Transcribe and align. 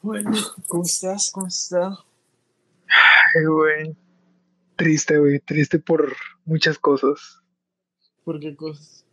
Bueno, 0.00 0.30
¿cómo 0.68 0.84
estás? 0.84 1.30
¿Cómo 1.32 1.48
estás? 1.48 1.98
Ay, 2.86 3.44
güey. 3.46 3.96
Triste, 4.76 5.18
güey. 5.18 5.40
Triste 5.40 5.80
por 5.80 6.14
muchas 6.44 6.78
cosas. 6.78 7.40
¿Por 8.24 8.38
qué 8.38 8.54
cosas? 8.54 9.04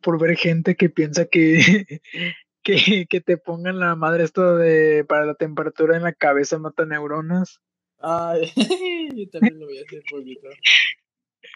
Por 0.00 0.18
ver 0.18 0.36
gente 0.36 0.74
que 0.74 0.88
piensa 0.90 1.26
que, 1.26 2.00
que, 2.62 3.06
que 3.08 3.20
te 3.20 3.36
pongan 3.36 3.78
la 3.78 3.94
madre 3.94 4.24
esto 4.24 4.56
de 4.56 5.04
para 5.04 5.26
la 5.26 5.34
temperatura 5.34 5.96
en 5.96 6.02
la 6.02 6.12
cabeza 6.12 6.58
mata 6.58 6.84
neuronas. 6.84 7.60
Ay, 8.00 8.52
yo 9.14 9.30
también 9.30 9.60
lo 9.60 9.66
voy 9.66 9.78
a 9.78 9.82
hacer 9.82 10.02
poquito. 10.10 10.48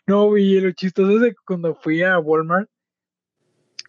No, 0.06 0.26
güey, 0.26 0.60
lo 0.60 0.70
chistoso 0.72 1.16
es 1.16 1.20
de 1.20 1.30
que 1.30 1.42
cuando 1.44 1.74
fui 1.74 2.02
a 2.02 2.18
Walmart, 2.18 2.70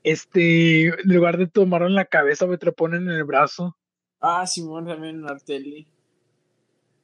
este, 0.04 0.88
en 0.88 0.95
lugar 1.13 1.38
de 1.38 1.47
tomarlo 1.47 1.88
en 1.88 1.95
la 1.95 2.05
cabeza, 2.05 2.47
me 2.47 2.57
te 2.57 2.66
lo 2.66 2.73
ponen 2.73 3.04
en 3.04 3.16
el 3.16 3.23
brazo. 3.23 3.77
Ah, 4.21 4.45
Simón 4.47 4.86
también 4.86 5.17
en 5.20 5.29
Artelli. 5.29 5.88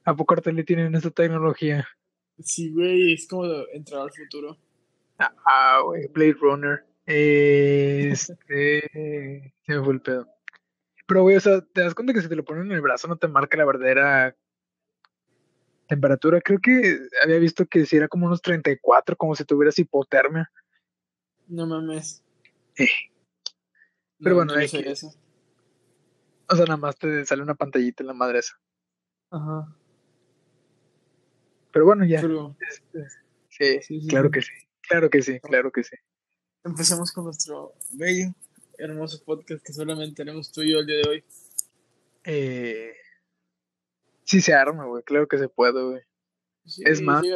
¿A 0.04 0.16
poco 0.16 0.34
Artelli 0.34 0.64
tienen 0.64 0.94
esta 0.96 1.10
tecnología? 1.12 1.88
Sí, 2.40 2.72
güey, 2.72 3.14
es 3.14 3.28
como 3.28 3.46
entrar 3.74 4.02
al 4.02 4.12
futuro. 4.12 4.58
Ah, 5.18 5.80
güey, 5.84 6.08
Blade 6.08 6.34
Runner. 6.34 6.86
Este. 7.06 8.34
se 9.66 9.74
me 9.74 9.84
fue 9.84 9.94
el 9.94 10.02
pedo. 10.02 10.28
Pero, 11.08 11.22
güey, 11.22 11.36
o 11.38 11.40
sea, 11.40 11.62
te 11.62 11.82
das 11.82 11.94
cuenta 11.96 12.14
que 12.14 12.22
si 12.22 12.28
te 12.30 12.36
lo 12.36 12.44
ponen 12.44 12.66
en 12.66 12.72
el 12.74 12.82
brazo 12.82 13.08
no 13.08 13.16
te 13.18 13.28
marca 13.28 13.58
la 13.58 13.66
verdadera 13.66 14.36
temperatura. 15.88 16.42
Creo 16.42 16.60
que 16.60 17.00
había 17.24 17.38
visto 17.38 17.66
que 17.68 17.86
si 17.86 17.96
era 17.96 18.08
como 18.08 18.26
unos 18.26 18.42
34, 18.42 19.16
como 19.16 19.36
si 19.36 19.46
tuvieras 19.46 19.78
hipotermia. 19.80 20.52
No 21.48 21.68
mames. 21.68 22.24
Eh. 22.78 22.88
Pero 24.20 24.32
No, 24.32 24.36
bueno, 24.38 24.54
no 24.56 24.60
hay 24.60 24.68
sé 24.68 24.84
que- 24.84 24.92
eso. 24.92 25.14
O 26.50 26.56
sea, 26.56 26.66
nada 26.66 26.78
más 26.78 26.96
te 26.98 27.26
sale 27.26 27.42
una 27.42 27.56
pantallita 27.56 28.04
en 28.04 28.08
la 28.08 28.14
madre 28.14 28.40
esa. 28.40 28.54
Ajá. 29.32 29.76
Pero 31.72 31.86
bueno, 31.86 32.06
ya. 32.06 32.22
Pero 32.22 32.56
Este, 32.60 33.10
sí, 33.50 33.82
Sí, 33.82 34.00
sí, 34.02 34.08
claro 34.08 34.30
que 34.32 34.42
sí. 34.42 34.52
Claro 34.82 35.10
que 35.10 35.22
sí, 35.22 35.40
claro 35.40 35.72
que 35.72 35.84
sí. 35.84 35.96
empecemos 36.64 37.12
con 37.12 37.24
nuestro 37.26 37.74
bello, 37.94 38.34
hermoso 38.78 39.24
podcast 39.24 39.66
que 39.66 39.74
solamente 39.74 40.16
tenemos 40.16 40.52
tú 40.52 40.62
y 40.62 40.72
yo 40.74 40.80
el 40.80 40.86
día 40.88 40.98
de 40.98 41.10
hoy. 41.10 41.24
Eh, 42.24 42.94
sí 44.24 44.42
se 44.42 44.54
arma, 44.54 44.86
güey. 44.86 45.04
Claro 45.04 45.28
que 45.28 45.38
se 45.38 45.48
puede, 45.50 45.84
güey. 45.84 46.02
Sí, 46.66 46.84
Es 46.86 47.02
más- 47.02 47.22
sí. 47.24 47.32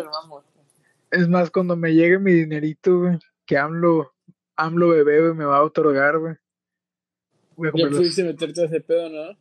Es 1.12 1.28
más, 1.28 1.50
cuando 1.50 1.76
me 1.76 1.94
llegue 1.94 2.20
mi 2.20 2.34
dinerito, 2.34 3.00
güey, 3.00 3.20
que 3.48 3.58
AMLO, 3.58 4.14
AMLO 4.56 4.90
bebé, 4.90 5.22
güey, 5.22 5.34
me 5.34 5.46
va 5.46 5.58
a 5.58 5.64
otorgar, 5.64 6.20
güey. 6.20 6.36
Voy 7.60 7.68
a 7.68 7.72
Ya 7.76 7.90
pudiste 7.90 8.24
meterte 8.24 8.62
a 8.62 8.66
ese 8.66 8.80
pedo, 8.80 9.10
¿no? 9.10 9.38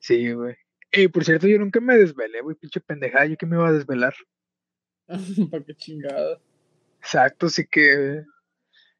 Sí, 0.00 0.32
güey. 0.32 0.56
Eh, 0.90 1.08
por 1.08 1.24
cierto, 1.24 1.46
yo 1.46 1.56
nunca 1.58 1.80
me 1.80 1.96
desvelé, 1.96 2.40
güey, 2.40 2.56
pinche 2.56 2.80
pendejada. 2.80 3.26
¿Yo 3.26 3.36
que 3.36 3.46
me 3.46 3.54
iba 3.54 3.68
a 3.68 3.72
desvelar? 3.72 4.14
¿Para 5.50 5.64
qué 5.64 5.74
chingada? 5.74 6.40
Exacto, 6.98 7.46
así 7.46 7.64
que 7.64 8.24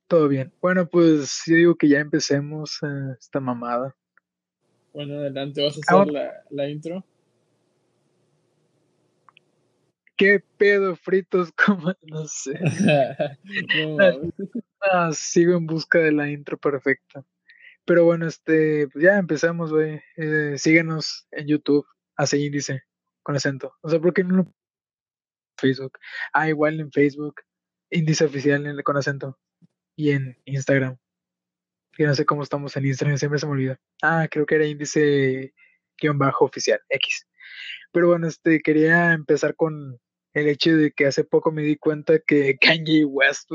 todo 0.07 0.29
bien. 0.29 0.53
Bueno, 0.61 0.89
pues 0.89 1.43
yo 1.47 1.57
digo 1.57 1.75
que 1.75 1.89
ya 1.89 1.99
empecemos 1.99 2.79
eh, 2.83 3.17
esta 3.19 3.41
mamada. 3.41 3.97
Bueno, 4.93 5.19
adelante, 5.19 5.61
vas 5.61 5.77
a 5.77 5.81
Ah, 5.89 6.03
hacer 6.03 6.13
la, 6.13 6.33
la 6.51 6.69
intro. 6.69 7.05
¿Qué 10.17 10.45
pedo 10.57 10.95
fritos? 10.95 11.51
Como, 11.67 11.93
no 12.03 12.25
sé. 12.27 12.53
no, 13.75 13.97
mames. 13.97 14.33
Ah, 14.81 15.11
sigo 15.13 15.57
en 15.57 15.67
busca 15.67 15.99
de 15.99 16.13
la 16.13 16.31
intro 16.31 16.57
perfecta. 16.57 17.25
Pero 17.89 18.05
bueno, 18.05 18.27
este, 18.27 18.87
pues 18.89 19.03
ya 19.03 19.17
empezamos, 19.17 19.73
güey. 19.73 20.03
Eh, 20.19 20.59
síguenos 20.59 21.27
en 21.31 21.47
YouTube, 21.47 21.87
hace 22.17 22.37
índice, 22.39 22.83
con 23.23 23.35
acento. 23.35 23.73
O 23.81 23.89
sea, 23.89 23.99
¿por 23.99 24.13
qué 24.13 24.23
no 24.25 24.55
Facebook? 25.59 25.99
Ah, 26.35 26.51
igual 26.51 26.79
en 26.81 26.93
Facebook, 26.93 27.37
índice 27.91 28.27
oficial 28.27 28.67
en- 28.67 28.83
con 28.83 28.99
acento. 28.99 29.39
Y 29.97 30.11
en 30.11 30.37
Instagram. 30.45 30.99
Que 31.93 32.05
no 32.05 32.15
sé 32.15 32.27
cómo 32.27 32.43
estamos 32.43 32.77
en 32.77 32.85
Instagram, 32.85 33.17
siempre 33.17 33.39
se 33.41 33.47
me 33.47 33.53
olvida. 33.53 33.81
Ah, 34.03 34.29
creo 34.31 34.45
que 34.45 34.57
era 34.57 34.67
índice 34.67 35.55
guion 35.99 36.19
bajo 36.19 36.45
oficial, 36.45 36.81
X. 36.91 37.27
Pero 37.91 38.09
bueno, 38.09 38.29
este, 38.29 38.61
quería 38.61 39.15
empezar 39.15 39.57
con 39.57 39.99
el 40.35 40.47
hecho 40.47 40.77
de 40.77 40.93
que 40.93 41.07
hace 41.07 41.25
poco 41.25 41.53
me 41.53 41.63
di 41.63 41.77
cuenta 41.79 42.19
que 42.19 42.59
Kanye 42.85 43.07
West 43.07 43.51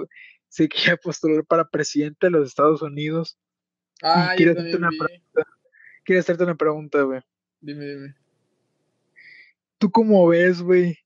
se 0.49 0.67
quería 0.67 0.97
postular 0.97 1.45
para 1.45 1.69
presidente 1.69 2.25
de 2.25 2.31
los 2.31 2.47
Estados 2.47 2.81
Unidos. 2.81 3.37
Ah, 4.03 4.33
quiero 4.35 4.51
hacerte 4.51 4.75
una 4.77 4.89
vi. 4.89 4.97
Quiero 6.03 6.19
hacerte 6.19 6.43
una 6.43 6.55
pregunta, 6.55 7.01
güey. 7.01 7.21
Dime, 7.61 7.85
dime. 7.85 8.15
¿Tú 9.77 9.89
cómo 9.91 10.27
ves, 10.27 10.61
güey, 10.61 10.97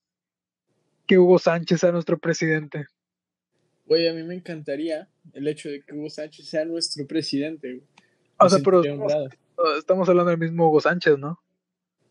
que 1.05 1.17
Hugo 1.17 1.39
Sánchez 1.39 1.79
sea 1.79 1.91
nuestro 1.91 2.17
presidente? 2.17 2.85
Güey, 3.85 4.07
a 4.07 4.13
mí 4.13 4.23
me 4.23 4.35
encantaría 4.35 5.07
el 5.33 5.47
hecho 5.47 5.69
de 5.69 5.81
que 5.81 5.93
Hugo 5.93 6.09
Sánchez 6.09 6.47
sea 6.47 6.65
nuestro 6.65 7.05
presidente. 7.07 7.67
güey. 7.75 7.83
O 8.39 8.49
sea, 8.49 8.59
pero 8.63 8.81
estamos, 9.77 10.09
hablando 10.09 10.29
del 10.31 10.39
mismo 10.39 10.67
Hugo 10.67 10.81
Sánchez, 10.81 11.17
¿no? 11.17 11.39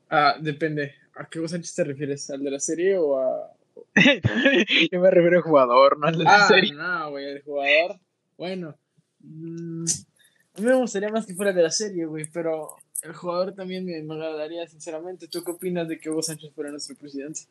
Ah, 0.09 0.37
depende. 0.41 0.95
¿A 1.15 1.29
qué 1.29 1.39
Hugo 1.39 1.49
Sánchez 1.49 1.75
te 1.75 1.85
refieres? 1.85 2.31
¿Al 2.31 2.43
de 2.43 2.51
la 2.51 2.61
serie 2.61 2.97
o 2.99 3.19
a...? 3.19 3.53
Yo 4.93 5.01
me 5.01 5.11
refiero 5.11 5.37
al 5.37 5.43
jugador, 5.43 5.99
no 5.99 6.07
al 6.07 6.19
de 6.19 6.25
la 6.25 6.45
Ah, 6.45 6.49
serie. 6.49 6.73
no, 6.75 7.11
güey, 7.11 7.25
el 7.27 7.43
jugador. 7.43 8.01
Bueno. 8.39 8.77
mm, 9.21 9.85
a 9.85 9.85
mí 9.85 10.16
me 10.63 10.75
gustaría 10.75 11.09
más 11.11 11.27
que 11.27 11.35
fuera 11.35 11.53
de 11.53 11.63
la 11.63 11.71
serie, 11.71 12.07
güey, 12.07 12.29
pero 12.33 12.77
el 13.03 13.13
jugador 13.15 13.55
también 13.55 13.85
me, 13.85 14.03
me 14.03 14.15
agradaría, 14.15 14.67
sinceramente. 14.67 15.29
¿Tú 15.29 15.43
qué 15.45 15.51
opinas 15.53 15.89
de 15.89 15.99
que 15.99 16.11
Hugo 16.11 16.23
Sánchez 16.23 16.53
fuera 16.55 16.71
nuestro 16.71 16.97
presidente? 16.97 17.43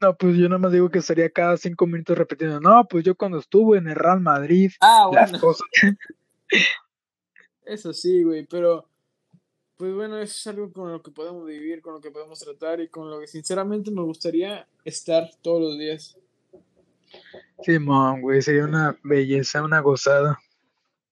No, 0.00 0.16
pues 0.16 0.36
yo 0.36 0.48
nada 0.48 0.58
más 0.58 0.72
digo 0.72 0.88
que 0.90 0.98
estaría 1.00 1.28
cada 1.30 1.56
cinco 1.56 1.86
minutos 1.86 2.16
repitiendo. 2.16 2.60
No, 2.60 2.84
pues 2.86 3.04
yo 3.04 3.16
cuando 3.16 3.38
estuve 3.38 3.78
en 3.78 3.88
el 3.88 3.96
Real 3.96 4.20
Madrid, 4.20 4.70
Ah, 4.80 5.08
las 5.12 5.30
bueno. 5.32 5.40
cosas. 5.44 5.66
Eso 7.64 7.92
sí, 7.92 8.22
güey, 8.22 8.46
pero 8.46 8.88
pues 9.76 9.94
bueno, 9.94 10.18
eso 10.18 10.34
es 10.36 10.46
algo 10.48 10.72
con 10.72 10.90
lo 10.90 11.02
que 11.02 11.10
podemos 11.10 11.46
vivir, 11.46 11.80
con 11.82 11.94
lo 11.94 12.00
que 12.00 12.10
podemos 12.10 12.38
tratar 12.40 12.80
y 12.80 12.88
con 12.88 13.10
lo 13.10 13.20
que 13.20 13.26
sinceramente 13.26 13.90
me 13.90 14.02
gustaría 14.02 14.66
estar 14.84 15.30
todos 15.42 15.60
los 15.62 15.78
días. 15.78 16.16
Simón, 17.62 18.20
güey, 18.22 18.42
sería 18.42 18.64
una 18.64 18.98
belleza, 19.04 19.62
una 19.62 19.80
gozada. 19.80 20.38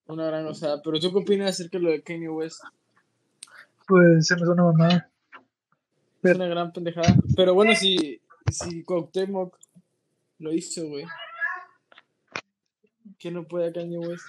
Una 0.07 0.27
gran 0.27 0.45
gozada. 0.47 0.81
Pero 0.83 1.01
¿tú 1.01 1.13
qué 1.13 1.19
opinas 1.19 1.51
acerca 1.51 1.79
de 1.79 1.85
lo 1.85 1.91
de 1.91 2.03
Kanye 2.03 2.29
West? 2.29 2.63
Pues 3.87 4.27
se 4.27 4.35
me 4.37 4.45
suena 4.45 4.63
mamada. 4.63 5.11
Es 6.23 6.35
una 6.35 6.47
gran 6.47 6.73
pendejada. 6.73 7.15
Pero 7.37 7.55
bueno, 7.55 7.75
si, 7.75 8.21
si 8.51 8.83
Cuauhtémoc 8.85 9.57
lo 10.39 10.53
hizo, 10.53 10.87
güey. 10.89 11.05
¿Qué 13.19 13.31
no 13.31 13.45
puede 13.45 13.73
Kanye 13.73 13.99
West? 13.99 14.25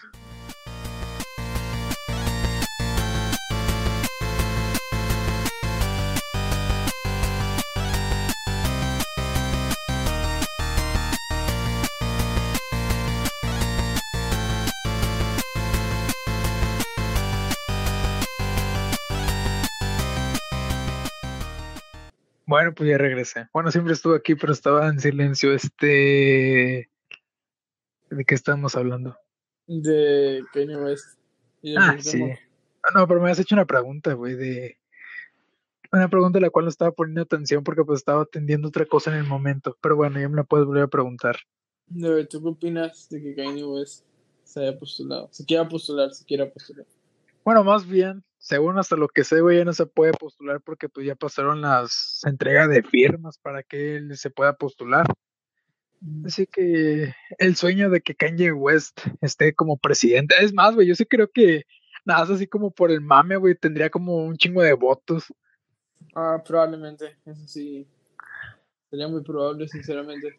Bueno, 22.47 22.73
pues 22.73 22.89
ya 22.89 22.97
regresé. 22.97 23.49
Bueno, 23.53 23.71
siempre 23.71 23.93
estuve 23.93 24.15
aquí, 24.15 24.33
pero 24.35 24.53
estaba 24.53 24.87
en 24.87 25.01
silencio. 25.01 25.53
Este. 25.53 26.89
¿De 28.09 28.25
qué 28.25 28.35
estamos 28.35 28.75
hablando? 28.77 29.17
De 29.67 30.41
Kanye 30.53 30.77
West. 30.77 31.19
Y 31.61 31.73
de 31.73 31.77
Ah, 31.77 31.97
sí. 31.99 32.23
Ah, 32.83 32.91
No, 32.95 33.05
pero 33.05 33.21
me 33.21 33.29
has 33.29 33.39
hecho 33.39 33.53
una 33.53 33.65
pregunta, 33.65 34.13
güey, 34.13 34.35
de. 34.35 34.77
Una 35.91 36.09
pregunta 36.09 36.39
a 36.39 36.41
la 36.41 36.49
cual 36.49 36.65
no 36.65 36.69
estaba 36.69 36.91
poniendo 36.91 37.21
atención 37.21 37.65
porque 37.65 37.83
pues 37.83 37.99
estaba 37.99 38.21
atendiendo 38.23 38.69
otra 38.69 38.85
cosa 38.85 39.11
en 39.11 39.17
el 39.17 39.25
momento. 39.25 39.77
Pero 39.81 39.97
bueno, 39.97 40.17
ya 40.19 40.29
me 40.29 40.37
la 40.37 40.43
puedes 40.45 40.65
volver 40.65 40.83
a 40.83 40.87
preguntar. 40.87 41.35
De 41.87 42.09
ver, 42.09 42.27
¿tú 42.27 42.41
qué 42.41 42.47
opinas 42.47 43.09
de 43.09 43.21
que 43.21 43.35
Kanye 43.35 43.65
West 43.65 44.05
se 44.43 44.61
haya 44.61 44.79
postulado? 44.79 45.27
Se 45.31 45.45
quiera 45.45 45.67
postular, 45.67 46.13
se 46.13 46.25
quiera 46.25 46.49
postular. 46.49 46.85
Bueno, 47.47 47.63
más 47.63 47.87
bien, 47.87 48.25
según 48.39 48.77
hasta 48.77 48.97
lo 48.97 49.07
que 49.07 49.23
sé, 49.23 49.39
güey, 49.39 49.59
ya 49.59 49.63
no 49.63 49.71
se 49.71 49.85
puede 49.85 50.11
postular 50.11 50.59
porque 50.59 50.89
pues 50.89 51.05
ya 51.07 51.15
pasaron 51.15 51.61
las 51.61 52.19
entregas 52.25 52.67
de 52.67 52.83
firmas 52.83 53.37
para 53.37 53.63
que 53.63 53.95
él 53.95 54.17
se 54.17 54.29
pueda 54.29 54.57
postular. 54.57 55.05
Así 56.25 56.45
que 56.45 57.13
el 57.37 57.55
sueño 57.55 57.89
de 57.89 58.01
que 58.01 58.15
Kanye 58.15 58.51
West 58.51 58.99
esté 59.21 59.53
como 59.55 59.77
presidente, 59.77 60.35
es 60.41 60.53
más, 60.53 60.75
güey, 60.75 60.87
yo 60.87 60.95
sí 60.95 61.05
creo 61.05 61.31
que 61.31 61.63
nada, 62.03 62.19
más 62.19 62.31
así 62.31 62.47
como 62.47 62.69
por 62.69 62.91
el 62.91 62.99
mame, 62.99 63.37
güey, 63.37 63.55
tendría 63.55 63.89
como 63.89 64.25
un 64.25 64.35
chingo 64.35 64.61
de 64.61 64.73
votos. 64.73 65.33
Ah, 66.15 66.43
probablemente, 66.45 67.15
eso 67.23 67.47
sí. 67.47 67.87
Sería 68.89 69.07
muy 69.07 69.23
probable, 69.23 69.69
sinceramente. 69.69 70.35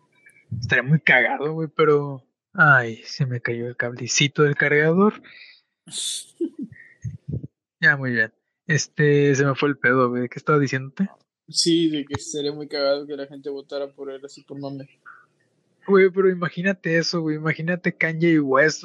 Estaría 0.61 0.83
muy 0.83 1.01
cagado, 1.01 1.55
güey, 1.55 1.69
pero... 1.75 2.23
Ay, 2.53 2.97
se 3.05 3.25
me 3.25 3.41
cayó 3.41 3.67
el 3.67 3.79
cablecito 3.79 4.43
del 4.43 4.57
cargador. 4.57 5.23
Ya, 7.81 7.97
muy 7.97 8.13
bien. 8.13 8.33
Este, 8.67 9.35
se 9.35 9.45
me 9.45 9.55
fue 9.55 9.71
el 9.71 9.79
pedo, 9.79 10.11
güey. 10.11 10.29
¿Qué 10.29 10.39
estaba 10.39 10.59
diciéndote? 10.59 11.09
Sí, 11.49 11.89
de 11.89 12.05
que 12.05 12.21
sería 12.21 12.53
muy 12.53 12.69
cagado 12.69 13.07
que 13.07 13.17
la 13.17 13.27
gente 13.27 13.49
votara 13.49 13.89
por 13.89 14.11
él 14.11 14.21
así 14.25 14.43
por 14.43 14.59
mame. 14.59 14.89
Güey, 15.87 16.11
pero 16.11 16.29
imagínate 16.29 16.99
eso, 16.99 17.23
güey. 17.23 17.37
Imagínate 17.37 17.97
Kanye 17.97 18.41
West. 18.41 18.85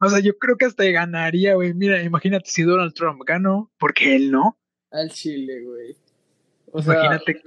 O 0.00 0.08
sea, 0.08 0.18
yo 0.18 0.36
creo 0.38 0.56
que 0.56 0.64
hasta 0.64 0.84
ganaría, 0.84 1.54
güey. 1.54 1.74
Mira, 1.74 2.02
imagínate 2.02 2.50
si 2.50 2.62
Donald 2.62 2.94
Trump 2.94 3.22
ganó, 3.24 3.70
porque 3.78 4.16
él 4.16 4.32
no. 4.32 4.58
Al 4.90 5.10
Chile, 5.10 5.62
güey. 5.62 5.96
O 6.72 6.80
imagínate, 6.80 7.42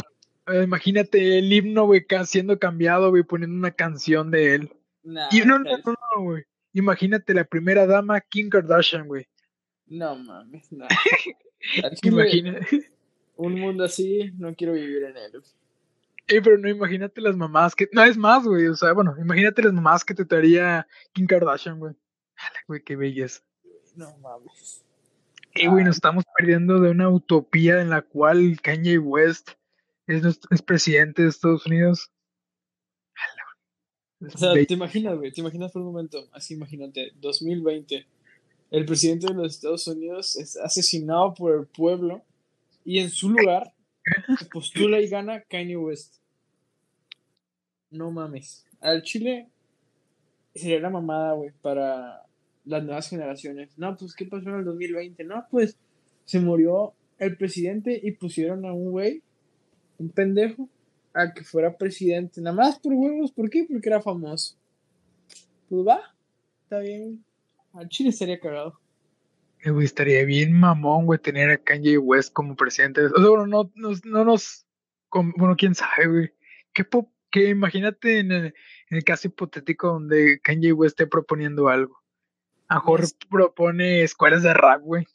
eh, 0.47 0.63
imagínate 0.63 1.39
el 1.39 1.51
himno, 1.51 1.85
güey, 1.85 2.05
siendo 2.25 2.59
cambiado, 2.59 3.09
güey, 3.09 3.23
poniendo 3.23 3.57
una 3.57 3.71
canción 3.71 4.31
de 4.31 4.55
él. 4.55 4.71
y 5.31 5.41
no, 5.41 5.59
no, 5.59 5.77
no, 5.77 5.95
no, 6.15 6.23
güey. 6.23 6.43
Imagínate 6.73 7.33
la 7.33 7.43
primera 7.43 7.85
dama, 7.85 8.21
Kim 8.21 8.49
Kardashian, 8.49 9.07
güey. 9.07 9.27
No 9.87 10.15
mames, 10.15 10.71
no. 10.71 10.87
Imagínate. 12.03 12.91
Un 13.35 13.59
mundo 13.59 13.83
así, 13.83 14.31
no 14.37 14.53
quiero 14.55 14.73
vivir 14.73 15.03
en 15.03 15.17
él. 15.17 15.43
Eh, 16.27 16.41
pero 16.41 16.57
no 16.57 16.69
imagínate 16.69 17.19
las 17.19 17.35
mamás 17.35 17.75
que. 17.75 17.89
No 17.91 18.03
es 18.03 18.17
más, 18.17 18.45
güey. 18.45 18.67
O 18.67 18.75
sea, 18.75 18.93
bueno, 18.93 19.15
imagínate 19.19 19.63
las 19.63 19.73
mamás 19.73 20.05
que 20.05 20.13
te 20.13 20.25
traería 20.25 20.87
Kim 21.11 21.25
Kardashian, 21.25 21.79
güey. 21.79 21.93
Güey, 22.67 22.81
qué 22.83 22.95
belleza. 22.95 23.41
No 23.95 24.15
mames. 24.17 24.83
Y, 25.55 25.67
güey, 25.67 25.83
nos 25.83 25.97
estamos 25.97 26.23
perdiendo 26.35 26.79
de 26.79 26.89
una 26.89 27.09
utopía 27.09 27.81
en 27.81 27.89
la 27.89 28.01
cual 28.01 28.59
Kanye 28.61 28.97
West 28.97 29.51
es, 30.07 30.39
es 30.49 30.61
presidente 30.61 31.21
de 31.21 31.29
Estados 31.29 31.65
Unidos. 31.65 32.11
O 34.33 34.37
sea, 34.37 34.53
te 34.53 34.73
imaginas, 34.73 35.17
güey, 35.17 35.31
te 35.31 35.41
imaginas 35.41 35.71
por 35.71 35.81
un 35.81 35.89
momento, 35.89 36.29
así 36.31 36.53
imagínate, 36.53 37.11
2020, 37.15 38.05
el 38.73 38.85
presidente 38.85 39.27
de 39.27 39.35
los 39.35 39.53
Estados 39.53 39.87
Unidos 39.87 40.35
es 40.35 40.57
asesinado 40.57 41.35
por 41.35 41.55
el 41.59 41.67
pueblo 41.67 42.23
y 42.83 42.97
en 42.97 43.11
su 43.11 43.29
lugar 43.29 43.71
se 44.39 44.45
postula 44.45 44.99
y 44.99 45.07
gana 45.07 45.43
Kanye 45.43 45.77
West. 45.77 46.15
No 47.91 48.09
mames. 48.09 48.65
Al 48.81 49.03
Chile 49.03 49.47
sería 50.55 50.79
la 50.79 50.89
mamada, 50.89 51.33
güey, 51.33 51.51
para 51.61 52.25
las 52.65 52.83
nuevas 52.83 53.07
generaciones. 53.07 53.77
No, 53.77 53.95
pues, 53.95 54.15
¿qué 54.15 54.25
pasó 54.25 54.49
en 54.49 54.55
el 54.55 54.65
2020? 54.65 55.23
No, 55.23 55.45
pues, 55.51 55.77
se 56.25 56.39
murió 56.39 56.95
el 57.19 57.37
presidente 57.37 58.01
y 58.01 58.13
pusieron 58.13 58.65
a 58.65 58.73
un 58.73 58.89
güey, 58.89 59.21
un 59.99 60.09
pendejo, 60.09 60.67
a 61.13 61.31
que 61.31 61.43
fuera 61.43 61.77
presidente. 61.77 62.41
Nada 62.41 62.55
más 62.55 62.79
por 62.79 62.93
huevos, 62.95 63.31
¿por 63.33 63.51
qué? 63.51 63.67
Porque 63.69 63.89
era 63.89 64.01
famoso. 64.01 64.55
Pues 65.69 65.85
va, 65.85 66.15
está 66.63 66.79
bien. 66.79 67.23
Al 67.73 67.89
Chile 67.89 68.09
estaría 68.09 68.39
cagado. 68.39 68.79
Eh, 69.63 69.71
estaría 69.81 70.23
bien 70.25 70.53
mamón, 70.53 71.05
güey, 71.05 71.19
tener 71.19 71.49
a 71.49 71.57
Kanye 71.57 71.97
West 71.97 72.33
como 72.33 72.55
presidente. 72.55 73.05
O 73.05 73.09
sea, 73.09 73.29
bueno, 73.29 73.47
no, 73.47 73.71
no, 73.75 74.25
nos. 74.25 74.65
bueno, 75.11 75.55
quién 75.57 75.73
sabe, 75.73 76.07
güey. 76.07 76.31
¿Qué, 76.73 76.85
qué 77.31 77.49
imagínate 77.49 78.19
en 78.19 78.31
el, 78.31 78.45
en 78.45 78.97
el, 78.97 79.03
caso 79.03 79.27
hipotético 79.27 79.87
donde 79.87 80.39
Kanye 80.41 80.73
West 80.73 80.99
esté 80.99 81.07
proponiendo 81.07 81.69
algo. 81.69 82.01
A 82.67 82.75
mejor 82.75 83.03
propone 83.29 84.03
escuelas 84.03 84.43
de 84.43 84.53
rap, 84.53 84.81
güey. 84.81 85.05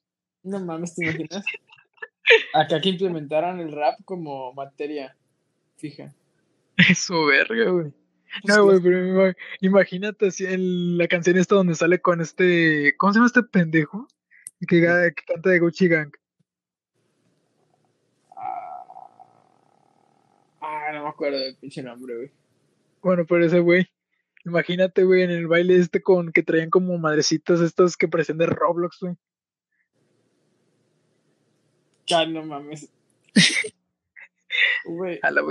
No 0.43 0.61
mames, 0.61 0.95
¿te 0.95 1.05
imaginas? 1.05 1.45
Acá 2.55 2.81
que 2.81 2.91
implementaran 2.91 3.61
el 3.61 3.73
rap 3.73 3.99
como 4.05 4.53
materia 4.53 5.17
fija. 5.77 6.15
Eso, 6.77 7.27
verga, 7.27 7.71
güey. 7.71 7.93
No, 8.45 8.65
güey, 8.65 8.81
pero 8.81 9.33
imagínate 9.61 10.31
si 10.31 10.45
en 10.47 10.99
la 10.99 11.09
canción 11.09 11.39
esta 11.39 11.55
donde 11.55 11.75
sale 11.75 12.01
con 12.01 12.21
este. 12.21 12.95
¿Cómo 12.97 13.13
se 13.13 13.19
llama 13.19 13.27
este 13.27 13.43
pendejo? 13.43 14.07
que, 14.67 14.81
que 14.81 15.25
canta 15.27 15.51
de 15.51 15.59
Gucci 15.61 15.89
Gang. 15.89 16.13
Ah, 20.61 20.91
no 20.93 21.05
me 21.05 21.09
acuerdo 21.09 21.39
del 21.39 21.57
pinche 21.57 21.83
nombre, 21.83 22.17
güey. 22.17 22.31
Bueno, 23.03 23.25
pero 23.27 23.45
ese 23.45 23.61
güey. 23.61 23.89
Imagínate, 24.45 25.05
güey, 25.05 25.23
en 25.23 25.31
el 25.31 25.47
baile 25.47 25.77
este 25.77 26.03
con 26.03 26.33
que 26.33 26.43
traían 26.43 26.71
como 26.71 26.97
madrecitas 26.99 27.61
estos 27.61 27.97
que 27.97 28.09
parecen 28.09 28.39
de 28.39 28.47
Roblox, 28.47 28.99
güey. 29.01 29.15
Ya, 32.07 32.25
no 32.27 32.43
mames. 32.43 32.91
Güey. 34.85 35.21
A 35.23 35.31
la 35.31 35.43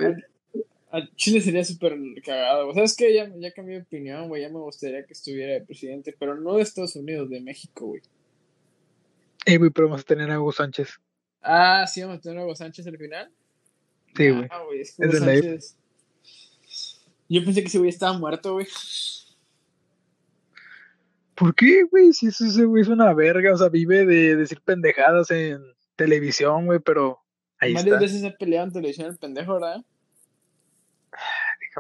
güey. 0.92 1.10
Chile 1.16 1.42
sería 1.42 1.64
súper 1.64 1.98
cagado. 2.24 2.74
¿Sabes 2.74 2.96
qué? 2.96 3.14
Ya, 3.14 3.32
ya 3.38 3.52
cambié 3.52 3.78
de 3.78 3.84
opinión, 3.84 4.28
güey. 4.28 4.42
Ya 4.42 4.50
me 4.50 4.60
gustaría 4.60 5.06
que 5.06 5.14
estuviera 5.14 5.54
de 5.54 5.62
presidente, 5.62 6.16
pero 6.18 6.36
no 6.36 6.56
de 6.56 6.64
Estados 6.64 6.96
Unidos, 6.96 7.30
de 7.30 7.42
México, 7.42 7.88
güey. 7.88 8.02
Eh, 9.46 9.58
güey, 9.58 9.70
pero 9.72 9.88
vamos 9.88 10.02
a 10.02 10.06
tener 10.06 10.30
a 10.32 10.40
Hugo 10.40 10.52
Sánchez. 10.52 11.00
Ah, 11.42 11.86
sí, 11.88 12.02
vamos 12.02 12.18
a 12.18 12.22
tener 12.22 12.40
a 12.40 12.44
Hugo 12.44 12.56
Sánchez 12.56 12.88
al 12.88 12.98
final. 12.98 13.32
Sí, 14.16 14.30
güey. 14.30 14.48
Ah, 14.50 14.64
güey, 14.64 14.82
es 14.82 14.96
Hugo 14.98 15.12
Sánchez. 15.12 15.78
Yo 17.30 17.44
pensé 17.44 17.62
que 17.62 17.68
ese 17.68 17.78
güey 17.78 17.90
estaba 17.90 18.18
muerto, 18.18 18.54
güey. 18.54 18.68
¿Por 21.36 21.54
qué, 21.54 21.84
güey? 21.84 22.14
Si 22.14 22.28
ese 22.28 22.66
güey 22.66 22.82
es 22.82 22.88
una 22.88 23.14
verga, 23.14 23.54
o 23.54 23.58
sea, 23.58 23.70
vive 23.70 24.06
de 24.06 24.36
decir 24.36 24.60
pendejadas 24.62 25.30
en 25.30 25.62
televisión, 25.96 26.66
güey, 26.66 26.80
pero 26.80 27.20
ahí 27.60 27.74
varias 27.74 28.00
veces 28.00 28.22
se 28.22 28.28
ha 28.28 28.36
peleado 28.36 28.68
en 28.68 28.74
televisión 28.74 29.08
el 29.08 29.18
pendejo, 29.18 29.54
¿verdad? 29.54 29.86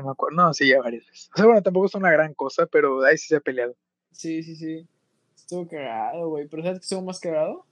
Acuerdo. 0.05 0.35
No, 0.35 0.53
sí, 0.53 0.67
ya 0.67 0.81
varias 0.81 1.05
veces. 1.05 1.29
O 1.33 1.37
sea, 1.37 1.45
bueno, 1.45 1.61
tampoco 1.61 1.87
es 1.87 1.95
una 1.95 2.11
gran 2.11 2.33
cosa, 2.33 2.65
pero 2.65 3.03
ahí 3.03 3.17
sí 3.17 3.27
se 3.27 3.37
ha 3.37 3.39
peleado. 3.39 3.75
Sí, 4.11 4.43
sí, 4.43 4.55
sí. 4.55 4.87
Estuvo 5.35 5.67
cagado, 5.67 6.29
güey. 6.29 6.47
¿Pero 6.47 6.63
sabes 6.63 6.79
que 6.79 6.83
estuvo 6.83 7.01
más 7.03 7.19
cagado? 7.19 7.65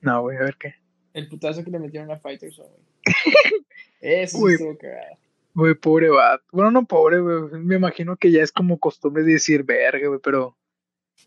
No, 0.00 0.22
güey, 0.22 0.36
a 0.36 0.40
ver 0.42 0.56
qué. 0.58 0.74
El 1.14 1.28
putazo 1.28 1.64
que 1.64 1.70
le 1.70 1.78
metieron 1.78 2.10
a 2.10 2.18
Fighters, 2.18 2.56
güey. 2.56 2.70
Eso 4.00 4.48
estuvo 4.48 4.76
cagado. 4.78 5.18
Güey, 5.54 5.74
pobre 5.74 6.08
vato. 6.08 6.44
Bueno, 6.52 6.70
no 6.70 6.86
pobre, 6.86 7.20
güey. 7.20 7.60
Me 7.62 7.76
imagino 7.76 8.16
que 8.16 8.30
ya 8.30 8.42
es 8.42 8.52
como 8.52 8.78
costumbre 8.78 9.22
decir 9.22 9.64
verga, 9.64 10.08
güey, 10.08 10.20
pero. 10.22 10.56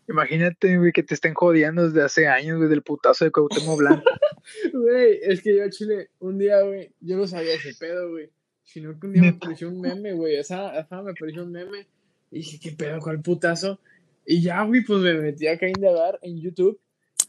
Imagínate, 0.08 0.78
güey, 0.78 0.92
que 0.92 1.02
te 1.02 1.14
estén 1.14 1.34
jodiendo 1.34 1.84
desde 1.88 2.02
hace 2.02 2.28
años, 2.28 2.58
güey, 2.58 2.68
del 2.68 2.82
putazo 2.82 3.24
de 3.24 3.30
Cuauhtémoc 3.30 3.78
Blanco. 3.78 4.02
Güey, 4.72 5.18
es 5.22 5.42
que 5.42 5.56
yo 5.56 5.64
a 5.64 5.70
Chile, 5.70 6.10
un 6.20 6.38
día, 6.38 6.60
güey, 6.60 6.92
yo 7.00 7.16
no 7.16 7.26
sabía 7.26 7.54
ese 7.54 7.74
pedo, 7.74 8.10
güey. 8.10 8.30
Sino 8.66 8.98
que 8.98 9.06
un 9.06 9.12
día 9.12 9.22
me 9.22 9.28
apareció 9.28 9.68
un 9.68 9.80
meme, 9.80 10.12
güey. 10.12 10.34
Esa, 10.34 10.78
esa 10.78 11.00
me 11.00 11.12
apareció 11.12 11.44
un 11.44 11.52
meme. 11.52 11.86
Y 12.30 12.38
dije, 12.38 12.58
¿qué 12.60 12.72
pedo? 12.72 12.98
¿Cuál 13.00 13.22
putazo? 13.22 13.78
Y 14.26 14.42
ya, 14.42 14.62
güey, 14.64 14.82
pues 14.84 15.00
me 15.00 15.14
metí 15.14 15.46
acá 15.46 15.66
a 15.66 15.70
indagar 15.70 16.18
en 16.20 16.40
YouTube. 16.40 16.78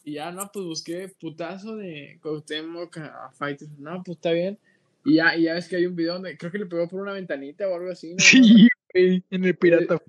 Y 0.04 0.14
ya, 0.14 0.32
no, 0.32 0.50
pues 0.52 0.66
busqué 0.66 1.10
putazo 1.20 1.76
de 1.76 2.18
Cuauhtémoc 2.22 2.98
a 2.98 3.32
Fighters. 3.34 3.72
No, 3.78 4.02
pues 4.04 4.18
está 4.18 4.32
bien. 4.32 4.58
Y 5.06 5.16
ya, 5.16 5.38
y 5.38 5.44
ya 5.44 5.54
ves 5.54 5.70
que 5.70 5.76
hay 5.76 5.86
un 5.86 5.96
video 5.96 6.16
donde 6.16 6.38
creo 6.38 6.52
que 6.52 6.58
le 6.58 6.66
pegó 6.66 6.88
por 6.88 7.02
una 7.02 7.14
ventanita 7.14 7.68
o 7.70 7.76
algo 7.76 7.92
así. 7.92 8.14
¿no? 8.14 8.20
Sí, 8.20 8.68
güey, 8.94 9.24
en 9.30 9.46
el 9.46 9.56
pirata. 9.56 10.02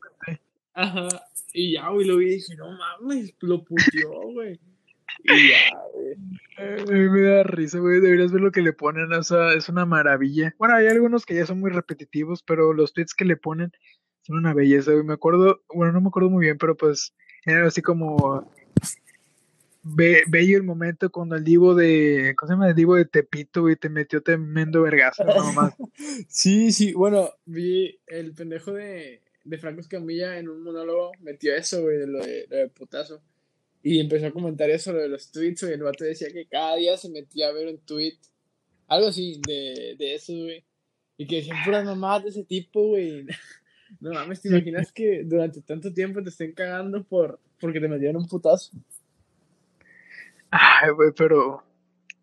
Ajá. 0.73 1.09
Y 1.53 1.75
ya, 1.75 1.89
güey, 1.91 2.07
lo 2.07 2.17
vi 2.17 2.27
y 2.27 2.35
dije, 2.37 2.57
no 2.57 2.73
mames, 2.73 3.35
lo 3.41 3.63
puteó, 3.63 4.33
güey. 4.33 4.59
Y 5.25 5.51
ya, 5.51 5.57
güey. 6.87 7.09
me 7.09 7.23
da 7.23 7.43
risa, 7.43 7.79
güey. 7.79 8.01
Deberías 8.01 8.33
ver 8.33 8.41
lo 8.41 8.53
que 8.53 8.63
le 8.63 8.73
ponen. 8.73 9.13
O 9.13 9.23
sea, 9.23 9.53
es 9.53 9.69
una 9.69 9.85
maravilla. 9.85 10.55
Bueno, 10.59 10.75
hay 10.75 10.87
algunos 10.87 11.27
que 11.27 11.35
ya 11.35 11.45
son 11.45 11.61
muy 11.61 11.71
repetitivos, 11.71 12.43
pero 12.43 12.73
los 12.73 12.93
tweets 12.93 13.15
que 13.15 13.25
le 13.25 13.37
ponen 13.37 13.73
una 14.29 14.55
belleza, 14.55 14.93
güey. 14.93 15.05
Me 15.05 15.15
acuerdo, 15.15 15.63
bueno, 15.75 15.93
no 15.93 16.01
me 16.01 16.09
acuerdo 16.09 16.31
muy 16.31 16.45
bien, 16.45 16.59
pero 16.59 16.77
pues 16.77 17.15
era 17.45 17.67
así 17.67 17.83
como 17.83 18.51
bello 19.83 20.57
el 20.57 20.65
momento 20.65 21.11
cuando 21.11 21.37
el 21.37 21.45
divo 21.45 21.75
de, 21.75 22.35
¿cómo 22.37 22.49
se 22.49 22.55
llama? 22.55 22.69
El 22.69 22.75
divo 22.75 22.97
de 22.97 23.07
Tepito, 23.07 23.63
güey, 23.63 23.77
te 23.77 23.89
metió 23.89 24.23
tremendo 24.23 24.83
vergazo, 24.83 25.25
nomás. 25.25 25.75
sí, 26.29 26.73
sí, 26.73 26.93
bueno, 26.93 27.31
vi 27.47 27.99
el 28.07 28.35
pendejo 28.35 28.73
de, 28.73 29.23
de 29.45 29.59
Franco 29.59 29.81
Escamilla 29.81 30.39
en 30.39 30.49
un 30.49 30.63
monólogo, 30.63 31.13
metió 31.21 31.55
eso, 31.55 31.83
güey, 31.83 31.97
de 31.97 32.07
lo 32.07 32.19
de, 32.19 32.47
lo 32.51 32.57
de 32.57 32.69
putazo. 32.69 33.23
Y 33.83 34.01
empezó 34.01 34.27
a 34.27 34.33
comentar 34.33 34.69
eso, 34.71 34.93
de 34.93 35.09
los 35.09 35.31
tweets, 35.31 35.63
y 35.63 35.67
el 35.67 35.83
vato 35.83 36.05
decía 36.05 36.29
que 36.33 36.47
cada 36.47 36.77
día 36.77 36.97
se 36.97 37.09
metía 37.11 37.49
a 37.49 37.53
ver 37.53 37.69
un 37.69 37.79
tweet, 37.79 38.19
algo 38.89 39.09
así 39.09 39.41
de, 39.47 39.97
de 39.99 40.15
eso, 40.15 40.33
güey. 40.33 40.65
Y 41.17 41.27
que 41.27 41.37
decían 41.37 41.65
puras 41.65 41.85
mamadas 41.85 42.25
de 42.25 42.29
ese 42.31 42.45
tipo, 42.45 42.89
güey. 42.89 43.27
No 44.01 44.13
mames, 44.13 44.43
¿te 44.43 44.49
imaginas 44.49 44.93
que 44.93 45.23
durante 45.25 45.63
tanto 45.63 45.95
tiempo 45.95 46.23
te 46.23 46.29
estén 46.29 46.53
cagando 46.53 47.03
por 47.05 47.41
porque 47.59 47.81
te 47.81 47.89
metieron 47.89 48.23
un 48.23 48.29
putazo? 48.29 48.73
Ay, 50.51 50.91
güey, 50.91 51.13
pero 51.17 51.63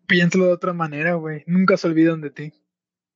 piénsalo 0.06 0.46
de 0.46 0.52
otra 0.52 0.72
manera, 0.72 1.14
güey. 1.14 1.42
Nunca 1.46 1.76
se 1.76 1.88
olvidan 1.88 2.20
de 2.20 2.30
ti. 2.30 2.52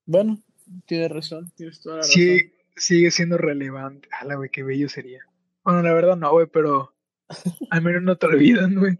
Bueno, 0.04 0.42
tienes 0.86 1.10
razón, 1.10 1.50
tienes 1.56 1.80
toda 1.80 1.96
la 1.96 2.02
razón. 2.02 2.12
Sí, 2.12 2.52
sigue 2.76 3.10
siendo 3.10 3.38
relevante. 3.38 4.08
la 4.24 4.34
güey, 4.34 4.50
qué 4.50 4.62
bello 4.62 4.88
sería. 4.88 5.20
Bueno, 5.64 5.82
la 5.82 5.94
verdad 5.94 6.16
no, 6.16 6.30
güey, 6.32 6.46
pero 6.46 6.94
al 7.70 7.82
menos 7.82 8.02
no 8.02 8.16
te 8.16 8.26
olvidan, 8.26 8.74
güey. 8.74 8.96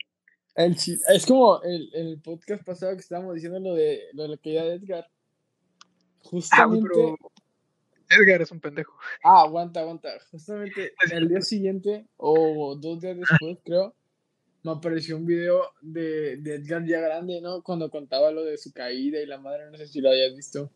es 0.57 1.27
como 1.27 1.63
el, 1.63 1.91
el, 1.95 2.21
podcast 2.21 2.65
pasado 2.65 2.95
que 2.95 3.01
estábamos 3.01 3.35
diciendo 3.35 3.59
lo 3.61 3.75
de, 3.75 4.01
lo 4.13 4.25
de 4.25 4.29
la 4.29 4.37
caída 4.37 4.65
de 4.65 4.75
Edgar. 4.75 5.07
Ah, 5.09 6.29
Justamente, 6.31 7.17
Edgar 8.11 8.43
es 8.43 8.51
un 8.51 8.61
pendejo. 8.61 8.95
Ah, 9.23 9.43
aguanta, 9.43 9.81
aguanta. 9.81 10.11
Justamente 10.31 10.93
el 11.13 11.29
día 11.29 11.41
siguiente, 11.41 12.07
o 12.17 12.77
dos 12.77 13.01
días 13.01 13.17
después, 13.17 13.59
creo, 13.65 13.95
me 14.63 14.73
apareció 14.73 15.17
un 15.17 15.27
video 15.27 15.63
de, 15.81 16.37
de 16.37 16.57
Edgar 16.57 16.85
ya 16.85 17.01
grande, 17.01 17.41
¿no? 17.41 17.63
Cuando 17.63 17.91
contaba 17.91 18.31
lo 18.31 18.45
de 18.45 18.59
su 18.59 18.73
caída 18.73 19.21
y 19.21 19.27
la 19.27 19.39
madre, 19.39 19.71
no 19.71 19.77
sé 19.79 19.87
si 19.87 20.01
lo 20.01 20.11
hayas 20.11 20.37
visto. 20.37 20.71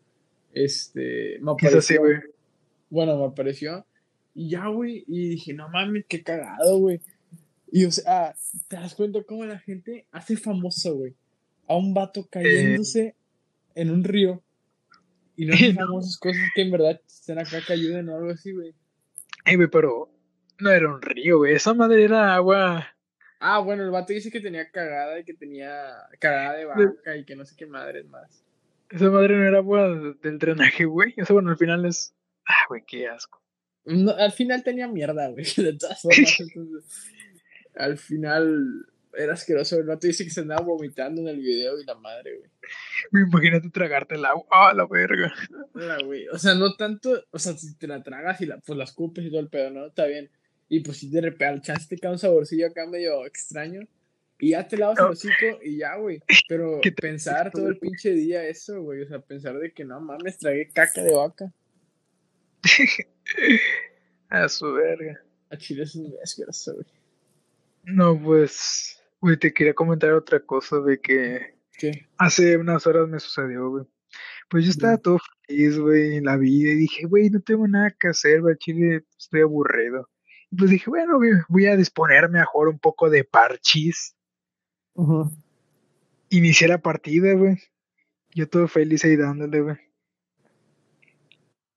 Este, 0.53 1.37
me 1.41 1.51
apareció. 1.51 1.79
Así, 1.79 1.97
güey. 1.97 2.15
Bueno, 2.89 3.17
me 3.17 3.25
apareció. 3.25 3.85
Y 4.33 4.49
ya, 4.49 4.67
güey. 4.67 5.03
Y 5.07 5.29
dije, 5.29 5.53
no 5.53 5.69
mames, 5.69 6.05
qué 6.07 6.23
cagado, 6.23 6.79
güey. 6.79 7.01
Y 7.75 7.83
o 7.83 7.91
sea, 7.91 8.33
te 8.69 8.77
das 8.77 8.95
cuenta 8.95 9.21
cómo 9.27 9.43
la 9.43 9.59
gente 9.59 10.07
hace 10.13 10.37
famoso, 10.37 10.95
güey. 10.95 11.13
A 11.67 11.75
un 11.75 11.93
vato 11.93 12.25
cayéndose 12.31 13.17
en 13.75 13.91
un 13.91 14.05
río. 14.05 14.41
Y 15.35 15.45
no 15.45 15.55
hace 15.55 15.73
famosas 15.73 16.17
cosas 16.17 16.41
que 16.55 16.61
en 16.61 16.71
verdad 16.71 17.01
estén 17.05 17.37
acá 17.37 17.59
que 17.67 17.73
ayuden 17.73 18.07
o 18.07 18.15
algo 18.15 18.31
así, 18.31 18.53
güey. 18.53 18.73
Ey, 19.43 19.57
güey, 19.57 19.67
pero 19.69 20.09
no 20.57 20.71
era 20.71 20.87
un 20.87 21.01
río, 21.01 21.39
güey. 21.39 21.53
Esa 21.53 21.73
madre 21.73 22.05
era 22.05 22.33
agua. 22.33 22.87
Ah, 23.41 23.59
bueno, 23.59 23.83
el 23.83 23.91
vato 23.91 24.13
dice 24.13 24.31
que 24.31 24.39
tenía 24.39 24.71
cagada 24.71 25.19
y 25.19 25.25
que 25.25 25.33
tenía 25.33 25.97
cagada 26.17 26.55
de 26.55 26.63
vaca 26.63 27.17
y 27.17 27.25
que 27.25 27.35
no 27.35 27.43
sé 27.43 27.57
qué 27.57 27.65
madre 27.65 27.99
es 27.99 28.07
más. 28.07 28.41
Esa 28.89 29.09
madre 29.09 29.35
no 29.35 29.45
era 29.45 29.57
agua 29.57 29.89
del 30.23 30.39
drenaje, 30.39 30.85
güey. 30.85 31.13
Eso, 31.17 31.33
bueno, 31.33 31.49
al 31.49 31.57
final 31.57 31.83
es. 31.85 32.15
Ah, 32.47 32.67
güey, 32.69 32.85
qué 32.87 33.09
asco. 33.09 33.41
No, 33.83 34.11
al 34.11 34.31
final 34.31 34.63
tenía 34.63 34.87
mierda, 34.87 35.27
güey. 35.27 35.45
De 35.57 35.73
todas 35.73 36.01
formas, 36.01 36.39
entonces, 36.39 37.11
al 37.75 37.97
final 37.97 38.85
era 39.17 39.33
asqueroso. 39.33 39.77
El 39.77 39.85
vato 39.85 40.07
dice 40.07 40.23
que 40.23 40.29
se 40.29 40.41
andaba 40.41 40.61
vomitando 40.61 41.21
en 41.21 41.27
el 41.27 41.39
video 41.39 41.79
y 41.79 41.85
la 41.85 41.95
madre, 41.95 42.37
güey. 42.37 42.49
Güey, 43.11 43.23
imagínate 43.23 43.69
tragarte 43.69 44.15
el 44.15 44.25
agua. 44.25 44.45
Ah, 44.51 44.73
la 44.73 44.85
verga. 44.85 45.33
Hola, 45.73 45.97
güey. 46.03 46.27
O 46.29 46.37
sea, 46.37 46.55
no 46.55 46.75
tanto. 46.75 47.23
O 47.31 47.39
sea, 47.39 47.53
si 47.53 47.75
te 47.75 47.87
la 47.87 48.03
tragas 48.03 48.41
y 48.41 48.45
la, 48.45 48.57
pues 48.59 48.77
la 48.77 48.83
escupes 48.83 49.25
y 49.25 49.29
todo 49.29 49.39
el 49.39 49.49
pedo, 49.49 49.71
¿no? 49.71 49.87
Está 49.87 50.05
bien. 50.05 50.29
Y 50.67 50.79
pues 50.81 50.97
si 50.97 51.09
de 51.09 51.21
repente 51.21 51.45
al 51.45 51.61
chance 51.61 51.87
te 51.87 51.97
cae 51.97 52.11
un 52.11 52.19
saborcillo 52.19 52.67
acá 52.67 52.85
medio 52.87 53.25
extraño. 53.25 53.81
Y 54.37 54.49
ya 54.49 54.67
te 54.67 54.77
lavas 54.77 54.99
el 54.99 55.05
hocico 55.05 55.59
y 55.63 55.77
ya, 55.77 55.95
güey. 55.95 56.21
Pero 56.49 56.81
pensar 57.01 57.51
todo 57.51 57.69
el 57.69 57.77
pinche 57.77 58.11
día 58.11 58.45
eso, 58.45 58.81
güey. 58.81 59.01
O 59.03 59.07
sea, 59.07 59.19
pensar 59.19 59.57
de 59.57 59.71
que 59.71 59.85
no 59.85 60.01
mames, 60.01 60.37
tragué 60.37 60.69
caca 60.69 61.03
de 61.03 61.13
vaca. 61.13 61.53
A 64.29 64.49
su 64.49 64.73
verga. 64.73 65.21
A 65.49 65.57
Chile 65.57 65.83
es 65.83 65.95
un 65.95 66.13
asqueroso, 66.21 66.73
güey. 66.73 66.85
No, 67.85 68.19
pues. 68.21 69.01
Güey, 69.21 69.37
te 69.37 69.53
quería 69.53 69.73
comentar 69.73 70.13
otra 70.13 70.39
cosa 70.39 70.79
de 70.79 70.99
que. 70.99 71.55
¿Qué? 71.77 72.07
Hace 72.17 72.57
unas 72.57 72.85
horas 72.87 73.07
me 73.07 73.19
sucedió, 73.19 73.69
güey. 73.69 73.85
Pues 74.49 74.65
yo 74.65 74.71
estaba 74.71 74.97
todo 74.97 75.19
feliz, 75.47 75.77
güey, 75.77 76.17
en 76.17 76.25
la 76.25 76.37
vida. 76.37 76.71
Y 76.71 76.75
dije, 76.75 77.05
güey, 77.05 77.29
no 77.29 77.41
tengo 77.41 77.67
nada 77.67 77.95
que 77.99 78.09
hacer, 78.09 78.41
güey. 78.41 78.55
Chile, 78.57 79.03
estoy 79.17 79.41
aburrido. 79.41 80.09
Y 80.51 80.55
pues 80.55 80.69
dije, 80.69 80.89
bueno, 80.89 81.17
güey, 81.17 81.31
voy 81.49 81.65
a 81.65 81.75
disponerme 81.75 82.39
a 82.39 82.45
jugar 82.45 82.69
un 82.69 82.79
poco 82.79 83.09
de 83.09 83.23
parchís. 83.23 84.15
Ajá. 84.95 85.29
Inicié 86.29 86.67
la 86.67 86.77
partida, 86.77 87.33
güey. 87.33 87.57
Yo 88.33 88.47
todo 88.47 88.67
feliz 88.67 89.03
ahí 89.03 89.15
dándole, 89.15 89.61
güey. 89.61 89.77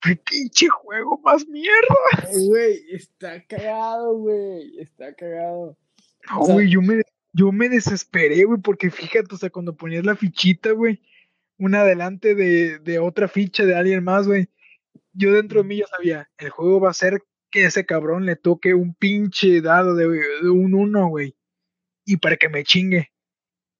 ¡Qué 0.00 0.16
pinche 0.16 0.68
juego 0.68 1.20
más 1.24 1.46
mierda! 1.48 1.96
Güey, 2.46 2.84
está 2.92 3.44
cagado, 3.46 4.16
güey. 4.16 4.78
Está 4.78 5.14
cagado. 5.14 5.76
No, 6.30 6.40
güey, 6.40 6.70
yo 6.70 6.82
me, 6.82 7.02
yo 7.32 7.52
me 7.52 7.68
desesperé, 7.68 8.44
güey, 8.44 8.60
porque 8.60 8.90
fíjate, 8.90 9.34
o 9.34 9.38
sea, 9.38 9.50
cuando 9.50 9.76
ponías 9.76 10.04
la 10.04 10.16
fichita, 10.16 10.72
güey, 10.72 11.00
una 11.58 11.84
delante 11.84 12.34
de, 12.34 12.78
de 12.78 12.98
otra 12.98 13.28
ficha 13.28 13.64
de 13.64 13.74
alguien 13.74 14.04
más, 14.04 14.26
güey, 14.26 14.48
yo 15.12 15.32
dentro 15.32 15.62
de 15.62 15.68
mí 15.68 15.78
ya 15.78 15.86
sabía, 15.86 16.30
el 16.38 16.50
juego 16.50 16.80
va 16.80 16.90
a 16.90 16.94
ser 16.94 17.24
que 17.50 17.64
ese 17.64 17.86
cabrón 17.86 18.26
le 18.26 18.36
toque 18.36 18.74
un 18.74 18.94
pinche 18.94 19.60
dado 19.60 19.94
de, 19.94 20.06
de 20.06 20.50
un 20.50 20.74
uno, 20.74 21.08
güey, 21.08 21.36
y 22.04 22.16
para 22.16 22.36
que 22.36 22.48
me 22.48 22.64
chingue. 22.64 23.10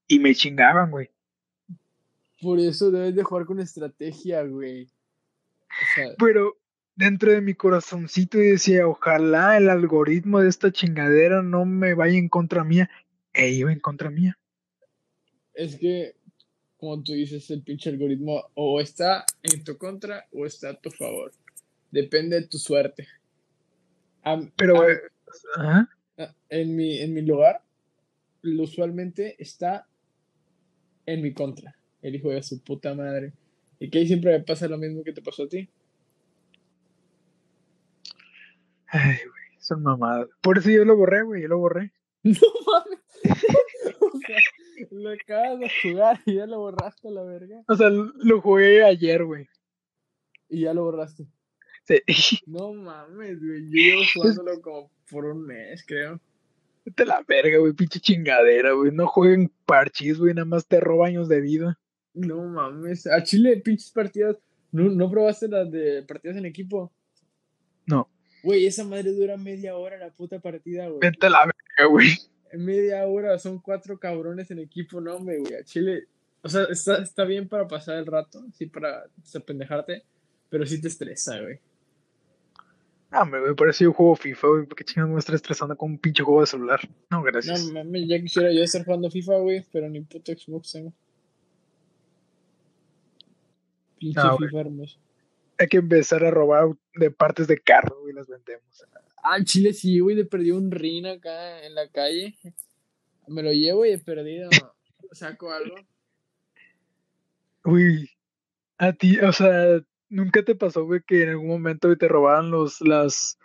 Y 0.06 0.18
me 0.18 0.34
chingaban, 0.34 0.90
güey. 0.90 1.10
Por 2.40 2.58
eso 2.58 2.90
debes 2.90 3.14
de 3.14 3.22
jugar 3.22 3.46
con 3.46 3.60
estrategia, 3.60 4.42
güey. 4.42 4.84
O 4.84 5.94
sea, 5.94 6.08
Pero 6.18 6.57
dentro 6.98 7.30
de 7.30 7.40
mi 7.40 7.54
corazoncito 7.54 8.38
yo 8.38 8.50
decía, 8.50 8.86
ojalá 8.86 9.56
el 9.56 9.70
algoritmo 9.70 10.40
de 10.40 10.48
esta 10.48 10.72
chingadera 10.72 11.42
no 11.42 11.64
me 11.64 11.94
vaya 11.94 12.18
en 12.18 12.28
contra 12.28 12.64
mía. 12.64 12.90
E 13.32 13.50
iba 13.50 13.72
en 13.72 13.78
contra 13.78 14.10
mía. 14.10 14.36
es 15.54 15.76
que, 15.76 16.16
como 16.76 17.02
tú 17.02 17.12
dices, 17.12 17.48
el 17.50 17.62
pinche 17.62 17.90
algoritmo 17.90 18.50
o 18.54 18.80
está 18.80 19.24
en 19.42 19.62
tu 19.62 19.78
contra 19.78 20.26
o 20.32 20.44
está 20.44 20.70
a 20.70 20.74
tu 20.74 20.90
favor. 20.90 21.32
Depende 21.92 22.40
de 22.40 22.48
tu 22.48 22.58
suerte. 22.58 23.06
Pero, 24.56 24.90
eh, 24.90 25.00
ajá. 25.56 25.88
en, 26.48 26.76
mi, 26.76 26.98
en 26.98 27.14
mi 27.14 27.22
lugar, 27.22 27.62
usualmente 28.42 29.36
está 29.38 29.86
en 31.06 31.22
mi 31.22 31.32
contra. 31.32 31.76
El 32.02 32.16
hijo 32.16 32.30
de 32.30 32.42
su 32.42 32.60
puta 32.60 32.92
madre. 32.94 33.32
Y 33.78 33.88
que 33.88 33.98
ahí 33.98 34.06
siempre 34.08 34.32
me 34.32 34.44
pasa 34.44 34.66
lo 34.66 34.78
mismo 34.78 35.04
que 35.04 35.12
te 35.12 35.22
pasó 35.22 35.44
a 35.44 35.48
ti. 35.48 35.68
Ay, 38.88 39.16
güey, 39.16 39.60
son 39.60 39.82
mamadas. 39.82 40.28
Por 40.40 40.58
eso 40.58 40.70
yo 40.70 40.84
lo 40.84 40.96
borré, 40.96 41.22
güey, 41.22 41.42
yo 41.42 41.48
lo 41.48 41.58
borré. 41.58 41.92
No 42.24 42.32
mames. 42.66 42.98
O 44.00 44.18
sea, 44.18 44.36
lo 44.90 45.10
acabas 45.10 45.60
de 45.60 45.70
jugar 45.82 46.20
y 46.24 46.36
ya 46.36 46.46
lo 46.46 46.58
borraste 46.60 47.08
a 47.08 47.10
la 47.10 47.22
verga. 47.22 47.62
O 47.66 47.74
sea, 47.74 47.88
lo 47.90 48.40
jugué 48.40 48.84
ayer, 48.84 49.24
güey. 49.24 49.48
Y 50.48 50.62
ya 50.62 50.74
lo 50.74 50.84
borraste. 50.84 51.26
Sí. 51.84 52.02
No 52.46 52.72
mames, 52.72 53.38
güey. 53.40 53.64
Yo 53.64 53.76
llevo 53.76 54.02
jugándolo 54.14 54.60
como 54.60 54.90
por 55.10 55.24
un 55.24 55.46
mes, 55.46 55.84
creo. 55.86 56.20
Vete 56.84 57.04
la 57.04 57.22
verga, 57.26 57.58
güey, 57.58 57.72
pinche 57.72 58.00
chingadera, 58.00 58.72
güey. 58.72 58.92
No 58.92 59.06
jueguen 59.06 59.52
parchís, 59.66 60.18
güey, 60.18 60.34
nada 60.34 60.46
más 60.46 60.66
te 60.66 60.80
roba 60.80 61.06
años 61.08 61.28
de 61.28 61.40
vida. 61.40 61.78
No 62.14 62.42
mames. 62.44 63.06
A 63.06 63.22
Chile, 63.22 63.60
pinches 63.64 63.90
partidas. 63.90 64.36
¿No, 64.72 64.84
no 64.84 65.10
probaste 65.10 65.48
las 65.48 65.70
de 65.70 66.02
partidas 66.02 66.36
en 66.36 66.46
equipo? 66.46 66.92
No. 67.86 68.08
Güey, 68.42 68.66
esa 68.66 68.84
madre 68.84 69.10
dura 69.12 69.36
media 69.36 69.76
hora 69.76 69.98
la 69.98 70.10
puta 70.10 70.38
partida, 70.40 70.86
güey. 70.88 71.00
Vete 71.00 71.26
a 71.26 71.30
la 71.30 71.40
verga, 71.46 71.90
güey. 71.90 72.08
Media 72.54 73.06
hora 73.06 73.38
son 73.38 73.58
cuatro 73.60 73.98
cabrones 73.98 74.50
en 74.50 74.58
equipo, 74.60 75.00
no, 75.00 75.16
hombre, 75.16 75.38
güey. 75.38 75.54
A 75.54 75.64
Chile. 75.64 76.04
O 76.42 76.48
sea, 76.48 76.64
está, 76.70 77.02
está 77.02 77.24
bien 77.24 77.48
para 77.48 77.66
pasar 77.66 77.98
el 77.98 78.06
rato, 78.06 78.44
sí, 78.54 78.66
para 78.66 79.04
pendejarte, 79.44 80.04
pero 80.48 80.64
sí 80.64 80.80
te 80.80 80.88
estresa, 80.88 81.40
güey. 81.40 81.58
Ah, 83.10 83.24
me 83.24 83.40
me 83.40 83.54
parece 83.54 83.84
yo 83.84 83.92
juego 83.92 84.14
FIFA, 84.16 84.46
güey, 84.48 84.66
porque 84.66 84.84
chingados 84.84 85.12
me 85.12 85.18
estoy 85.18 85.34
estresando 85.34 85.76
con 85.76 85.92
un 85.92 85.98
pinche 85.98 86.22
juego 86.22 86.40
de 86.42 86.46
celular. 86.46 86.80
No, 87.10 87.18
No 87.18 87.22
gracias. 87.24 87.64
mames, 87.72 88.06
ya 88.06 88.20
quisiera 88.20 88.52
yo 88.52 88.62
estar 88.62 88.84
jugando 88.84 89.10
FIFA, 89.10 89.38
güey, 89.38 89.64
pero 89.72 89.88
ni 89.88 90.00
puto 90.02 90.30
Xbox 90.32 90.72
tengo. 90.72 90.92
Pinche 93.98 94.20
güey. 94.20 94.48
FIFA 94.48 94.60
hermoso. 94.60 94.98
Hay 95.58 95.66
que 95.66 95.78
empezar 95.78 96.24
a 96.24 96.30
robar 96.30 96.68
de 96.94 97.10
partes 97.10 97.48
de 97.48 97.58
carro, 97.58 97.96
güey, 97.96 97.97
las 98.18 98.28
vendemos. 98.28 98.84
Ah, 99.22 99.36
en 99.38 99.44
Chile 99.44 99.72
sí, 99.72 100.00
güey, 100.00 100.16
le 100.16 100.24
perdí 100.24 100.50
un 100.50 100.70
rin 100.70 101.06
acá 101.06 101.64
en 101.64 101.74
la 101.74 101.88
calle. 101.88 102.36
Me 103.28 103.42
lo 103.42 103.52
llevo 103.52 103.84
y 103.86 103.90
he 103.90 103.98
perdido. 103.98 104.50
Saco 105.12 105.52
algo. 105.52 105.76
Uy, 107.64 108.10
a 108.78 108.92
ti, 108.92 109.18
o 109.18 109.32
sea, 109.32 109.80
nunca 110.08 110.42
te 110.42 110.54
pasó, 110.54 110.84
güey, 110.84 111.02
que 111.06 111.22
en 111.22 111.30
algún 111.30 111.48
momento 111.48 111.94
te 111.96 112.08
robaban 112.08 112.50
los, 112.50 112.80
las, 112.80 113.38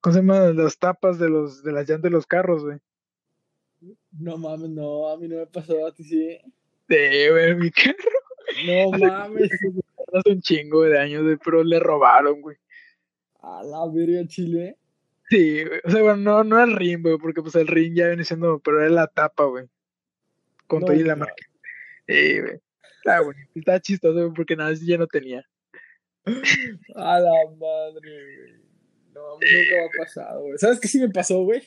¿cómo 0.00 0.14
se 0.14 0.20
llama? 0.20 0.52
Las 0.52 0.78
tapas 0.78 1.18
de 1.18 1.28
los, 1.28 1.62
de 1.62 1.72
las 1.72 1.88
llantas 1.88 2.02
de 2.04 2.10
los 2.10 2.26
carros, 2.26 2.64
güey. 2.64 2.78
No 4.12 4.38
mames, 4.38 4.70
no, 4.70 5.08
a 5.08 5.18
mí 5.18 5.28
no 5.28 5.36
me 5.36 5.46
pasó, 5.46 5.86
a 5.86 5.92
ti 5.92 6.04
sí. 6.04 6.38
Sí, 6.88 7.28
güey, 7.30 7.54
mi 7.56 7.70
carro 7.70 7.96
No 8.66 8.90
mames. 8.98 9.50
hace 10.14 10.30
un 10.30 10.40
chingo 10.40 10.82
de 10.82 10.98
años, 10.98 11.24
güey, 11.24 11.36
pero 11.44 11.64
le 11.64 11.78
robaron, 11.80 12.40
güey. 12.40 12.56
A 13.46 13.62
la 13.62 13.86
verga, 13.92 14.26
Chile. 14.26 14.76
Sí, 15.30 15.64
güey. 15.64 15.80
O 15.84 15.90
sea, 15.90 16.02
bueno, 16.02 16.16
no, 16.16 16.44
no 16.44 16.62
el 16.62 16.74
ring, 16.76 17.00
güey, 17.00 17.16
porque 17.16 17.42
pues 17.42 17.54
el 17.54 17.68
ring 17.68 17.94
ya 17.94 18.08
viene 18.08 18.24
siendo, 18.24 18.58
pero 18.58 18.80
era 18.80 18.90
la 18.90 19.06
tapa, 19.06 19.44
güey. 19.44 19.66
Con 20.66 20.80
No, 20.80 20.86
todo 20.86 20.96
y 20.96 21.04
la 21.04 21.14
marca. 21.14 21.46
Sí, 22.08 22.40
güey. 22.40 22.60
Está 22.98 23.20
bonito, 23.20 23.50
está 23.54 23.80
chistoso, 23.80 24.14
güey, 24.20 24.34
porque 24.34 24.56
nada, 24.56 24.72
ya 24.74 24.98
no 24.98 25.06
tenía. 25.06 25.44
A 26.96 27.20
la 27.20 27.30
madre, 27.56 28.36
güey. 28.36 28.62
No, 29.14 29.34
a 29.34 29.38
mí 29.38 29.46
nunca 29.46 29.76
me 29.76 29.84
ha 29.84 30.04
pasado, 30.04 30.42
güey. 30.42 30.58
¿Sabes 30.58 30.80
qué 30.80 30.88
sí 30.88 30.98
me 30.98 31.08
pasó, 31.08 31.42
güey? 31.44 31.62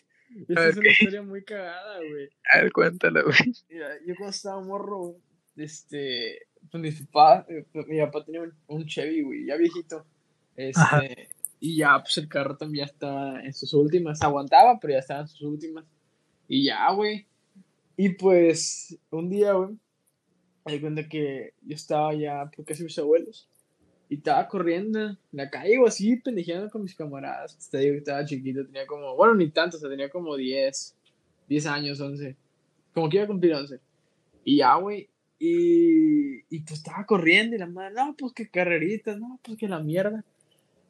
Esta 0.47 0.67
es 0.67 0.77
una 0.77 0.89
historia 0.89 1.21
muy 1.21 1.43
cagada, 1.43 1.97
güey. 1.97 2.29
A 2.53 2.61
ver, 2.61 2.71
cuéntalo, 2.73 3.23
güey. 3.23 3.53
Mira, 3.69 3.89
yo 4.05 4.15
cuando 4.15 4.31
estaba 4.31 4.61
morro, 4.61 4.97
güey, 4.97 5.21
este, 5.55 6.47
pues 6.69 6.81
mis 6.81 7.07
papás, 7.07 7.45
eh, 7.49 7.65
mi 7.87 7.99
papá 7.99 8.25
tenía 8.25 8.41
un, 8.41 8.53
un 8.67 8.85
Chevy, 8.85 9.21
güey, 9.23 9.45
ya 9.45 9.55
viejito. 9.55 10.05
Este, 10.55 10.79
Ajá. 10.81 11.01
Y 11.59 11.77
ya, 11.77 11.99
pues 12.01 12.17
el 12.17 12.29
carro 12.29 12.55
también 12.55 12.85
ya 12.85 12.91
estaba 12.93 13.41
en 13.43 13.53
sus 13.53 13.73
últimas. 13.73 14.21
Aguantaba, 14.21 14.79
pero 14.79 14.93
ya 14.93 14.99
estaba 14.99 15.21
en 15.21 15.27
sus 15.27 15.41
últimas. 15.41 15.85
Y 16.47 16.65
ya, 16.65 16.89
güey. 16.91 17.25
Y 17.97 18.09
pues, 18.09 18.97
un 19.11 19.29
día, 19.29 19.53
güey, 19.53 19.77
me 20.65 20.81
cuenta 20.81 21.07
que 21.07 21.53
yo 21.61 21.75
estaba 21.75 22.13
ya 22.13 22.49
por 22.55 22.63
casi 22.63 22.83
mis 22.83 22.97
abuelos. 22.97 23.49
Y 24.07 24.15
estaba 24.15 24.47
corriendo 24.47 24.99
en 25.09 25.17
la 25.31 25.49
calle, 25.49 25.77
o 25.77 25.85
así, 25.85 26.15
pendejeando 26.15 26.69
con 26.69 26.81
mis 26.81 26.95
camaradas. 26.95 27.69
Te 27.69 27.77
digo 27.79 27.93
que 27.93 27.99
estaba 27.99 28.25
chiquito, 28.25 28.65
tenía 28.65 28.87
como, 28.87 29.15
bueno, 29.15 29.35
ni 29.35 29.49
tanto, 29.51 29.77
o 29.77 29.79
sea, 29.79 29.89
tenía 29.89 30.09
como 30.09 30.35
10, 30.35 30.95
10 31.47 31.65
años, 31.67 31.99
11. 31.99 32.35
como 32.93 33.09
que 33.09 33.17
iba 33.17 33.25
a 33.25 33.27
cumplir 33.27 33.53
11. 33.53 33.79
Y 34.45 34.57
ya, 34.57 34.75
güey, 34.75 35.09
y, 35.37 36.39
y 36.49 36.59
pues 36.61 36.79
estaba 36.79 37.05
corriendo 37.05 37.55
y 37.55 37.59
la 37.59 37.67
madre, 37.67 37.93
no, 37.93 38.15
pues 38.17 38.33
que 38.33 38.49
carreritas, 38.49 39.19
no, 39.19 39.39
pues 39.43 39.57
que 39.57 39.67
la 39.67 39.79
mierda. 39.79 40.23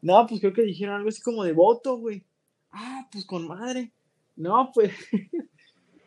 No, 0.02 0.26
pues 0.28 0.40
creo 0.40 0.54
que 0.54 0.62
dijeron 0.62 0.96
algo 0.96 1.10
así 1.10 1.22
como 1.22 1.44
de 1.44 1.54
voto, 1.54 1.98
güey. 1.98 2.24
Ah, 2.72 3.08
pues 3.12 3.26
con 3.26 3.48
madre. 3.48 3.92
No, 4.36 4.72
pues, 4.74 4.92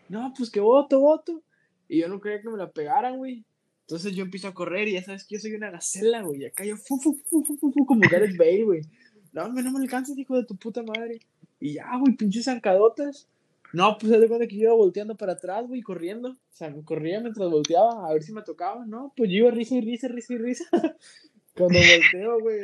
no, 0.08 0.32
pues 0.36 0.50
que 0.50 0.60
voto, 0.60 1.00
voto. 1.00 1.42
Y 1.88 2.00
yo 2.00 2.08
no 2.08 2.20
quería 2.20 2.40
que 2.40 2.48
me 2.48 2.56
la 2.56 2.70
pegaran, 2.70 3.18
güey. 3.18 3.44
Entonces 3.82 4.14
yo 4.14 4.22
empiezo 4.24 4.48
a 4.48 4.54
correr 4.54 4.88
y 4.88 4.92
ya 4.92 5.02
sabes 5.02 5.26
que 5.26 5.34
yo 5.34 5.40
soy 5.40 5.52
una 5.52 5.70
gacela, 5.70 6.22
güey. 6.22 6.42
Y 6.42 6.44
acá 6.46 6.64
yo, 6.64 6.76
fu, 6.76 6.98
fu, 6.98 7.20
fu, 7.28 7.44
fu, 7.44 7.86
como 7.86 8.00
Gareth 8.10 8.36
Bale, 8.38 8.64
güey. 8.64 8.82
No, 9.32 9.48
no 9.48 9.70
me 9.70 9.80
alcanzas, 9.80 10.16
hijo 10.16 10.36
de 10.36 10.44
tu 10.44 10.56
puta 10.56 10.82
madre. 10.82 11.20
Y 11.60 11.74
ya, 11.74 11.96
güey, 11.98 12.14
pinches 12.16 12.48
arcadotas. 12.48 13.28
No, 13.72 13.96
pues 13.98 14.12
de 14.12 14.28
cuenta 14.28 14.46
que 14.46 14.56
yo 14.56 14.62
iba 14.64 14.74
volteando 14.74 15.16
para 15.16 15.32
atrás, 15.32 15.66
güey, 15.66 15.80
corriendo. 15.82 16.30
O 16.30 16.36
sea, 16.50 16.74
corría 16.84 17.20
mientras 17.20 17.50
volteaba 17.50 18.08
a 18.08 18.12
ver 18.12 18.22
si 18.22 18.32
me 18.32 18.42
tocaba. 18.42 18.84
No, 18.86 19.12
pues 19.16 19.30
yo 19.30 19.36
iba 19.36 19.50
risa 19.50 19.76
y 19.76 19.80
risa, 19.80 20.08
risa 20.08 20.34
y 20.34 20.38
risa. 20.38 20.64
Cuando 21.54 21.78
volteo, 21.78 22.40
güey, 22.40 22.60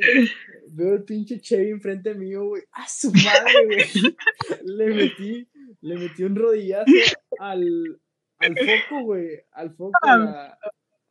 veo 0.71 0.95
el 0.95 1.05
pinche 1.05 1.41
Chevy 1.41 1.71
enfrente 1.71 2.15
mío, 2.15 2.47
güey. 2.47 2.63
¡A 2.73 2.89
su 2.89 3.13
madre, 3.13 3.67
güey! 3.67 4.17
Le 4.65 4.87
metí, 4.95 5.49
le 5.83 5.97
metí 5.97 6.25
un 6.25 6.37
rodillazo 6.37 6.91
al, 7.39 8.01
al 8.39 8.57
foco, 8.57 9.05
güey. 9.05 9.41
Al 9.53 9.75
foco, 9.75 9.99
la... 10.03 10.59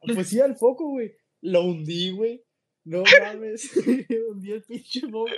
pues 0.01 0.27
sí, 0.27 0.39
al 0.39 0.55
foco, 0.55 0.89
güey. 0.89 1.15
Lo 1.41 1.65
hundí, 1.65 2.11
güey. 2.11 2.43
No 2.83 3.03
mames, 3.21 3.69
hundí 4.31 4.51
el 4.53 4.63
pinche 4.63 5.01
foco. 5.01 5.29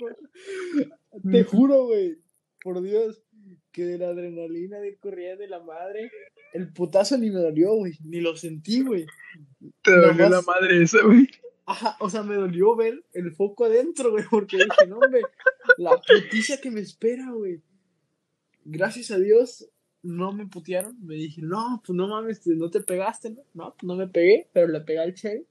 Te 1.32 1.44
juro, 1.44 1.88
güey, 1.88 2.20
por 2.62 2.82
Dios, 2.82 3.24
que 3.72 3.86
de 3.86 3.98
la 3.98 4.10
adrenalina 4.10 4.80
de 4.80 4.98
correr 4.98 5.38
de 5.38 5.48
la 5.48 5.60
madre, 5.60 6.12
el 6.54 6.72
putazo 6.72 7.18
ni 7.18 7.32
me 7.32 7.40
dolió, 7.40 7.74
güey. 7.74 7.94
Ni 8.04 8.22
lo 8.22 8.38
sentí, 8.38 8.82
güey. 8.84 9.06
Te 9.82 9.92
dolió 9.92 10.30
la 10.30 10.42
madre 10.44 10.84
esa, 10.84 11.02
güey. 11.02 11.28
Ajá, 11.70 11.96
o 12.00 12.10
sea, 12.10 12.24
me 12.24 12.34
dolió 12.34 12.76
ver 12.76 13.06
el 13.14 13.32
foco 13.32 13.66
adentro, 13.66 14.10
güey, 14.10 14.24
porque 14.28 14.58
dije, 14.58 14.88
no, 14.88 14.98
hombre, 14.98 15.22
la 15.78 16.02
puticia 16.02 16.60
que 16.60 16.72
me 16.72 16.80
espera, 16.80 17.32
güey. 17.32 17.62
Gracias 18.66 19.12
a 19.12 19.20
Dios, 19.20 19.70
no 20.02 20.34
me 20.34 20.48
putearon. 20.48 20.98
Me 21.06 21.14
dije, 21.14 21.44
no, 21.44 21.80
pues 21.86 21.96
no 21.96 22.08
mames, 22.08 22.42
no 22.48 22.72
te 22.72 22.82
pegaste, 22.82 23.30
¿no? 23.30 23.44
No, 23.54 23.76
pues 23.76 23.84
no 23.84 23.96
me 23.96 24.08
pegué, 24.08 24.50
pero 24.52 24.68
le 24.68 24.82
pegué 24.82 24.98
al 24.98 25.14
Chevy. 25.14 25.46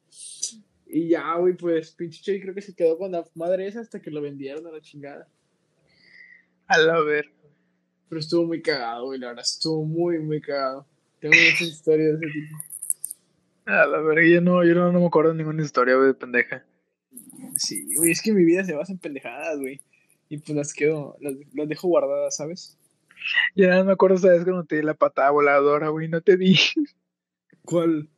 Y 0.89 1.09
ya, 1.09 1.37
güey, 1.37 1.57
pues 1.57 1.93
pinche 1.93 2.21
Chevy 2.21 2.41
creo 2.41 2.55
que 2.55 2.63
se 2.63 2.75
quedó 2.75 2.99
con 2.99 3.13
la 3.13 3.25
madre 3.37 3.69
esa 3.69 3.79
hasta 3.79 4.03
que 4.03 4.11
lo 4.11 4.21
vendieron 4.21 4.67
a 4.67 4.73
la 4.73 4.81
chingada. 4.81 5.29
A 6.67 6.79
la 6.79 7.01
ver. 7.01 7.31
Pero 8.09 8.19
estuvo 8.19 8.45
muy 8.45 8.61
cagado, 8.61 9.05
güey, 9.05 9.21
la 9.21 9.29
verdad, 9.29 9.45
estuvo 9.45 9.85
muy, 9.85 10.19
muy 10.19 10.41
cagado. 10.41 10.85
Tengo 11.21 11.37
muchas 11.37 11.69
historias 11.69 12.19
de 12.19 12.27
ese 12.27 12.41
tipo. 12.41 12.57
A 13.69 13.87
la 13.87 14.01
verga, 14.01 14.27
yo 14.27 14.41
no, 14.41 14.65
yo 14.65 14.75
no, 14.75 14.91
me 14.99 15.07
acuerdo 15.07 15.33
de 15.33 15.37
ninguna 15.37 15.63
historia, 15.63 15.95
güey, 15.95 16.07
de 16.09 16.15
pendeja. 16.15 16.65
Sí, 17.55 17.95
güey, 17.97 18.13
es 18.13 18.23
que 18.23 18.33
mi 18.33 18.43
vida 18.43 18.65
se 18.65 18.75
basa 18.75 18.93
en 18.93 18.99
pendejadas, 18.99 19.59
güey. 19.59 19.83
Y 20.31 20.39
pues 20.39 20.57
las 20.57 20.73
quedo, 20.73 21.19
las, 21.21 21.35
las 21.53 21.69
dejo 21.69 21.87
guardadas, 21.89 22.35
¿sabes? 22.35 22.79
Ya 23.55 23.77
no 23.77 23.85
me 23.85 23.93
acuerdo, 23.93 24.17
¿sabes? 24.17 24.45
Cuando 24.45 24.65
te 24.65 24.77
di 24.77 24.83
la 24.83 24.95
patada 24.95 25.29
voladora, 25.31 25.91
güey, 25.91 26.09
no 26.09 26.23
te 26.23 26.39
di. 26.39 26.59
¿Cuál? 27.63 28.09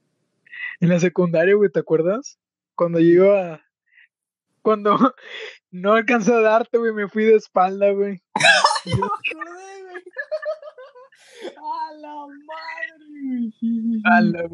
En 0.79 0.89
la 0.89 1.01
secundaria, 1.01 1.57
güey, 1.57 1.69
¿te 1.69 1.81
acuerdas? 1.81 2.39
Cuando 2.77 3.01
yo 3.01 3.25
iba. 3.25 3.61
Cuando 4.63 4.97
no 5.73 5.95
alcanzé 5.95 6.33
a 6.33 6.41
darte, 6.41 6.79
güey, 6.79 6.93
me 6.93 7.09
fui 7.09 7.25
de 7.25 7.35
espalda, 7.35 7.91
güey. 7.91 8.23
yo 8.85 8.97
me 8.99 9.03
acordé, 9.03 9.83
güey. 9.83 10.05
A 11.57 11.93
la 11.95 12.27
madre, 12.47 13.53
güey. 13.61 14.03
A 14.05 14.21
la 14.21 14.49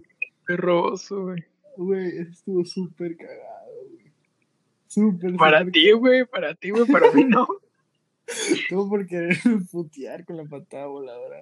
perroso, 0.46 1.22
güey. 1.24 1.44
Güey, 1.76 2.18
estuvo 2.18 2.64
súper 2.64 3.16
cagado, 3.16 3.70
güey. 3.90 4.12
Súper, 4.86 5.36
Para 5.36 5.64
ti, 5.70 5.92
güey, 5.92 6.24
para 6.24 6.54
ti, 6.54 6.70
güey, 6.70 6.86
para 6.86 7.12
mí 7.12 7.24
no. 7.24 7.46
Todo 8.70 8.88
por 8.88 9.06
querer 9.06 9.36
putear 9.70 10.24
con 10.24 10.36
la 10.36 10.44
patada 10.44 10.86
voladora. 10.86 11.40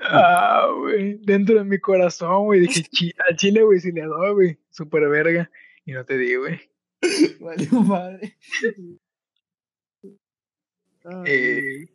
Ah, 0.00 0.68
güey. 0.76 1.18
Dentro 1.22 1.56
de 1.56 1.64
mi 1.64 1.78
corazón, 1.78 2.44
güey. 2.44 2.60
Dije, 2.60 2.82
chi 2.82 3.12
al 3.28 3.36
chile, 3.36 3.62
güey, 3.62 3.80
si 3.80 3.92
le 3.92 4.02
doy, 4.02 4.32
güey. 4.32 4.58
Súper 4.70 5.08
verga. 5.08 5.50
Y 5.84 5.92
no 5.92 6.04
te 6.04 6.16
di, 6.18 6.34
güey. 6.36 6.60
Vale, 7.40 7.68
madre. 7.72 8.36
Ay, 11.04 11.22
Eh. 11.26 11.88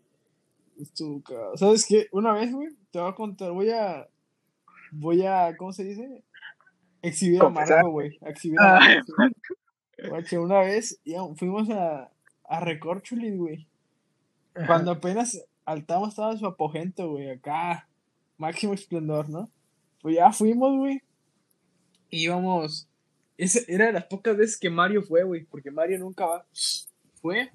Estuvo 0.79 1.23
cagado. 1.23 1.55
¿Sabes 1.57 1.85
qué? 1.87 2.07
Una 2.11 2.33
vez, 2.33 2.51
güey, 2.51 2.69
te 2.91 2.99
voy 2.99 3.09
a 3.09 3.15
contar. 3.15 3.51
Voy 3.51 3.69
a. 3.69 4.07
Voy 4.91 5.25
a. 5.25 5.55
¿Cómo 5.57 5.71
se 5.71 5.83
dice? 5.85 6.23
Exhibir 7.05 7.41
a. 7.43 7.49
Marco, 7.49 7.89
güey. 7.91 8.17
Exhibir 8.21 8.59
a 8.59 8.77
Ay, 8.81 8.97
Marco. 9.17 9.53
Guacho, 10.09 10.41
una 10.41 10.59
vez 10.59 10.99
ya, 11.05 11.19
fuimos 11.35 11.69
a, 11.69 12.11
a 12.43 12.59
Recorcholis, 12.59 13.37
güey. 13.37 13.67
Cuando 14.67 14.91
apenas 14.91 15.45
Altama 15.65 16.07
estaba 16.07 16.31
en 16.31 16.37
su 16.37 16.45
apogento, 16.45 17.09
güey, 17.09 17.29
acá, 17.29 17.87
máximo 18.37 18.73
esplendor, 18.73 19.29
¿no? 19.29 19.49
Pues 20.01 20.15
ya 20.15 20.31
fuimos, 20.31 20.75
güey. 20.77 21.01
Y 22.09 22.23
íbamos. 22.25 22.87
Ese 23.37 23.65
era 23.67 23.87
de 23.87 23.93
las 23.93 24.05
pocas 24.05 24.35
veces 24.35 24.57
que 24.57 24.69
Mario 24.69 25.03
fue, 25.03 25.23
güey, 25.23 25.45
porque 25.45 25.71
Mario 25.71 25.99
nunca 25.99 26.25
va. 26.25 26.45
Fue. 27.21 27.51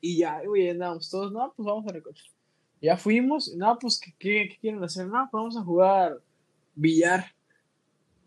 Y 0.00 0.18
ya, 0.18 0.42
güey, 0.44 0.70
andábamos 0.70 1.10
todos, 1.10 1.32
no, 1.32 1.52
pues 1.56 1.66
vamos 1.66 1.86
a 1.86 1.92
Recorcholis. 1.92 2.32
Ya 2.80 2.96
fuimos, 2.96 3.52
no, 3.56 3.76
pues, 3.78 3.98
¿qué, 3.98 4.14
qué, 4.18 4.48
qué 4.48 4.58
quieren 4.60 4.84
hacer? 4.84 5.06
No, 5.06 5.28
pues 5.30 5.40
vamos 5.40 5.56
a 5.56 5.64
jugar 5.64 6.22
billar, 6.74 7.34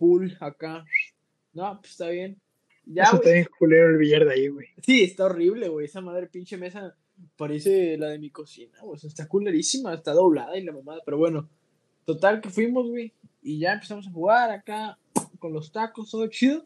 pool, 0.01 0.35
acá. 0.39 0.83
No, 1.53 1.79
pues 1.79 1.91
está 1.91 2.09
bien. 2.09 2.41
Ya, 2.85 3.03
Eso 3.03 3.17
está 3.17 3.29
bien 3.29 3.47
culero 3.59 3.89
el 3.89 3.97
billar 3.97 4.25
de 4.25 4.33
ahí, 4.33 4.47
güey. 4.47 4.67
Sí, 4.81 5.03
está 5.03 5.25
horrible, 5.25 5.69
güey. 5.69 5.85
Esa 5.85 6.01
madre 6.01 6.25
pinche 6.25 6.57
mesa 6.57 6.95
parece 7.37 7.97
la 7.99 8.07
de 8.07 8.17
mi 8.17 8.31
cocina, 8.31 8.79
güey. 8.81 8.95
O 8.95 8.97
sea, 8.97 9.07
está 9.07 9.27
culerísima, 9.27 9.93
está 9.93 10.13
doblada 10.13 10.57
y 10.57 10.63
la 10.63 10.73
mamada. 10.73 11.01
Pero 11.05 11.19
bueno, 11.19 11.47
total 12.05 12.41
que 12.41 12.49
fuimos, 12.49 12.89
güey. 12.89 13.13
Y 13.43 13.59
ya 13.59 13.73
empezamos 13.73 14.07
a 14.07 14.11
jugar 14.11 14.49
acá 14.49 14.97
con 15.37 15.53
los 15.53 15.71
tacos, 15.71 16.09
todo 16.09 16.25
chido. 16.27 16.65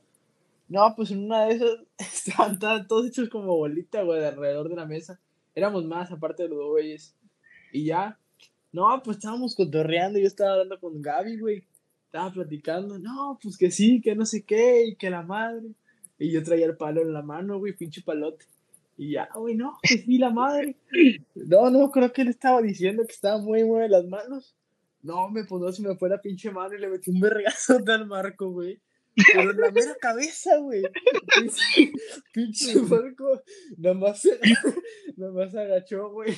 No, 0.70 0.94
pues 0.96 1.12
en 1.12 1.26
una 1.26 1.46
de 1.46 1.56
esas 1.56 1.78
estaban, 1.98 2.54
estaban 2.54 2.88
todos 2.88 3.08
hechos 3.08 3.28
como 3.28 3.58
bolita, 3.58 4.02
güey, 4.04 4.22
de 4.22 4.28
alrededor 4.28 4.70
de 4.70 4.78
la 4.78 4.86
mesa. 4.86 5.20
Éramos 5.54 5.84
más, 5.84 6.10
aparte 6.10 6.44
de 6.44 6.50
los 6.50 6.58
dos 6.60 6.70
güeyes. 6.70 7.18
Y 7.74 7.84
ya, 7.84 8.18
no, 8.72 9.02
pues 9.04 9.18
estábamos 9.18 9.56
cotorreando. 9.56 10.20
Yo 10.20 10.28
estaba 10.28 10.54
hablando 10.54 10.80
con 10.80 11.02
Gaby, 11.02 11.38
güey. 11.38 11.68
Estaba 12.16 12.32
platicando. 12.32 12.98
No, 12.98 13.38
pues 13.44 13.58
que 13.58 13.70
sí, 13.70 14.00
que 14.00 14.16
no 14.16 14.26
sé 14.26 14.46
qué, 14.46 14.86
y 14.86 14.96
que 14.96 15.10
la 15.10 15.22
madre. 15.22 15.68
Y 16.18 16.32
yo 16.32 16.42
traía 16.44 16.66
el 16.66 16.78
palo 16.78 17.02
en 17.02 17.12
la 17.12 17.22
mano, 17.22 17.60
güey, 17.60 17.76
pinche 17.76 18.02
palote. 18.02 18.46
Y 18.96 19.12
ya, 19.12 19.28
güey, 19.36 19.56
no, 19.56 19.78
que 19.84 19.98
sí, 19.98 20.18
la 20.18 20.30
madre. 20.30 20.78
No, 21.36 21.70
no, 21.70 21.92
creo 21.92 22.14
que 22.14 22.22
él 22.22 22.30
estaba 22.30 22.62
diciendo 22.62 23.04
que 23.06 23.12
estaba 23.12 23.38
muy 23.38 23.66
mueve 23.66 23.90
las 23.90 24.06
manos. 24.06 24.56
No, 25.02 25.30
me 25.30 25.44
no 25.44 25.72
se 25.74 25.82
me 25.82 25.98
fue 25.98 26.08
la 26.08 26.22
pinche 26.22 26.52
mano 26.52 26.74
y 26.74 26.80
le 26.80 26.88
metí 26.88 27.12
un 27.12 27.20
vergazo 27.20 27.80
al 27.86 28.08
Marco, 28.08 28.50
güey. 28.50 28.80
Pero 29.34 29.52
en 29.52 29.60
la 29.60 29.72
mera 29.72 29.96
cabeza, 30.00 30.58
güey. 30.60 30.84
Pinche, 31.38 31.92
pinche 32.34 32.80
Marco, 32.80 33.42
nada 33.78 33.94
más, 33.94 34.22
se- 34.22 34.40
nada 35.18 35.34
más 35.34 35.52
se 35.52 35.60
agachó, 35.60 36.12
güey. 36.12 36.34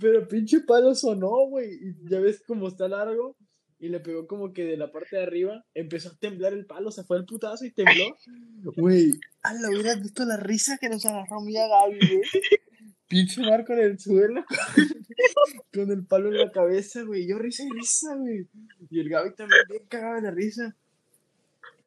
Pero 0.00 0.26
pinche 0.26 0.58
palo 0.58 0.92
sonó, 0.96 1.46
güey. 1.48 1.72
Y 1.74 2.10
ya 2.10 2.18
ves 2.18 2.42
cómo 2.44 2.66
está 2.66 2.88
largo. 2.88 3.36
Y 3.84 3.90
le 3.90 4.00
pegó 4.00 4.26
como 4.26 4.54
que 4.54 4.64
de 4.64 4.78
la 4.78 4.90
parte 4.90 5.16
de 5.16 5.24
arriba. 5.24 5.62
Empezó 5.74 6.08
a 6.08 6.16
temblar 6.16 6.54
el 6.54 6.64
palo. 6.64 6.90
Se 6.90 7.04
fue 7.04 7.18
el 7.18 7.26
putazo 7.26 7.66
y 7.66 7.70
tembló. 7.70 8.16
Güey, 8.78 9.12
a 9.42 9.52
la 9.52 9.68
hubieras 9.68 10.00
visto 10.00 10.24
la 10.24 10.38
risa 10.38 10.78
que 10.78 10.88
nos 10.88 11.04
agarró 11.04 11.42
mi 11.42 11.52
Gaby, 11.52 11.98
güey. 11.98 12.22
Pinche 13.08 13.42
Marco 13.42 13.74
en 13.74 13.80
el 13.80 13.98
suelo. 13.98 14.42
Con 15.74 15.90
el 15.90 16.06
palo 16.06 16.28
en 16.30 16.38
la 16.38 16.50
cabeza, 16.50 17.02
güey. 17.02 17.28
Yo 17.28 17.36
risa 17.36 17.62
y 17.62 17.68
risa, 17.72 18.16
güey. 18.16 18.48
Y 18.88 19.00
el 19.00 19.10
Gaby 19.10 19.34
también 19.34 19.60
bien 19.68 19.82
cagado 19.86 20.14
de 20.14 20.22
la 20.22 20.30
risa. 20.30 20.74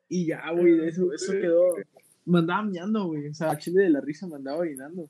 Y 0.08 0.28
ya, 0.28 0.52
güey, 0.52 0.88
eso, 0.88 1.12
eso 1.12 1.32
quedó. 1.32 1.78
Me 2.26 2.38
andaba 2.38 2.62
meando, 2.62 3.08
güey. 3.08 3.28
O 3.30 3.34
sea, 3.34 3.58
chile 3.58 3.82
de 3.82 3.90
la 3.90 4.02
risa 4.02 4.28
me 4.28 4.36
andaba 4.36 4.60
orinando. 4.60 5.10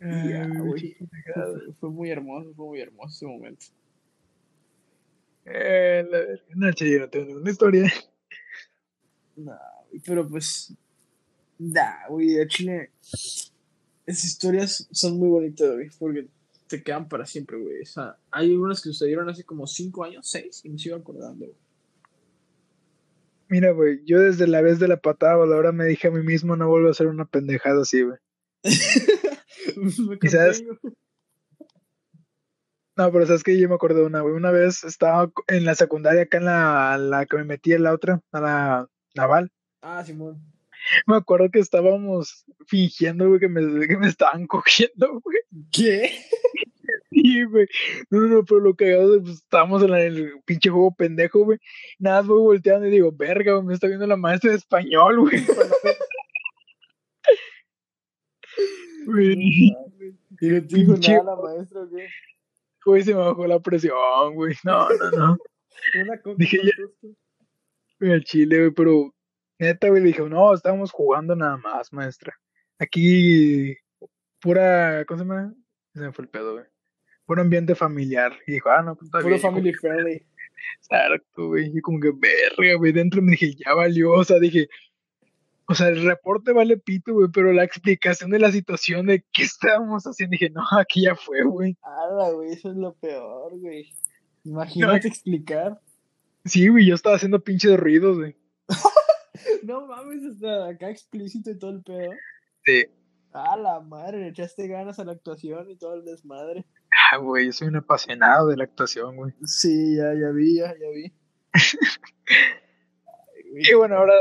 Y 0.00 0.28
ya, 0.28 0.46
güey. 0.46 0.96
fue 1.80 1.90
muy 1.90 2.08
hermoso, 2.08 2.54
fue 2.54 2.66
muy 2.66 2.80
hermoso 2.80 3.16
ese 3.16 3.26
momento. 3.26 3.66
Eh, 5.44 6.06
la 6.08 6.18
verga. 6.18 6.44
No, 6.54 6.72
che, 6.72 6.90
yo 6.90 7.00
no 7.00 7.08
tengo 7.08 7.26
ninguna 7.26 7.50
historia. 7.50 7.92
Güey, 9.36 9.56
pero 10.04 10.28
pues. 10.28 10.74
Nah, 11.58 12.08
güey, 12.08 12.40
a 12.40 12.46
Chile. 12.46 12.90
Esas 14.04 14.24
historias 14.24 14.88
son 14.90 15.18
muy 15.18 15.28
bonitas, 15.28 15.72
güey, 15.72 15.88
porque 15.98 16.26
te 16.66 16.82
quedan 16.82 17.08
para 17.08 17.26
siempre, 17.26 17.58
güey. 17.58 17.82
O 17.82 17.86
sea, 17.86 18.16
hay 18.30 18.50
algunas 18.50 18.80
que 18.82 18.88
sucedieron 18.88 19.28
hace 19.28 19.44
como 19.44 19.66
5 19.66 20.04
años, 20.04 20.28
6, 20.28 20.62
y 20.64 20.70
me 20.70 20.78
sigo 20.78 20.96
acordando, 20.96 21.46
güey. 21.46 21.58
Mira, 23.48 23.70
güey, 23.72 24.00
yo 24.06 24.18
desde 24.18 24.46
la 24.46 24.62
vez 24.62 24.78
de 24.78 24.88
la 24.88 24.96
patada 24.96 25.36
voladora 25.36 25.72
me 25.72 25.84
dije 25.84 26.08
a 26.08 26.10
mí 26.10 26.22
mismo 26.22 26.56
no 26.56 26.68
vuelvo 26.68 26.88
a 26.88 26.92
hacer 26.92 27.06
una 27.06 27.26
pendejada 27.26 27.82
así, 27.82 28.02
güey. 28.02 28.16
me 29.76 30.18
¿Y 30.22 30.28
sabes? 30.28 30.64
No, 33.02 33.10
pero 33.12 33.26
sabes 33.26 33.42
que 33.42 33.58
yo 33.58 33.68
me 33.68 33.74
acuerdo 33.74 34.00
de 34.00 34.06
una, 34.06 34.20
güey. 34.20 34.34
Una 34.34 34.52
vez 34.52 34.84
estaba 34.84 35.30
en 35.48 35.64
la 35.64 35.74
secundaria, 35.74 36.22
acá 36.22 36.38
en 36.38 36.44
la, 36.44 36.96
la 36.98 37.26
que 37.26 37.36
me 37.36 37.44
metí 37.44 37.72
en 37.72 37.82
la 37.82 37.92
otra, 37.92 38.20
a 38.30 38.40
la 38.40 38.88
naval. 39.14 39.50
Ah, 39.80 40.04
Simón. 40.04 40.40
Me 41.06 41.16
acuerdo 41.16 41.50
que 41.50 41.58
estábamos 41.58 42.44
fingiendo, 42.68 43.26
güey, 43.28 43.40
que 43.40 43.48
me, 43.48 43.88
que 43.88 43.96
me 43.96 44.06
estaban 44.08 44.46
cogiendo, 44.46 45.20
güey. 45.20 45.38
¿Qué? 45.72 46.12
Sí, 47.10 47.44
güey. 47.44 47.66
No, 48.10 48.20
no, 48.20 48.28
no, 48.28 48.44
pero 48.44 48.60
lo 48.60 48.74
cagado, 48.74 49.20
pues 49.22 49.34
estábamos 49.36 49.82
en 49.82 49.90
la- 49.90 50.02
el 50.02 50.32
pinche 50.46 50.70
juego 50.70 50.94
pendejo, 50.94 51.44
güey. 51.44 51.58
Nada, 51.98 52.20
más 52.20 52.26
voy 52.28 52.40
volteando 52.40 52.86
y 52.86 52.90
digo, 52.90 53.12
verga, 53.12 53.52
güey, 53.54 53.66
me 53.66 53.74
está 53.74 53.86
viendo 53.86 54.06
la 54.06 54.16
maestra 54.16 54.50
de 54.50 54.56
español, 54.56 55.20
güey. 55.20 55.36
Güey, 59.06 59.32
¿Y 60.40 60.48
no 60.48 60.62
Pinche- 60.68 61.12
nada 61.22 61.36
la 61.36 61.42
maestra 61.42 61.80
qué? 61.94 62.08
Güey, 62.84 63.02
se 63.02 63.14
me 63.14 63.20
bajó 63.20 63.46
la 63.46 63.60
presión, 63.60 64.34
güey. 64.34 64.54
No, 64.64 64.88
no, 64.88 65.10
no. 65.10 65.38
Una 66.02 66.20
coca 66.20 66.36
Dije, 66.38 66.58
ya- 66.62 68.12
al 68.12 68.24
chile, 68.24 68.58
güey, 68.58 68.70
pero 68.72 69.14
neta, 69.58 69.88
güey, 69.88 70.02
le 70.02 70.08
dije, 70.08 70.22
no, 70.28 70.54
estábamos 70.54 70.90
jugando 70.90 71.36
nada 71.36 71.56
más, 71.56 71.92
maestra. 71.92 72.34
Aquí, 72.78 73.76
pura, 74.40 75.04
¿cómo 75.06 75.18
se 75.18 75.24
llama? 75.24 75.54
Se 75.94 76.00
me 76.00 76.12
fue 76.12 76.24
el 76.24 76.30
pedo, 76.30 76.54
güey. 76.54 76.64
Puro 77.26 77.42
ambiente 77.42 77.74
familiar. 77.74 78.36
Y 78.46 78.52
dijo, 78.52 78.70
ah, 78.70 78.82
no, 78.82 78.96
pues 78.96 79.10
Puro 79.10 79.26
bien. 79.26 79.40
Family 79.40 79.72
friendly. 79.72 80.26
Exacto, 80.78 81.48
güey. 81.48 81.70
Y 81.76 81.80
como 81.80 82.00
que 82.00 82.10
verga, 82.12 82.76
güey. 82.76 82.92
Dentro 82.92 83.22
me 83.22 83.32
dije, 83.32 83.54
ya 83.54 83.74
valió. 83.74 84.12
O 84.12 84.24
sea, 84.24 84.38
dije, 84.40 84.68
o 85.72 85.74
sea, 85.74 85.88
el 85.88 86.04
reporte 86.04 86.52
vale 86.52 86.76
pito, 86.76 87.14
güey, 87.14 87.28
pero 87.32 87.50
la 87.50 87.64
explicación 87.64 88.28
de 88.28 88.38
la 88.38 88.52
situación 88.52 89.06
de 89.06 89.24
qué 89.32 89.42
estábamos 89.42 90.04
haciendo, 90.04 90.32
dije, 90.32 90.50
no, 90.50 90.60
aquí 90.78 91.04
ya 91.04 91.16
fue, 91.16 91.42
güey. 91.44 91.78
Ala, 91.80 92.30
güey, 92.32 92.52
eso 92.52 92.70
es 92.70 92.76
lo 92.76 92.92
peor, 92.92 93.58
güey. 93.58 93.90
Imagínate 94.44 95.08
explicar. 95.08 95.80
Sí, 96.44 96.68
güey, 96.68 96.84
yo 96.84 96.94
estaba 96.94 97.16
haciendo 97.16 97.42
pinches 97.42 97.80
ruidos, 97.80 98.18
güey. 98.18 98.36
No 99.64 99.86
mames, 99.86 100.24
hasta 100.24 100.68
acá 100.68 100.90
explícito 100.90 101.50
y 101.50 101.58
todo 101.58 101.70
el 101.70 101.82
pedo. 101.82 102.12
Sí. 102.66 102.84
A 103.32 103.56
la 103.56 103.80
madre, 103.80 104.18
le 104.18 104.28
echaste 104.28 104.68
ganas 104.68 104.98
a 104.98 105.04
la 105.04 105.12
actuación 105.12 105.70
y 105.70 105.76
todo 105.76 105.94
el 105.94 106.04
desmadre. 106.04 106.66
Ah, 107.10 107.16
güey, 107.16 107.46
yo 107.46 107.52
soy 107.52 107.68
un 107.68 107.76
apasionado 107.76 108.48
de 108.48 108.56
la 108.58 108.64
actuación, 108.64 109.16
güey. 109.16 109.32
Sí, 109.44 109.96
ya, 109.96 110.12
ya 110.14 110.30
vi, 110.32 110.56
ya, 110.56 110.74
ya 110.78 110.90
vi. 110.90 111.12
Y 113.54 113.74
bueno, 113.74 113.96
ahora, 113.96 114.14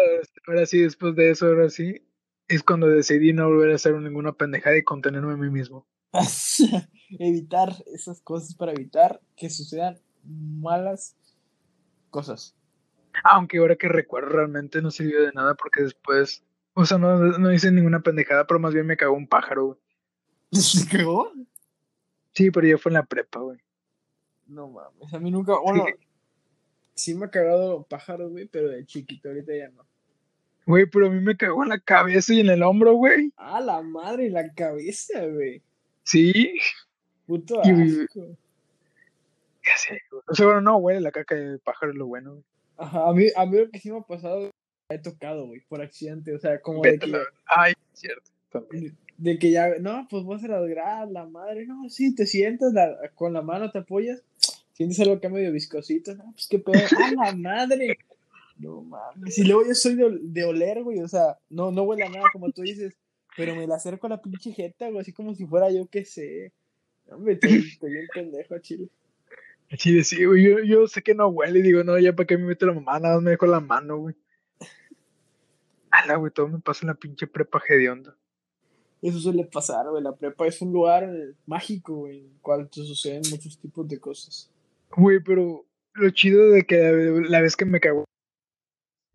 ahora 0.48 0.66
sí, 0.66 0.82
después 0.82 1.16
de 1.16 1.32
eso, 1.32 1.48
ahora 1.48 1.70
sí, 1.70 2.02
es 2.48 2.64
cuando 2.64 2.88
decidí 2.88 3.34
no 3.34 3.48
volver 3.48 3.72
a 3.72 3.76
hacer 3.76 3.96
ninguna 3.96 4.34
pendejada 4.34 4.78
y 4.78 4.84
contenerme 4.84 5.34
a 5.34 5.38
mí 5.38 5.50
mismo. 5.50 5.88
evitar 7.20 7.74
esas 7.94 8.22
cosas 8.22 8.56
para 8.56 8.74
evitar 8.74 9.22
que 9.36 9.50
sucedan 9.50 10.00
malas 10.24 11.16
cosas. 12.10 12.56
Aunque 13.24 13.58
ahora 13.58 13.76
que 13.76 13.88
recuerdo 13.88 14.30
realmente 14.30 14.82
no 14.82 14.92
sirvió 14.92 15.22
de 15.24 15.34
nada 15.34 15.56
porque 15.56 15.84
después, 15.84 16.44
o 16.74 16.86
sea, 16.86 16.98
no, 16.98 17.18
no 17.18 17.54
hice 17.54 17.72
ninguna 17.72 18.02
pendejada, 18.02 18.48
pero 18.48 18.60
más 18.60 18.74
bien 18.74 18.86
me 18.86 18.98
cagó 18.98 19.14
un 19.14 19.28
pájaro, 19.28 19.66
güey. 19.66 19.80
¿Se 20.52 20.88
cagó? 20.88 21.32
Sí, 22.34 22.52
pero 22.52 22.68
ya 22.68 22.78
fue 22.78 22.92
en 22.92 22.96
la 22.96 23.06
prepa, 23.06 23.40
güey. 23.40 23.60
No 24.48 24.70
mames, 24.70 25.14
a 25.14 25.20
mí 25.20 25.32
nunca, 25.32 25.58
bueno, 25.60 25.86
sí 26.94 27.16
me 27.16 27.26
ha 27.26 27.32
cagado 27.32 27.84
pájaros, 27.84 28.32
güey, 28.32 28.48
pero 28.48 28.70
de 28.70 28.86
chiquito 28.86 29.30
ahorita 29.30 29.56
ya 29.56 29.70
no. 29.70 29.86
Güey, 30.72 30.86
pero 30.86 31.08
a 31.08 31.10
mí 31.10 31.20
me 31.20 31.36
cagó 31.36 31.64
en 31.64 31.70
la 31.70 31.80
cabeza 31.80 32.34
y 32.34 32.40
en 32.40 32.50
el 32.50 32.64
hombro, 32.64 32.94
güey. 32.94 33.34
Ah, 33.36 33.60
la 33.60 33.82
madre, 33.82 34.30
la 34.30 34.54
cabeza, 34.54 35.26
güey. 35.28 35.62
Sí, 36.04 36.54
Puto 37.28 37.60
Y- 37.66 37.72
asco. 38.04 38.28
ya 39.68 39.78
sé. 39.78 40.00
O 40.28 40.34
sea, 40.34 40.46
bueno, 40.46 40.62
no, 40.62 40.78
güey, 40.80 41.02
la 41.02 41.12
caca 41.12 41.36
de 41.36 41.60
pájaro 41.60 41.92
es 41.92 41.98
lo 41.98 42.08
bueno, 42.08 42.32
güey. 42.36 42.44
Ajá, 42.78 43.10
a 43.10 43.14
mí, 43.14 43.26
a 43.36 43.46
mí 43.46 43.58
lo 43.58 43.70
que 43.70 43.80
sí 43.80 43.92
me 43.92 43.98
ha 43.98 44.02
pasado, 44.02 44.50
he 44.90 44.98
tocado, 44.98 45.46
güey, 45.48 45.60
por 45.68 45.82
accidente, 45.82 46.34
o 46.34 46.40
sea, 46.40 46.60
como 46.62 46.82
de 46.84 46.92
Vete 46.92 47.06
a 47.06 47.10
que, 47.10 47.18
Ay, 47.48 47.74
cierto. 47.94 48.32
También. 48.50 48.98
de 49.18 49.38
que 49.40 49.52
ya, 49.52 49.76
no, 49.80 50.08
pues 50.10 50.24
vas 50.26 50.44
a 50.46 50.48
las 50.48 50.68
gradas, 50.68 51.12
la 51.12 51.26
madre, 51.26 51.66
no, 51.68 51.90
sí, 51.90 52.16
te 52.16 52.26
sientas, 52.26 52.72
la- 52.74 52.98
con 53.14 53.34
la 53.34 53.42
mano 53.42 53.70
te 53.72 53.80
apoyas, 53.80 54.24
sientes 54.74 55.00
algo 55.02 55.16
acá 55.16 55.28
medio 55.30 55.52
viscosito, 55.52 56.16
no, 56.16 56.32
pues 56.34 56.48
qué 56.50 56.60
pedo, 56.60 56.80
¡ah, 56.98 57.12
la 57.26 57.36
madre! 57.36 57.98
No 58.62 58.82
mames, 58.82 59.38
y 59.38 59.44
luego 59.44 59.66
yo 59.68 59.74
soy 59.74 59.96
de, 59.96 60.04
ol- 60.06 60.20
de 60.22 60.44
oler, 60.46 60.84
güey, 60.84 61.00
o 61.00 61.08
sea, 61.08 61.38
no, 61.50 61.72
no 61.72 61.84
huele 61.84 62.04
a 62.04 62.10
nada, 62.10 62.26
como 62.32 62.52
tú 62.52 62.62
dices, 62.62 62.98
pero 63.36 63.56
me 63.56 63.66
la 63.68 63.76
acerco 63.76 64.08
a 64.08 64.12
la 64.12 64.22
pinche 64.22 64.52
jeta, 64.52 64.88
güey, 64.90 65.00
así 65.02 65.12
como 65.14 65.34
si 65.34 65.46
fuera 65.46 65.72
yo, 65.72 65.88
qué 65.88 66.06
sé, 66.06 66.52
hombre, 67.10 67.34
estoy, 67.34 67.58
estoy 67.58 67.92
bien 67.94 68.08
pendejo, 68.14 68.56
a 68.56 68.62
chile. 68.62 68.90
Sí, 69.78 70.04
sí, 70.04 70.26
güey, 70.26 70.44
yo, 70.44 70.60
yo 70.60 70.88
sé 70.88 71.02
que 71.02 71.16
no 71.16 71.28
huele 71.30 71.60
y 71.60 71.62
digo, 71.64 71.84
no, 71.84 71.98
ya 71.98 72.14
para 72.14 72.28
qué 72.28 72.38
me 72.38 72.46
meto 72.46 72.66
la 72.66 72.74
mamá, 72.74 73.00
nada 73.00 73.16
más 73.16 73.24
me 73.24 73.32
dejo 73.32 73.46
la 73.48 73.60
mano, 73.62 73.98
güey. 73.98 74.16
Ala, 75.90 76.16
güey, 76.16 76.32
todo 76.32 76.48
me 76.48 76.60
pasa 76.60 76.82
en 76.84 76.88
la 76.88 76.94
pinche 76.96 77.28
prepa 77.28 77.62
hedionda. 77.68 78.16
Eso 79.02 79.20
suele 79.20 79.46
pasar, 79.46 79.90
güey. 79.90 80.02
La 80.04 80.16
prepa 80.16 80.48
es 80.48 80.62
un 80.62 80.72
lugar 80.72 81.04
eh, 81.04 81.34
mágico, 81.46 81.96
güey, 81.96 82.20
en 82.20 82.26
el 82.26 82.40
cual 82.42 82.70
te 82.70 82.82
suceden 82.84 83.24
muchos 83.30 83.58
tipos 83.60 83.88
de 83.88 84.00
cosas. 84.00 84.50
Güey, 84.96 85.20
pero 85.22 85.66
lo 85.94 86.10
chido 86.12 86.50
de 86.52 86.64
que 86.64 86.78
la, 86.78 87.30
la 87.30 87.42
vez 87.42 87.56
que 87.56 87.66
me 87.66 87.80
cagó, 87.80 88.06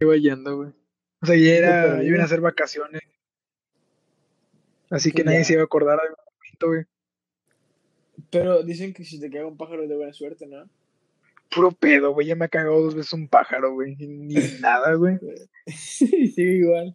iba 0.00 0.16
yendo, 0.16 0.56
güey. 0.56 0.70
O 1.22 1.26
sea, 1.26 1.36
ya 1.36 1.54
era, 1.56 2.02
iban 2.04 2.20
a 2.20 2.24
hacer 2.24 2.40
vacaciones. 2.40 3.02
Así 4.90 5.10
que 5.12 5.24
nadie 5.24 5.38
ya. 5.38 5.44
se 5.44 5.52
iba 5.54 5.62
a 5.62 5.64
acordar 5.64 5.98
del 6.00 6.10
momento, 6.10 6.66
güey. 6.68 6.84
Pero 8.30 8.62
dicen 8.62 8.92
que 8.92 9.04
si 9.04 9.18
te 9.20 9.30
caga 9.30 9.46
un 9.46 9.56
pájaro 9.56 9.82
es 9.82 9.88
de 9.88 9.96
buena 9.96 10.12
suerte, 10.12 10.46
¿no? 10.46 10.68
Puro 11.50 11.72
pedo, 11.72 12.12
güey. 12.12 12.26
Ya 12.26 12.36
me 12.36 12.44
ha 12.44 12.48
cagado 12.48 12.80
dos 12.82 12.94
veces 12.94 13.12
un 13.12 13.28
pájaro, 13.28 13.72
güey. 13.72 13.96
Ni 13.96 14.34
nada, 14.60 14.94
güey. 14.94 15.18
sí, 15.66 16.28
sí, 16.28 16.42
igual. 16.42 16.94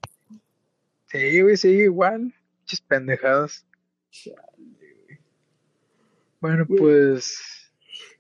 Sí, 1.08 1.42
güey, 1.42 1.58
sí, 1.58 1.70
igual. 1.70 2.34
Muchas 2.62 2.82
pendejadas. 2.82 3.66
Bueno, 6.40 6.66
Güey. 6.68 6.80
pues. 6.80 7.38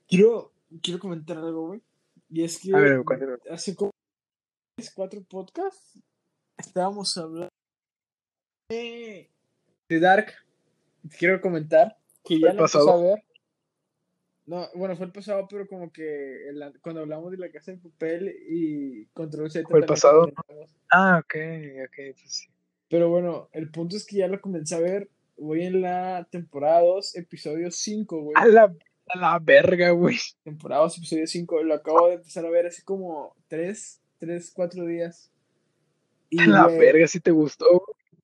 Quiero, 0.08 0.52
quiero 0.82 1.00
comentar 1.00 1.38
algo, 1.38 1.67
güey. 1.67 1.82
Y 2.30 2.44
es 2.44 2.60
que 2.60 2.74
A 2.76 2.80
ver, 2.80 3.04
cuéntame. 3.04 3.34
hace 3.50 3.76
como 3.76 3.90
cuatro 4.89 5.22
podcasts 5.24 6.00
estábamos 6.58 7.15
hablando 7.17 7.50
de, 8.70 9.30
de 9.89 10.00
Dark. 10.00 10.34
Quiero 11.17 11.41
comentar 11.41 11.98
que 12.24 12.39
ya 12.39 12.54
lo 12.54 12.62
pasado. 12.62 12.91
a 12.91 13.02
ver. 13.04 13.24
No, 14.46 14.67
bueno, 14.76 14.96
fue 14.96 15.06
el 15.06 15.12
pasado, 15.12 15.48
pero 15.50 15.67
como 15.67 15.91
que 15.91 16.48
el- 16.50 16.74
cuando 16.82 17.02
hablamos 17.02 17.32
de 17.32 17.38
la 17.38 17.52
casa 17.52 17.72
de 17.72 17.78
papel 17.78 18.36
y 18.50 19.06
Control 19.08 19.50
Z. 19.52 19.67
Fue 19.70 19.80
el 19.80 19.86
pasado. 19.86 20.32
Ah, 20.91 21.22
ok, 21.24 21.36
ok. 21.86 21.96
pues 22.20 22.34
sí. 22.34 22.48
Pero 22.89 23.10
bueno, 23.10 23.50
el 23.54 23.70
punto 23.72 23.96
es 23.96 24.06
que 24.06 24.17
ya 24.17 24.28
lo 24.28 24.41
comencé 24.41 24.76
a 24.76 24.80
ver. 24.80 25.10
Voy 25.38 25.63
en 25.63 25.82
la 25.82 26.28
temporada 26.30 26.82
2, 26.82 27.15
episodio 27.15 27.72
5, 27.72 28.22
güey. 28.22 28.34
A 28.36 28.46
la, 28.46 28.76
a 29.08 29.17
la 29.17 29.39
verga, 29.39 29.91
güey. 29.91 30.17
Temporada 30.44 30.84
2, 30.84 30.98
episodio 30.98 31.28
5. 31.28 31.63
Lo 31.63 31.74
acabo 31.74 32.08
de 32.10 32.15
empezar 32.15 32.46
a 32.46 32.50
ver 32.50 32.67
hace 32.67 32.84
como 32.84 33.36
3, 33.48 34.01
3, 34.22 34.52
4 34.54 34.86
días. 34.86 35.32
Y, 36.30 36.46
la 36.46 36.68
verga, 36.68 37.08
si 37.08 37.20
te 37.20 37.32
gustó. 37.32 37.66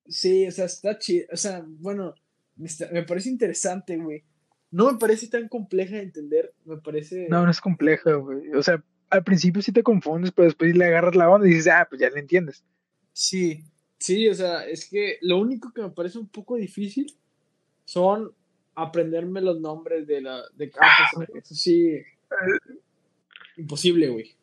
Sí, 0.06 0.46
o 0.46 0.50
sea, 0.52 0.66
está 0.66 0.96
chido. 0.96 1.26
O 1.32 1.36
sea, 1.36 1.62
bueno, 1.66 2.14
me, 2.56 2.68
está- 2.68 2.88
me 2.92 3.02
parece 3.02 3.28
interesante, 3.28 3.96
güey. 3.96 4.22
No 4.70 4.92
me 4.92 4.98
parece 4.98 5.26
tan 5.28 5.48
compleja 5.48 5.96
de 5.96 6.02
entender. 6.02 6.54
Me 6.64 6.78
parece. 6.78 7.26
No, 7.28 7.44
no 7.44 7.50
es 7.50 7.60
compleja, 7.60 8.14
güey. 8.14 8.52
O 8.54 8.62
sea, 8.62 8.82
al 9.10 9.24
principio 9.24 9.60
sí 9.60 9.72
te 9.72 9.82
confundes, 9.82 10.30
pero 10.30 10.46
después 10.46 10.74
le 10.76 10.84
agarras 10.84 11.16
la 11.16 11.28
onda 11.28 11.46
y 11.46 11.50
dices, 11.50 11.72
ah, 11.72 11.86
pues 11.88 12.00
ya 12.00 12.08
le 12.10 12.20
entiendes. 12.20 12.62
Sí, 13.12 13.64
sí, 13.98 14.28
o 14.28 14.34
sea, 14.34 14.64
es 14.66 14.88
que 14.88 15.18
lo 15.22 15.38
único 15.38 15.72
que 15.72 15.82
me 15.82 15.90
parece 15.90 16.18
un 16.18 16.28
poco 16.28 16.54
difícil 16.56 17.12
son 17.84 18.32
aprenderme 18.76 19.40
los 19.40 19.60
nombres 19.60 20.06
de 20.06 20.20
la 20.20 20.42
de 20.54 20.70
cada 20.70 20.90
personaje. 20.98 21.32
Eso 21.38 21.54
sí, 21.54 22.00
imposible, 23.56 24.08
güey. 24.08 24.38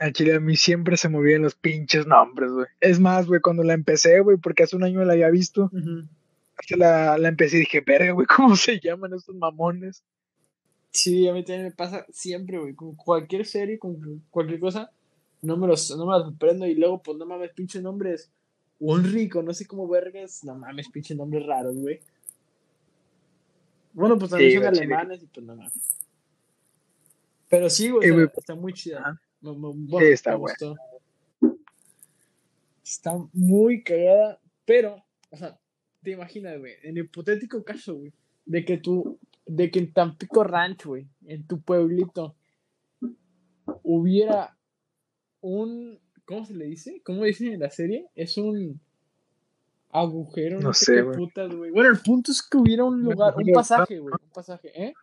Al 0.00 0.14
chile 0.14 0.34
a 0.34 0.40
mí 0.40 0.56
siempre 0.56 0.96
se 0.96 1.10
me 1.10 1.18
olvidan 1.18 1.42
los 1.42 1.54
pinches 1.54 2.06
nombres, 2.06 2.50
güey. 2.50 2.66
Es 2.80 2.98
más, 2.98 3.26
güey, 3.26 3.42
cuando 3.42 3.62
la 3.62 3.74
empecé, 3.74 4.20
güey, 4.20 4.38
porque 4.38 4.62
hace 4.62 4.74
un 4.74 4.82
año 4.82 5.04
la 5.04 5.12
había 5.12 5.28
visto, 5.28 5.70
hasta 6.56 6.76
la, 6.78 7.18
la 7.18 7.28
empecé 7.28 7.58
y 7.58 7.60
dije, 7.60 7.82
verga, 7.86 8.12
güey, 8.12 8.26
¿cómo 8.36 8.56
se 8.56 8.80
llaman 8.80 9.12
estos 9.12 9.36
mamones? 9.36 10.02
Sí, 10.90 11.28
a 11.28 11.34
mí 11.34 11.44
también 11.44 11.64
me 11.64 11.70
pasa 11.70 12.06
siempre, 12.10 12.58
güey. 12.58 12.74
Con 12.74 12.94
cualquier 12.94 13.44
serie, 13.44 13.78
con 13.78 14.24
cualquier 14.30 14.58
cosa, 14.58 14.90
no 15.42 15.58
me 15.58 15.66
los, 15.66 15.90
no 15.90 16.06
me 16.06 16.18
los 16.18 16.34
aprendo 16.34 16.66
y 16.66 16.74
luego, 16.74 17.02
pues 17.02 17.18
no 17.18 17.26
mames, 17.26 17.52
pinches 17.52 17.82
nombres. 17.82 18.30
Ulrico, 18.78 19.42
no 19.42 19.52
sé 19.52 19.66
cómo 19.66 19.86
vergas, 19.86 20.42
no 20.44 20.54
mames, 20.54 20.88
pinches 20.88 21.14
nombres 21.14 21.44
raros, 21.44 21.76
güey. 21.76 22.00
Bueno, 23.92 24.18
pues 24.18 24.30
también 24.30 24.50
Sí, 24.50 24.56
son 24.56 24.66
alemanes 24.66 25.22
y 25.22 25.26
pues 25.26 25.44
no 25.44 25.56
mames. 25.56 25.98
Pero 27.50 27.68
sí, 27.68 27.90
güey, 27.90 28.08
güey. 28.08 28.28
está 28.34 28.54
muy 28.54 28.72
chida. 28.72 29.00
Ajá. 29.00 29.20
Me- 29.40 29.52
me- 29.52 29.58
bueno, 29.58 30.06
Sí, 30.06 30.12
está 30.12 30.34
gustó. 30.34 30.76
Está 32.84 33.12
muy 33.32 33.82
cagada, 33.82 34.40
pero, 34.64 35.02
o 35.30 35.36
sea, 35.36 35.58
te 36.02 36.10
imaginas, 36.10 36.58
güey, 36.58 36.74
en 36.82 36.96
el 36.98 37.04
hipotético 37.04 37.62
caso, 37.64 37.96
güey, 37.96 38.12
de 38.46 38.64
que 38.64 38.78
tu 38.78 39.18
de 39.46 39.70
que 39.70 39.80
en 39.80 39.92
Tampico 39.92 40.44
Ranch, 40.44 40.84
güey, 40.84 41.08
en 41.26 41.44
tu 41.46 41.60
pueblito, 41.60 42.36
hubiera 43.82 44.56
un, 45.40 45.98
¿cómo 46.24 46.44
se 46.44 46.54
le 46.54 46.66
dice? 46.66 47.00
¿Cómo 47.04 47.24
dicen 47.24 47.52
en 47.52 47.60
la 47.60 47.70
serie? 47.70 48.06
Es 48.14 48.36
un 48.36 48.80
agujero, 49.90 50.60
no, 50.60 50.72
sé, 50.72 50.94
qué 50.96 51.04
putas, 51.04 51.52
güey. 51.52 51.70
Bueno, 51.72 51.90
el 51.90 51.98
punto 52.00 52.30
es 52.30 52.42
que 52.42 52.58
hubiera 52.58 52.84
un 52.84 53.02
lugar, 53.02 53.34
un 53.36 53.52
pasaje, 53.52 53.98
güey, 53.98 54.14
un 54.22 54.30
pasaje, 54.30 54.70
¿eh? 54.84 54.94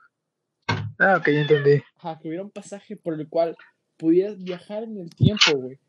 Ah, 1.00 1.17
ok, 1.19 1.26
ya 1.28 1.41
entendí. 1.41 1.84
Ajá, 1.97 2.19
que 2.19 2.30
hubiera 2.30 2.43
un 2.43 2.52
pasaje 2.52 2.95
por 2.95 3.13
el 3.19 3.28
cual 3.28 3.56
pudieras 3.97 4.38
viajar 4.38 4.83
en 4.83 4.97
el 4.97 5.10
tiempo, 5.10 5.51
güey. 5.55 5.79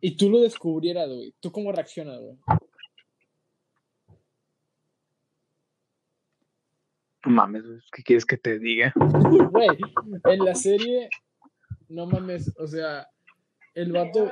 Y 0.00 0.16
tú 0.16 0.30
lo 0.30 0.40
descubrieras, 0.40 1.08
güey. 1.08 1.34
¿Tú 1.40 1.50
cómo 1.50 1.72
reaccionas, 1.72 2.20
güey? 2.20 2.36
No 7.24 7.32
mames, 7.32 7.64
¿qué 7.92 8.02
quieres 8.02 8.24
que 8.24 8.36
te 8.36 8.58
diga? 8.58 8.92
Güey, 9.52 9.68
en 10.24 10.44
la 10.44 10.54
serie, 10.54 11.10
no 11.88 12.06
mames, 12.06 12.54
o 12.58 12.66
sea, 12.66 13.08
el 13.74 13.92
vato 13.92 14.30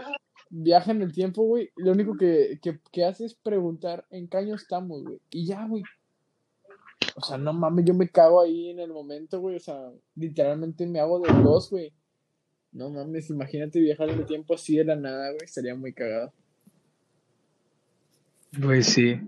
viaja 0.50 0.92
en 0.92 1.02
el 1.02 1.12
tiempo, 1.12 1.42
güey. 1.42 1.70
Lo 1.76 1.92
único 1.92 2.16
que, 2.16 2.60
que 2.92 3.04
hace 3.04 3.26
es 3.26 3.34
preguntar 3.34 4.06
en 4.10 4.28
qué 4.28 4.38
año 4.38 4.54
estamos, 4.54 5.02
güey. 5.02 5.20
Y 5.30 5.46
ya, 5.46 5.66
güey. 5.66 5.82
O 7.16 7.22
sea, 7.22 7.38
no 7.38 7.52
mames, 7.52 7.84
yo 7.84 7.94
me 7.94 8.08
cago 8.08 8.40
ahí 8.40 8.70
en 8.70 8.78
el 8.78 8.92
momento, 8.92 9.40
güey. 9.40 9.56
O 9.56 9.60
sea, 9.60 9.90
literalmente 10.14 10.86
me 10.86 11.00
hago 11.00 11.18
de 11.20 11.32
dos, 11.42 11.70
güey. 11.70 11.92
No 12.76 12.90
mames, 12.90 13.30
imagínate 13.30 13.80
viajar 13.80 14.10
en 14.10 14.18
el 14.18 14.26
tiempo 14.26 14.54
así 14.54 14.76
de 14.76 14.84
la 14.84 14.96
nada, 14.96 15.30
güey. 15.30 15.44
Estaría 15.44 15.74
muy 15.74 15.94
cagado. 15.94 16.30
Güey, 18.58 18.82
sí. 18.82 19.18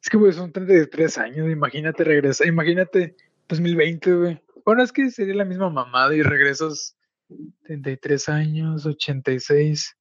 Es 0.00 0.08
que, 0.08 0.16
güey, 0.16 0.32
son 0.32 0.52
33 0.52 1.18
años. 1.18 1.50
Imagínate 1.50 2.04
regresar. 2.04 2.46
Imagínate 2.46 3.16
2020, 3.48 4.14
güey. 4.14 4.40
Bueno, 4.64 4.84
es 4.84 4.92
que 4.92 5.10
sería 5.10 5.34
la 5.34 5.44
misma 5.44 5.68
mamada 5.68 6.14
y 6.14 6.22
regresas 6.22 6.96
33 7.64 8.28
años, 8.28 8.86
86. 8.86 9.96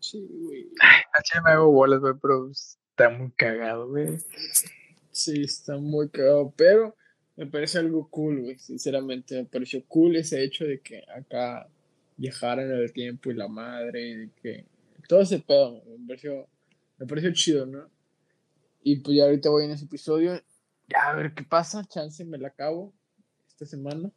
Sí, 0.00 0.28
güey. 0.30 0.68
Ay, 0.82 1.42
me 1.42 1.52
hago 1.52 1.72
bolas, 1.72 2.00
güey, 2.00 2.12
pero 2.20 2.50
está 2.50 3.08
muy 3.08 3.30
cagado, 3.30 3.88
güey. 3.88 4.18
Sí, 5.10 5.40
está 5.40 5.78
muy 5.78 6.10
cagado, 6.10 6.52
pero 6.54 6.94
me 7.38 7.46
parece 7.46 7.78
algo 7.78 8.08
cool, 8.10 8.42
güey, 8.42 8.58
sinceramente, 8.58 9.36
me 9.36 9.44
pareció 9.44 9.84
cool 9.86 10.16
ese 10.16 10.42
hecho 10.42 10.64
de 10.64 10.80
que 10.80 11.04
acá 11.16 11.68
viajaran 12.16 12.68
el 12.68 12.92
tiempo 12.92 13.30
y 13.30 13.34
la 13.34 13.46
madre, 13.46 14.08
y 14.08 14.14
de 14.16 14.30
que 14.42 14.64
todo 15.08 15.20
ese 15.20 15.38
pedo, 15.38 15.80
me 15.86 16.08
pareció, 16.08 16.48
me 16.98 17.06
pareció 17.06 17.32
chido, 17.32 17.64
¿no? 17.64 17.88
Y 18.82 18.96
pues 18.96 19.16
ya 19.16 19.24
ahorita 19.24 19.50
voy 19.50 19.66
en 19.66 19.70
ese 19.70 19.84
episodio, 19.84 20.42
ya 20.88 21.10
a 21.10 21.14
ver 21.14 21.32
qué 21.32 21.44
pasa, 21.44 21.84
chance 21.84 22.24
me 22.24 22.38
la 22.38 22.48
acabo 22.48 22.92
esta 23.46 23.66
semana. 23.66 24.10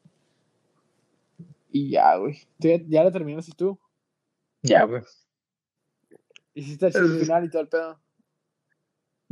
Y 1.70 1.92
ya, 1.92 2.16
güey, 2.16 2.40
ya 2.58 3.04
la 3.04 3.12
terminaste 3.12 3.52
tú. 3.56 3.80
Ya, 4.64 4.84
güey. 4.86 5.04
Hiciste 6.56 6.88
el 6.88 7.20
final 7.20 7.46
y 7.46 7.50
todo 7.52 7.62
el 7.62 7.68
pedo. 7.68 8.02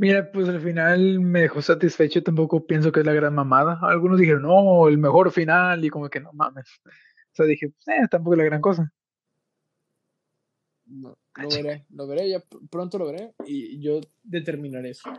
Mira, 0.00 0.32
pues 0.32 0.48
al 0.48 0.62
final 0.62 1.20
me 1.20 1.42
dejó 1.42 1.60
satisfecho, 1.60 2.22
tampoco 2.22 2.66
pienso 2.66 2.90
que 2.90 3.00
es 3.00 3.06
la 3.06 3.12
gran 3.12 3.34
mamada. 3.34 3.78
Algunos 3.82 4.18
dijeron, 4.18 4.44
no, 4.44 4.88
el 4.88 4.96
mejor 4.96 5.30
final, 5.30 5.84
y 5.84 5.90
como 5.90 6.08
que 6.08 6.20
no 6.20 6.32
mames. 6.32 6.80
O 6.86 6.90
sea, 7.32 7.44
dije, 7.44 7.66
eh, 7.66 8.08
tampoco 8.10 8.32
es 8.32 8.38
la 8.38 8.44
gran 8.44 8.62
cosa. 8.62 8.90
No, 10.86 11.18
lo 11.36 11.48
veré, 11.50 11.84
lo 11.90 12.06
veré, 12.06 12.30
ya 12.30 12.42
pronto 12.70 12.96
lo 12.96 13.08
veré 13.08 13.34
y 13.44 13.78
yo 13.78 14.00
determinaré 14.22 14.88
eso. 14.88 15.10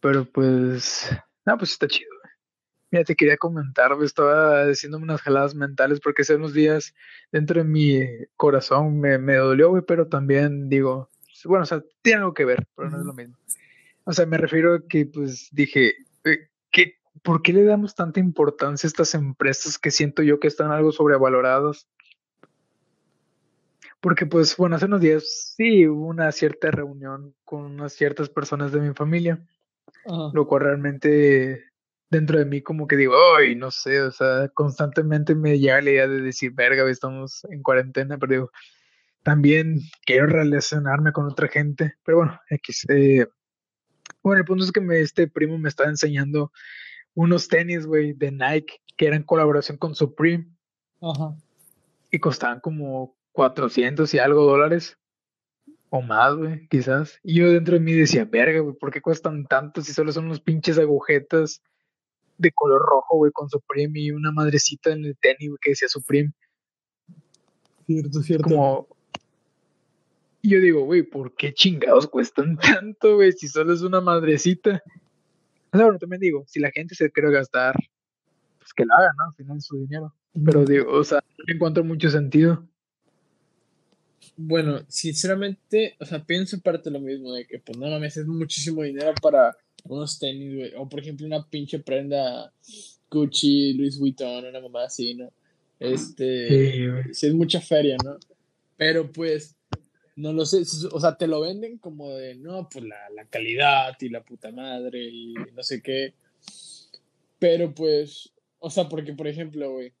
Pero 0.00 0.24
pues, 0.24 1.10
no, 1.44 1.58
pues 1.58 1.72
está 1.72 1.86
chido. 1.86 2.10
Mira, 2.90 3.04
te 3.04 3.16
quería 3.16 3.36
comentar, 3.36 3.92
estaba 4.02 4.62
haciéndome 4.62 5.04
unas 5.04 5.20
jaladas 5.20 5.54
mentales 5.54 6.00
porque 6.00 6.22
hace 6.22 6.36
unos 6.36 6.54
días 6.54 6.94
dentro 7.30 7.62
de 7.62 7.68
mi 7.68 8.00
corazón 8.36 8.98
me, 8.98 9.18
me 9.18 9.34
dolió, 9.34 9.68
güey, 9.68 9.82
pero 9.86 10.08
también 10.08 10.70
digo, 10.70 11.10
bueno, 11.44 11.62
o 11.62 11.66
sea, 11.66 11.82
tiene 12.02 12.20
algo 12.20 12.34
que 12.34 12.44
ver, 12.44 12.66
pero 12.74 12.90
no 12.90 12.98
es 12.98 13.04
lo 13.04 13.12
mismo. 13.12 13.36
O 14.04 14.12
sea, 14.12 14.26
me 14.26 14.38
refiero 14.38 14.74
a 14.74 14.86
que, 14.86 15.06
pues, 15.06 15.48
dije, 15.52 15.94
eh, 16.24 16.48
¿qué, 16.70 16.94
¿por 17.22 17.42
qué 17.42 17.52
le 17.52 17.64
damos 17.64 17.94
tanta 17.94 18.20
importancia 18.20 18.86
a 18.86 18.88
estas 18.88 19.14
empresas 19.14 19.78
que 19.78 19.90
siento 19.90 20.22
yo 20.22 20.40
que 20.40 20.48
están 20.48 20.70
algo 20.70 20.92
sobrevaloradas? 20.92 21.88
Porque, 24.00 24.26
pues, 24.26 24.56
bueno, 24.56 24.76
hace 24.76 24.84
unos 24.84 25.00
días 25.00 25.54
sí 25.56 25.88
hubo 25.88 26.06
una 26.06 26.30
cierta 26.32 26.70
reunión 26.70 27.34
con 27.44 27.64
unas 27.64 27.94
ciertas 27.94 28.28
personas 28.28 28.70
de 28.72 28.80
mi 28.80 28.92
familia, 28.92 29.42
lo 30.34 30.46
cual 30.46 30.62
realmente 30.62 31.64
dentro 32.10 32.38
de 32.38 32.44
mí 32.44 32.62
como 32.62 32.86
que 32.86 32.96
digo, 32.96 33.14
ay, 33.36 33.56
no 33.56 33.70
sé, 33.70 34.02
o 34.02 34.12
sea, 34.12 34.48
constantemente 34.52 35.34
me 35.34 35.58
llega 35.58 35.80
la 35.80 35.90
idea 35.90 36.06
de 36.06 36.20
decir, 36.20 36.52
verga, 36.52 36.88
estamos 36.88 37.44
en 37.50 37.62
cuarentena, 37.62 38.18
pero 38.18 38.32
digo, 38.32 38.50
también 39.24 39.80
quiero 40.04 40.26
relacionarme 40.26 41.12
con 41.12 41.26
otra 41.26 41.48
gente, 41.48 41.94
pero 42.04 42.18
bueno, 42.18 42.40
X. 42.50 42.86
Eh, 42.90 43.26
bueno, 44.22 44.40
el 44.40 44.44
punto 44.44 44.64
es 44.64 44.70
que 44.70 44.82
me, 44.82 45.00
este 45.00 45.26
primo 45.26 45.58
me 45.58 45.68
estaba 45.68 45.88
enseñando 45.88 46.52
unos 47.14 47.48
tenis, 47.48 47.86
güey, 47.86 48.12
de 48.12 48.30
Nike, 48.30 48.82
que 48.96 49.06
eran 49.06 49.22
colaboración 49.22 49.78
con 49.78 49.94
Supreme. 49.94 50.46
Ajá. 51.00 51.34
Y 52.10 52.18
costaban 52.18 52.60
como 52.60 53.16
400 53.32 54.12
y 54.12 54.18
algo 54.18 54.44
dólares. 54.44 54.98
O 55.88 56.02
más, 56.02 56.34
güey, 56.34 56.68
quizás. 56.68 57.18
Y 57.22 57.36
yo 57.36 57.50
dentro 57.50 57.74
de 57.74 57.80
mí 57.80 57.92
decía, 57.92 58.26
verga, 58.26 58.60
güey, 58.60 58.76
¿por 58.76 58.90
qué 58.90 59.00
cuestan 59.00 59.46
tanto 59.46 59.80
si 59.80 59.92
solo 59.92 60.12
son 60.12 60.26
unos 60.26 60.40
pinches 60.40 60.78
agujetas 60.78 61.62
de 62.36 62.52
color 62.52 62.82
rojo, 62.82 63.16
güey, 63.16 63.32
con 63.32 63.48
Supreme 63.48 63.98
y 64.00 64.10
una 64.10 64.32
madrecita 64.32 64.90
en 64.92 65.04
el 65.06 65.16
tenis, 65.16 65.48
güey, 65.48 65.58
que 65.62 65.70
decía 65.70 65.88
Supreme? 65.88 66.32
Cierto, 67.86 68.22
cierto. 68.22 68.48
Como, 68.48 68.88
y 70.44 70.50
yo 70.50 70.60
digo, 70.60 70.84
güey, 70.84 71.02
¿por 71.02 71.34
qué 71.34 71.54
chingados 71.54 72.06
cuestan 72.06 72.58
tanto, 72.58 73.14
güey? 73.14 73.32
Si 73.32 73.48
solo 73.48 73.72
es 73.72 73.80
una 73.80 74.02
madrecita. 74.02 74.82
O 75.72 75.78
sea, 75.78 75.96
también 75.98 76.20
digo, 76.20 76.44
si 76.46 76.60
la 76.60 76.70
gente 76.70 76.94
se 76.94 77.10
quiere 77.10 77.30
gastar, 77.32 77.74
pues 78.58 78.74
que 78.74 78.84
la 78.84 78.94
haga, 78.94 79.10
¿no? 79.16 79.24
Al 79.24 79.34
final 79.34 79.56
es 79.56 79.64
su 79.64 79.78
dinero. 79.78 80.14
Pero 80.44 80.66
digo, 80.66 80.92
o 80.92 81.02
sea, 81.02 81.24
no 81.38 81.54
encuentro 81.54 81.82
mucho 81.82 82.10
sentido. 82.10 82.68
Bueno, 84.36 84.84
sinceramente, 84.86 85.96
o 85.98 86.04
sea, 86.04 86.22
pienso 86.22 86.56
en 86.56 86.62
parte 86.62 86.90
lo 86.90 87.00
mismo, 87.00 87.32
de 87.32 87.46
que, 87.46 87.58
pues, 87.60 87.78
no 87.78 87.88
mames, 87.88 88.18
es 88.18 88.26
muchísimo 88.26 88.82
dinero 88.82 89.14
para 89.22 89.56
unos 89.84 90.18
tenis, 90.18 90.56
güey. 90.56 90.72
O, 90.76 90.86
por 90.86 91.00
ejemplo, 91.00 91.26
una 91.26 91.48
pinche 91.48 91.78
prenda 91.78 92.52
Gucci, 93.10 93.72
Louis 93.72 93.98
Vuitton, 93.98 94.44
una 94.44 94.60
mamá 94.60 94.84
así, 94.84 95.14
¿no? 95.14 95.32
Este, 95.80 96.48
sí, 96.48 97.14
sí, 97.14 97.26
es 97.28 97.34
mucha 97.34 97.62
feria, 97.62 97.96
¿no? 98.04 98.18
Pero, 98.76 99.10
pues, 99.10 99.56
no 100.16 100.32
lo 100.32 100.46
sé, 100.46 100.62
o 100.92 101.00
sea, 101.00 101.16
te 101.16 101.26
lo 101.26 101.40
venden 101.40 101.78
como 101.78 102.10
de, 102.10 102.36
no, 102.36 102.68
pues 102.68 102.84
la, 102.84 103.10
la 103.10 103.24
calidad 103.26 103.96
y 104.00 104.08
la 104.08 104.22
puta 104.22 104.52
madre 104.52 105.02
y 105.02 105.34
no 105.54 105.62
sé 105.62 105.82
qué. 105.82 106.14
Pero 107.38 107.74
pues, 107.74 108.32
o 108.60 108.70
sea, 108.70 108.88
porque 108.88 109.12
por 109.12 109.26
ejemplo, 109.26 109.72
güey, 109.72 109.92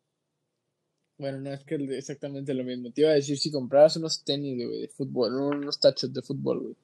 bueno, 1.18 1.40
no 1.40 1.52
es 1.52 1.64
que 1.64 1.76
exactamente 1.96 2.54
lo 2.54 2.64
mismo. 2.64 2.90
Te 2.90 3.02
iba 3.02 3.10
a 3.10 3.14
decir, 3.14 3.38
si 3.38 3.50
compraras 3.50 3.96
unos 3.96 4.24
tenis, 4.24 4.66
güey, 4.66 4.82
de 4.82 4.88
fútbol, 4.88 5.34
unos 5.34 5.80
tachos 5.80 6.12
de 6.12 6.22
fútbol, 6.22 6.60
güey. 6.60 6.74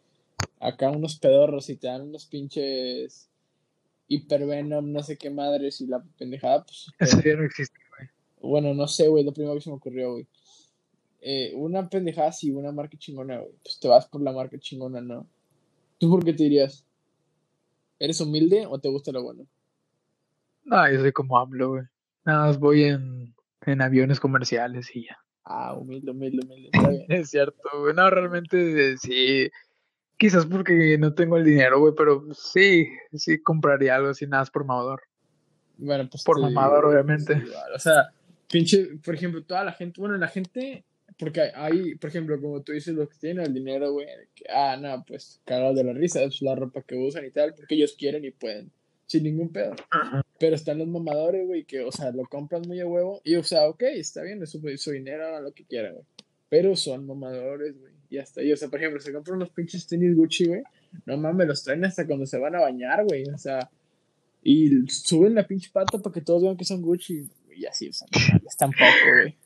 Acá 0.60 0.90
unos 0.90 1.18
pedorros 1.18 1.70
y 1.70 1.76
te 1.76 1.86
dan 1.86 2.02
unos 2.02 2.26
pinches 2.26 3.28
hipervenom, 4.08 4.92
no 4.92 5.02
sé 5.02 5.16
qué 5.16 5.30
madres 5.30 5.80
y 5.80 5.86
la 5.86 6.02
pendejada, 6.18 6.64
pues. 6.64 6.86
Eso 6.98 7.20
ya 7.22 7.36
no 7.36 7.44
existe, 7.44 7.78
güey. 7.96 8.08
Bueno, 8.40 8.74
no 8.74 8.88
sé, 8.88 9.06
güey, 9.06 9.24
lo 9.24 9.32
primero 9.32 9.54
que 9.54 9.60
se 9.60 9.70
me 9.70 9.76
ocurrió, 9.76 10.12
güey 10.12 10.26
eh, 11.20 11.52
una 11.54 11.88
pendejada 11.88 12.28
así, 12.28 12.50
una 12.50 12.72
marca 12.72 12.96
chingona, 12.96 13.38
güey, 13.38 13.52
pues 13.62 13.78
te 13.78 13.88
vas 13.88 14.06
por 14.06 14.22
la 14.22 14.32
marca 14.32 14.58
chingona, 14.58 15.00
¿no? 15.00 15.26
¿Tú 15.98 16.08
por 16.10 16.24
qué 16.24 16.32
te 16.32 16.44
dirías? 16.44 16.86
¿Eres 17.98 18.20
humilde 18.20 18.66
o 18.66 18.78
te 18.78 18.88
gusta 18.88 19.12
lo 19.12 19.22
bueno? 19.22 19.46
No, 20.64 20.90
yo 20.90 21.00
soy 21.00 21.12
como 21.12 21.38
hablo, 21.38 21.70
güey. 21.70 21.84
Nada 22.24 22.46
más 22.46 22.58
voy 22.58 22.84
en, 22.84 23.34
en 23.66 23.82
aviones 23.82 24.18
comerciales 24.18 24.94
y 24.94 25.06
ya. 25.06 25.18
Ah, 25.44 25.74
humilde, 25.74 26.10
humilde, 26.10 26.40
humilde. 26.46 26.70
es 27.08 27.30
cierto, 27.30 27.68
güey. 27.80 27.94
No, 27.94 28.08
realmente 28.08 28.96
sí. 28.96 29.50
Quizás 30.16 30.46
porque 30.46 30.96
no 30.98 31.14
tengo 31.14 31.36
el 31.36 31.44
dinero, 31.44 31.80
güey, 31.80 31.94
pero 31.96 32.24
sí, 32.32 32.88
sí 33.12 33.42
compraría 33.42 33.96
algo 33.96 34.10
así, 34.10 34.26
nada 34.26 34.42
más 34.42 34.50
por 34.50 34.64
mamador. 34.64 35.02
Bueno, 35.76 36.08
pues. 36.10 36.24
Por 36.24 36.40
mamador, 36.40 36.86
obviamente. 36.86 37.42
o 37.74 37.78
sea, 37.78 38.10
pinche, 38.50 38.98
por 39.04 39.14
ejemplo, 39.14 39.42
toda 39.44 39.64
la 39.64 39.72
gente, 39.72 40.00
bueno, 40.00 40.16
la 40.16 40.28
gente 40.28 40.84
porque 41.20 41.52
hay, 41.54 41.96
por 41.96 42.08
ejemplo, 42.08 42.40
como 42.40 42.62
tú 42.62 42.72
dices, 42.72 42.94
los 42.94 43.10
que 43.10 43.18
tienen 43.18 43.44
el 43.44 43.52
dinero, 43.52 43.92
güey, 43.92 44.06
que, 44.34 44.44
ah, 44.48 44.78
no, 44.80 45.04
pues 45.06 45.40
cagados 45.44 45.76
de 45.76 45.84
la 45.84 45.92
risa, 45.92 46.22
es 46.22 46.40
la 46.40 46.54
ropa 46.54 46.82
que 46.82 46.96
usan 46.96 47.26
y 47.26 47.30
tal, 47.30 47.54
porque 47.54 47.74
ellos 47.74 47.94
quieren 47.96 48.24
y 48.24 48.30
pueden, 48.30 48.72
sin 49.04 49.24
ningún 49.24 49.50
pedo. 49.50 49.76
Pero 50.38 50.56
están 50.56 50.78
los 50.78 50.88
mamadores, 50.88 51.46
güey, 51.46 51.64
que, 51.64 51.82
o 51.82 51.92
sea, 51.92 52.10
lo 52.10 52.24
compran 52.24 52.62
muy 52.66 52.80
a 52.80 52.86
huevo 52.86 53.20
y, 53.22 53.36
o 53.36 53.44
sea, 53.44 53.68
ok, 53.68 53.82
está 53.82 54.22
bien, 54.22 54.42
es 54.42 54.50
su, 54.50 54.90
dinero, 54.90 55.26
hagan 55.26 55.44
lo 55.44 55.52
que 55.52 55.64
quieran, 55.64 55.92
güey. 55.92 56.06
Pero 56.48 56.74
son 56.74 57.06
mamadores, 57.06 57.78
güey. 57.78 57.92
y 58.08 58.18
hasta 58.18 58.40
ahí. 58.40 58.52
O 58.52 58.56
sea, 58.56 58.68
por 58.68 58.80
ejemplo, 58.80 59.00
se 59.00 59.12
compran 59.12 59.36
unos 59.36 59.50
pinches 59.50 59.86
tenis 59.86 60.16
Gucci, 60.16 60.46
güey. 60.46 60.62
No 61.06 61.16
mames, 61.16 61.46
los 61.46 61.62
traen 61.62 61.84
hasta 61.84 62.04
cuando 62.08 62.26
se 62.26 62.38
van 62.38 62.56
a 62.56 62.60
bañar, 62.60 63.04
güey. 63.04 63.22
O 63.28 63.38
sea, 63.38 63.70
y 64.42 64.68
suben 64.88 65.36
la 65.36 65.46
pinche 65.46 65.70
pata 65.72 65.98
para 65.98 66.12
que 66.12 66.20
todos 66.20 66.42
vean 66.42 66.56
que 66.56 66.64
son 66.64 66.82
Gucci. 66.82 67.28
Y 67.54 67.66
así, 67.66 67.88
o 67.88 67.92
sea, 67.92 68.08
están 68.44 68.72
poco, 68.72 69.12
güey. 69.14 69.36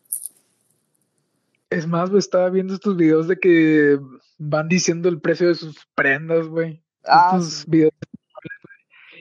Es 1.75 1.89
más, 1.89 2.09
güey, 2.09 2.21
estaba 2.21 2.51
viendo 2.51 2.75
estos 2.75 2.97
videos 2.97 3.27
de 3.27 3.37
que 3.37 3.99
van 4.39 4.69
diciendo 4.69 5.09
el 5.09 5.21
precio 5.21 5.49
de 5.49 5.57
sus 5.57 5.77
prendas, 5.97 6.47
güey. 6.47 6.85
Ah, 7.05 7.33
estos 7.37 7.67
videos. 7.67 7.91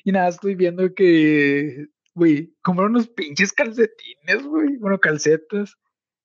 Y 0.03 0.11
nada, 0.11 0.27
estoy 0.27 0.53
viendo 0.53 0.93
que, 0.93 1.87
güey, 2.13 2.53
compraron 2.61 2.91
unos 2.91 3.07
pinches 3.07 3.53
calcetines, 3.53 4.43
güey. 4.45 4.77
Bueno, 4.77 4.99
calcetas. 4.99 5.79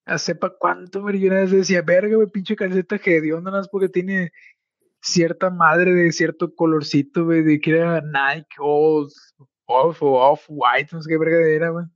A 0.04 0.18
sepa 0.18 0.54
cuánto, 0.58 1.00
güey. 1.00 1.18
Yo 1.18 1.28
una 1.28 1.40
vez 1.40 1.50
decía, 1.50 1.80
verga, 1.80 2.16
güey, 2.16 2.28
pinche 2.28 2.56
calceta 2.56 2.98
que 2.98 3.22
nada 3.22 3.50
más 3.50 3.68
porque 3.68 3.88
tiene 3.88 4.30
cierta 5.00 5.48
madre 5.48 5.94
de 5.94 6.12
cierto 6.12 6.54
colorcito, 6.54 7.24
güey, 7.24 7.42
de 7.42 7.58
que 7.58 7.70
era 7.70 8.02
Nike 8.02 8.56
o 8.58 9.08
Off 9.64 10.02
o 10.02 10.30
Off 10.30 10.44
White, 10.48 10.90
no 10.92 11.00
sé 11.00 11.08
qué 11.08 11.16
verga 11.16 11.38
era, 11.48 11.70
güey. 11.70 11.86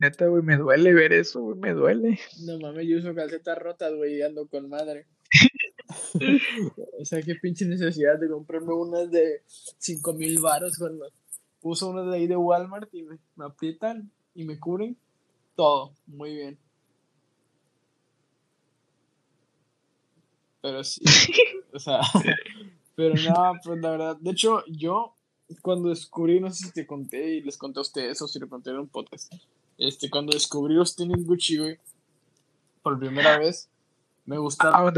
Neta, 0.00 0.26
güey, 0.28 0.42
me 0.42 0.56
duele 0.56 0.94
ver 0.94 1.12
eso, 1.12 1.42
güey, 1.42 1.58
me 1.58 1.74
duele. 1.74 2.18
No 2.46 2.58
mames, 2.58 2.88
yo 2.88 2.98
uso 2.98 3.14
calcetas 3.14 3.58
rotas, 3.58 3.94
güey, 3.94 4.16
y 4.16 4.22
ando 4.22 4.48
con 4.48 4.66
madre. 4.70 5.06
o 6.98 7.04
sea, 7.04 7.20
qué 7.20 7.34
pinche 7.34 7.66
necesidad 7.66 8.18
de 8.18 8.30
comprarme 8.30 8.72
unas 8.72 9.10
de 9.10 9.42
5 9.46 10.14
mil 10.14 10.40
baros 10.40 10.78
cuando 10.78 11.06
uso 11.60 11.90
unas 11.90 12.10
de 12.10 12.16
ahí 12.16 12.26
de 12.26 12.36
Walmart 12.36 12.88
y 12.94 13.02
me, 13.02 13.18
me 13.36 13.44
aprietan 13.44 14.10
y 14.34 14.44
me 14.44 14.58
cubren 14.58 14.96
todo. 15.54 15.92
Muy 16.06 16.34
bien. 16.34 16.58
Pero 20.62 20.82
sí, 20.82 21.02
o 21.74 21.78
sea, 21.78 22.00
pero 22.94 23.14
no, 23.16 23.52
pues 23.62 23.80
la 23.80 23.90
verdad, 23.90 24.16
de 24.18 24.30
hecho, 24.30 24.64
yo 24.66 25.14
cuando 25.60 25.90
descubrí, 25.90 26.40
no 26.40 26.50
sé 26.50 26.68
si 26.68 26.72
te 26.72 26.86
conté 26.86 27.34
y 27.34 27.42
les 27.42 27.58
conté 27.58 27.80
a 27.80 27.82
ustedes 27.82 28.22
o 28.22 28.28
si 28.28 28.38
lo 28.38 28.48
conté 28.48 28.70
en 28.70 28.78
un 28.78 28.88
podcast, 28.88 29.32
este, 29.80 30.10
cuando 30.10 30.32
descubrí 30.32 30.74
los 30.74 30.94
tenis 30.94 31.26
Gucci, 31.26 31.56
güey, 31.56 31.78
por 32.82 32.98
primera 32.98 33.38
vez, 33.38 33.70
me 34.26 34.36
gustaron. 34.36 34.74
Ah, 34.74 34.92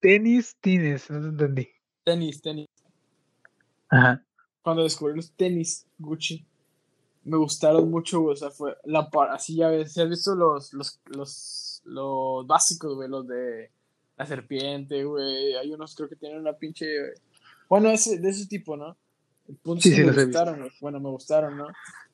tenis, 0.00 0.56
tenis, 0.60 1.08
no 1.08 1.20
te 1.20 1.28
entendí. 1.28 1.68
Tenis, 2.04 2.42
tenis. 2.42 2.66
Ajá. 3.88 4.24
Cuando 4.62 4.82
descubrí 4.82 5.14
los 5.14 5.30
tenis 5.32 5.86
Gucci, 5.98 6.44
me 7.22 7.36
gustaron 7.36 7.88
mucho, 7.92 8.20
güey, 8.22 8.34
o 8.34 8.36
sea, 8.36 8.50
fue 8.50 8.76
la 8.84 9.08
así 9.30 9.54
ya 9.54 9.68
ves, 9.68 9.96
has 9.96 10.08
visto 10.08 10.34
los, 10.34 10.72
los, 10.72 11.00
los, 11.06 11.82
los 11.84 12.46
básicos, 12.46 12.96
güey, 12.96 13.08
los 13.08 13.28
de 13.28 13.70
la 14.16 14.26
serpiente, 14.26 15.04
güey, 15.04 15.54
hay 15.54 15.72
unos 15.72 15.94
creo 15.94 16.08
que 16.08 16.16
tienen 16.16 16.40
una 16.40 16.54
pinche, 16.54 16.86
bueno, 17.68 17.88
ese, 17.88 18.18
de 18.18 18.30
ese 18.30 18.48
tipo, 18.48 18.76
¿no? 18.76 18.96
El 19.52 19.58
punto 19.58 19.82
sí, 19.82 19.94
sí, 19.94 20.02
me 20.02 20.12
gustaron, 20.12 20.66
bueno, 20.80 20.98
me 20.98 21.10
gustaron, 21.10 21.58
¿no? 21.58 21.66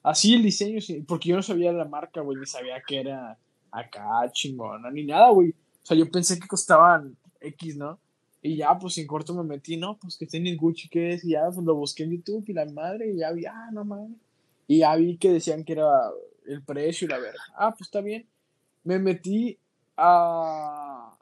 Así 0.03 0.35
el 0.35 0.42
diseño, 0.42 0.81
porque 1.07 1.29
yo 1.29 1.37
no 1.37 1.42
sabía 1.42 1.72
la 1.72 1.85
marca, 1.85 2.20
güey, 2.20 2.37
ni 2.37 2.46
sabía 2.46 2.83
que 2.85 2.98
era 2.98 3.38
acá 3.70 4.29
chingona, 4.33 4.90
ni 4.90 5.05
nada, 5.05 5.31
güey. 5.31 5.51
O 5.51 5.87
sea, 5.87 5.96
yo 5.96 6.11
pensé 6.11 6.40
que 6.40 6.48
costaban 6.48 7.16
X, 7.40 7.77
¿no? 7.77 8.01
Y 8.42 8.57
ya, 8.57 8.77
pues 8.77 8.98
en 8.98 9.07
corto 9.07 9.35
me 9.35 9.44
metí, 9.44 9.77
¿no? 9.77 9.96
Pues 9.98 10.16
que 10.16 10.27
tenis 10.27 10.57
Gucci, 10.57 10.88
¿qué 10.88 11.11
es? 11.11 11.24
Y 11.24 11.31
ya, 11.31 11.44
pues 11.46 11.64
lo 11.64 11.77
busqué 11.77 12.03
en 12.03 12.11
YouTube 12.11 12.44
y 12.48 12.53
la 12.53 12.64
madre, 12.66 13.12
y 13.12 13.18
ya 13.18 13.31
vi, 13.31 13.46
ah, 13.46 13.70
no 13.72 13.85
mames. 13.85 14.18
Y 14.66 14.79
ya 14.79 14.96
vi 14.96 15.16
que 15.16 15.33
decían 15.33 15.62
que 15.64 15.74
era 15.74 16.11
el 16.44 16.62
precio 16.64 17.07
y 17.07 17.11
la 17.11 17.18
verdad. 17.18 17.40
Ah, 17.57 17.70
pues 17.70 17.83
está 17.83 18.01
bien. 18.01 18.27
Me 18.83 18.98
metí 18.98 19.59
a. 19.96 21.16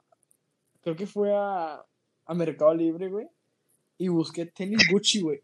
Creo 0.81 0.95
que 0.95 1.05
fue 1.05 1.31
a, 1.35 1.85
a 2.25 2.33
Mercado 2.33 2.73
Libre, 2.73 3.07
güey. 3.07 3.27
Y 3.99 4.07
busqué 4.07 4.47
tenis 4.47 4.87
Gucci, 4.91 5.21
güey. 5.21 5.41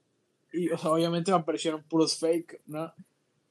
Y, 0.53 0.69
o 0.69 0.77
sea, 0.77 0.91
obviamente 0.91 1.31
me 1.31 1.37
aparecieron 1.37 1.83
puros 1.83 2.17
fake, 2.17 2.61
¿no? 2.67 2.93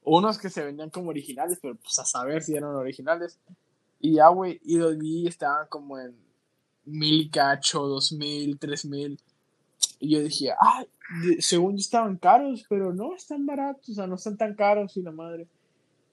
Unos 0.03 0.37
que 0.37 0.49
se 0.49 0.63
vendían 0.63 0.89
como 0.89 1.09
originales, 1.09 1.59
pero 1.61 1.75
pues 1.75 1.99
a 1.99 2.05
saber 2.05 2.41
si 2.41 2.55
eran 2.55 2.75
originales. 2.75 3.39
Y 3.99 4.15
ya, 4.15 4.29
güey, 4.29 4.59
y 4.63 4.77
los 4.77 4.97
vi 4.97 5.27
estaban 5.27 5.67
como 5.67 5.99
en 5.99 6.15
mil 6.85 7.29
cacho, 7.29 7.87
dos 7.87 8.11
mil, 8.13 8.57
tres 8.57 8.85
mil. 8.85 9.19
Y 9.99 10.11
yo 10.11 10.21
dije, 10.21 10.51
ah, 10.51 10.85
según 11.39 11.73
yo 11.73 11.81
estaban 11.81 12.17
caros, 12.17 12.65
pero 12.69 12.93
no 12.93 13.15
están 13.15 13.45
baratos, 13.45 13.89
o 13.89 13.93
sea, 13.93 14.07
no 14.07 14.15
están 14.15 14.37
tan 14.37 14.55
caros 14.55 14.97
y 14.97 15.01
la 15.01 15.11
madre. 15.11 15.47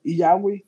Y 0.02 0.16
ya, 0.16 0.34
güey. 0.34 0.64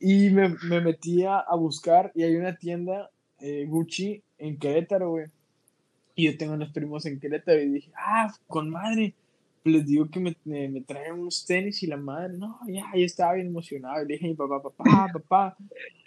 Y 0.00 0.30
me, 0.30 0.56
me 0.68 0.80
metí 0.80 1.24
a, 1.24 1.44
buscar 1.56 2.12
y 2.14 2.22
hay 2.22 2.36
una 2.36 2.56
tienda 2.56 3.10
eh, 3.40 3.66
Gucci 3.66 4.22
en 4.38 4.58
Querétaro, 4.58 5.10
güey. 5.10 5.26
Y 6.14 6.26
yo 6.26 6.38
tengo 6.38 6.54
unos 6.54 6.72
primos 6.72 7.06
en 7.06 7.20
Querétaro 7.20 7.60
y 7.60 7.68
dije, 7.68 7.92
ah, 7.96 8.32
con 8.46 8.70
madre 8.70 9.14
les 9.68 9.86
digo 9.86 10.08
que 10.10 10.20
me, 10.20 10.36
me, 10.44 10.80
traen 10.80 11.14
unos 11.14 11.44
tenis 11.46 11.82
y 11.82 11.86
la 11.86 11.96
madre, 11.96 12.36
no, 12.36 12.58
ya, 12.66 12.90
yo 12.94 13.04
estaba 13.04 13.34
bien 13.34 13.48
emocionado. 13.48 14.04
Le 14.04 14.14
dije 14.14 14.26
a 14.26 14.28
mi 14.28 14.34
papá, 14.34 14.62
papá, 14.62 15.10
papá, 15.12 15.56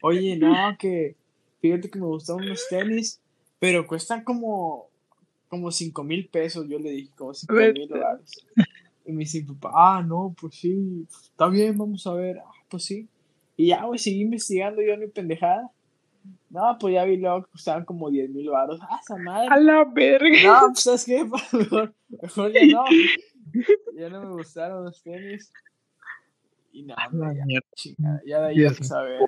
oye, 0.02 0.36
no, 0.38 0.54
que 0.78 1.16
fíjate 1.62 1.90
que 1.90 2.00
me 2.00 2.06
gustan 2.06 2.38
unos 2.38 2.68
tenis, 2.70 3.22
pero 3.60 3.88
cuestan 3.88 4.24
como, 4.24 4.88
como 5.48 5.72
5 5.72 6.04
mil 6.04 6.28
pesos. 6.28 6.68
Yo 6.68 6.80
le 6.80 6.92
dije, 6.92 7.12
como 7.16 7.34
5 7.34 7.54
mil 7.54 7.88
dólares. 7.88 8.32
Y 9.06 9.12
me 9.12 9.20
dice, 9.20 9.44
papá, 9.48 9.72
ah, 9.74 10.04
no, 10.04 10.36
pues 10.40 10.56
sí, 10.56 11.06
está 11.10 11.48
bien, 11.48 11.78
vamos 11.78 12.06
a 12.06 12.14
ver, 12.14 12.40
ah, 12.40 12.52
pues 12.70 12.84
sí. 12.84 13.08
Y 13.58 13.68
ya, 13.68 13.86
güey, 13.86 14.00
seguí 14.00 14.22
investigando 14.22 14.82
yo 14.82 14.98
mi 14.98 15.08
pendejada. 15.08 15.72
No, 16.50 16.78
pues 16.80 16.94
ya 16.94 17.06
vi 17.06 17.18
luego 17.18 17.44
que 17.44 17.52
costaban 17.52 17.86
como 17.86 18.10
10 18.10 18.30
mil 18.30 18.50
baros. 18.50 18.80
Ah, 18.82 19.00
esa 19.02 19.18
madre. 19.18 19.48
A 19.50 19.58
la 19.58 19.86
verga. 19.86 20.62
No, 20.62 20.68
pues 20.68 20.82
sabes 20.82 21.06
qué, 21.06 21.24
mejor, 21.54 21.94
mejor 22.22 22.52
ya 22.52 22.66
no. 22.66 22.84
Ya 23.94 24.10
no 24.10 24.22
me 24.22 24.32
gustaron 24.32 24.86
los 24.86 25.02
tenis. 25.02 25.52
Y 26.74 26.84
nada, 26.84 27.10
ya, 27.34 27.60
ya 28.26 28.42
de 28.42 28.48
ahí 28.48 28.62
ya 28.62 28.74
saber. 28.74 29.20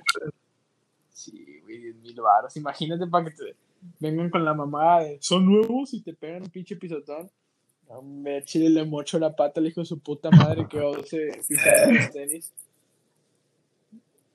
Sí, 1.12 1.60
güey, 1.62 1.78
10 1.78 1.96
mil 1.96 2.20
baros. 2.20 2.56
Imagínate 2.56 3.06
para 3.06 3.26
que 3.26 3.30
te 3.32 3.56
vengan 4.00 4.30
con 4.30 4.44
la 4.44 4.54
mamá 4.54 5.00
de 5.00 5.18
son 5.20 5.46
nuevos 5.46 5.92
y 5.94 6.00
te 6.00 6.14
pegan 6.14 6.42
un 6.42 6.50
pinche 6.50 6.76
pisotón. 6.76 7.30
Me 8.02 8.42
chile 8.42 8.70
le 8.70 8.84
mocho 8.84 9.18
la 9.18 9.36
pata, 9.36 9.60
le 9.60 9.68
dijo 9.68 9.84
su 9.84 10.00
puta 10.00 10.30
madre 10.30 10.66
que 10.68 10.80
ose 10.80 11.42
pisar 11.46 11.92
los 11.92 12.10
tenis. 12.10 12.52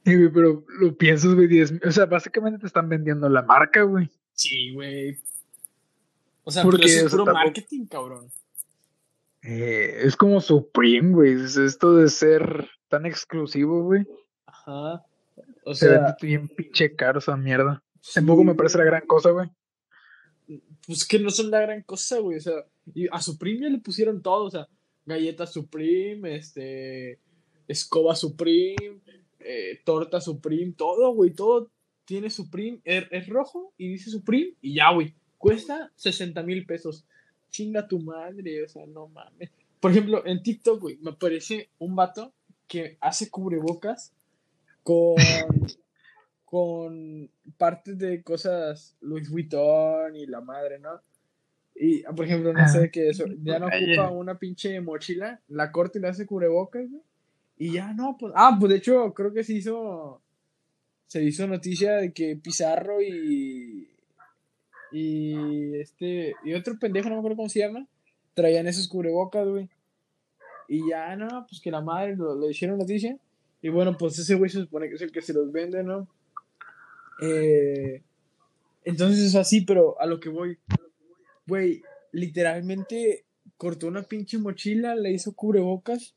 Sí, 0.06 0.16
güey, 0.16 0.32
pero 0.32 0.64
lo 0.80 0.96
piensas, 0.96 1.34
güey, 1.36 1.48
10 1.48 1.82
O 1.86 1.92
sea, 1.92 2.06
básicamente 2.06 2.60
te 2.60 2.68
están 2.68 2.88
vendiendo 2.88 3.28
la 3.28 3.42
marca, 3.42 3.82
güey. 3.82 4.10
Sí, 4.34 4.74
güey. 4.74 5.18
O 6.46 6.52
sea, 6.52 6.64
Porque, 6.64 6.86
es 6.86 7.12
puro 7.12 7.26
marketing, 7.26 7.86
cabrón. 7.86 8.32
Eh, 9.42 10.02
es 10.04 10.16
como 10.16 10.42
Supreme, 10.42 11.14
güey. 11.14 11.34
Es 11.34 11.58
esto 11.58 11.96
de 11.96 12.10
ser 12.10 12.70
tan 12.88 13.06
exclusivo, 13.06 13.84
güey. 13.84 14.06
Ajá. 14.46 15.06
O 15.64 15.74
sea, 15.74 15.88
Se 15.88 15.94
vende 15.94 16.14
bien 16.22 16.48
pinche 16.50 16.96
caro 16.96 17.20
esa 17.20 17.38
mierda. 17.38 17.84
Tampoco 18.14 18.44
me 18.44 18.56
parece 18.56 18.78
la 18.78 18.86
gran 18.86 19.06
cosa, 19.06 19.32
güey. 19.32 19.50
Pues 20.86 21.06
que 21.06 21.20
no 21.20 21.30
son 21.30 21.52
la 21.52 21.62
gran 21.62 21.84
cosa, 21.84 22.20
güey. 22.20 22.38
O 22.38 22.42
sea, 22.42 22.66
y 22.94 23.08
a 23.12 23.22
Supreme 23.22 23.62
ya 23.62 23.70
le 23.70 23.80
pusieron 23.80 24.22
todo, 24.22 24.46
o 24.46 24.52
sea, 24.52 24.68
galletas 25.06 25.54
Supreme, 25.54 26.36
este, 26.36 27.20
escoba 27.68 28.16
Supreme, 28.16 29.00
eh, 29.40 29.82
torta 29.86 30.20
Supreme, 30.22 30.74
todo, 30.76 31.14
güey, 31.14 31.32
todo 31.32 31.72
tiene 32.06 32.30
Supreme. 32.30 32.82
Es, 32.84 33.06
es 33.12 33.28
rojo 33.28 33.74
y 33.78 33.90
dice 33.90 34.10
Supreme 34.10 34.54
y 34.62 34.76
ya, 34.76 34.92
güey. 34.92 35.14
Cuesta 35.38 35.92
60 35.96 36.42
mil 36.44 36.66
pesos 36.66 37.06
chinga 37.50 37.88
tu 37.88 38.00
madre, 38.00 38.64
o 38.64 38.68
sea, 38.68 38.86
no 38.86 39.08
mames. 39.08 39.50
Por 39.80 39.92
ejemplo, 39.92 40.26
en 40.26 40.44
TikTok, 40.44 40.82
güey, 40.82 40.98
me 40.98 41.12
aparece 41.12 41.70
un 41.80 41.96
vato 41.96 42.34
que 42.68 42.98
hace 43.02 43.30
cubrebocas 43.30 44.14
con, 44.84 45.16
con 46.46 47.30
partes 47.58 47.98
de 47.98 48.24
cosas 48.24 48.96
Louis 49.02 49.30
Vuitton 49.30 50.16
y 50.16 50.26
la 50.26 50.42
madre, 50.42 50.80
¿no? 50.80 51.02
Y, 51.82 52.04
por 52.04 52.26
ejemplo, 52.26 52.52
no 52.52 52.68
sé 52.68 52.92
qué 52.92 53.08
eso, 53.08 53.24
ya 53.42 53.58
no 53.58 53.68
ocupa 53.68 54.12
una 54.12 54.38
pinche 54.38 54.82
mochila, 54.82 55.40
la 55.48 55.72
corta 55.72 55.98
y 55.98 56.02
le 56.02 56.10
hace 56.10 56.26
cubrebocas, 56.26 56.90
güey. 56.90 57.02
Y 57.58 57.74
ya 57.74 57.94
no, 57.94 58.18
pues, 58.18 58.34
ah, 58.36 58.58
pues 58.60 58.70
de 58.72 58.78
hecho, 58.78 59.14
creo 59.14 59.32
que 59.32 59.46
se 59.46 59.54
hizo, 59.54 60.22
se 61.08 61.24
hizo 61.24 61.48
noticia 61.48 61.96
de 61.96 62.12
que 62.12 62.36
Pizarro 62.36 63.02
y, 63.02 63.79
y 64.92 65.76
este, 65.80 66.34
y 66.44 66.54
otro 66.54 66.78
pendejo, 66.80 67.10
no 67.10 67.16
me 67.16 67.20
acuerdo 67.20 67.38
cómo 67.38 67.50
se 67.50 67.60
llama, 67.60 67.88
traían 68.34 68.68
esos 68.68 68.88
cubrebocas, 68.88 69.48
güey. 69.48 69.70
Y 70.68 70.90
ya, 70.90 71.16
no, 71.16 71.46
pues 71.48 71.62
que 71.62 71.72
la 71.72 71.82
madre 71.82 72.16
lo, 72.16 72.36
lo 72.36 72.50
hicieron 72.50 72.78
noticia. 72.78 73.18
Y 73.62 73.70
bueno, 73.70 73.98
pues 73.98 74.18
ese 74.20 74.36
güey 74.36 74.50
se 74.50 74.62
supone 74.62 74.88
que 74.88 74.96
es 74.96 75.02
el 75.02 75.12
que 75.12 75.22
se 75.22 75.34
los 75.34 75.52
vende, 75.52 75.84
¿no? 75.84 76.08
Eh, 77.22 78.02
entonces 78.86 79.20
es 79.20 79.36
así, 79.36 79.62
pero 79.62 80.00
a 80.00 80.06
lo 80.06 80.20
que 80.20 80.30
voy, 80.30 80.58
güey, 81.46 81.82
literalmente 82.12 83.26
cortó 83.58 83.88
una 83.88 84.04
pinche 84.04 84.38
mochila, 84.38 84.96
le 84.96 85.12
hizo 85.12 85.34
cubrebocas 85.34 86.16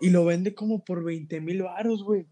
y 0.00 0.10
lo 0.10 0.24
vende 0.24 0.54
como 0.54 0.84
por 0.84 1.02
20 1.02 1.40
mil 1.40 1.62
varos, 1.62 2.04
güey. 2.04 2.26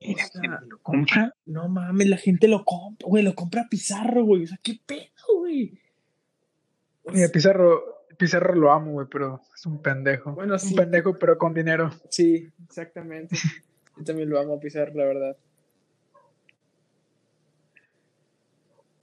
Lo 0.00 0.78
compra. 0.82 1.34
No 1.46 1.68
mames, 1.68 2.08
la 2.08 2.16
gente 2.16 2.48
lo 2.48 2.64
compra, 2.64 3.06
güey, 3.08 3.22
lo 3.22 3.34
compra 3.34 3.66
Pizarro, 3.68 4.24
güey. 4.24 4.44
O 4.44 4.46
sea, 4.46 4.58
qué 4.62 4.80
pedo, 4.86 5.38
güey. 5.38 5.78
Mira, 7.12 7.28
Pizarro, 7.28 8.04
Pizarro 8.16 8.54
lo 8.54 8.70
amo, 8.70 8.92
güey, 8.92 9.06
pero 9.10 9.40
es 9.54 9.66
un 9.66 9.80
pendejo. 9.82 10.32
Bueno, 10.32 10.54
es 10.54 10.64
Un 10.64 10.76
pendejo, 10.76 11.18
pero 11.18 11.38
con 11.38 11.54
dinero. 11.54 11.90
Sí, 12.10 12.48
exactamente. 12.64 13.36
Yo 13.96 14.04
también 14.04 14.28
lo 14.28 14.38
amo 14.38 14.54
a 14.54 14.60
Pizarro, 14.60 14.92
la 14.94 15.04
verdad. 15.04 15.36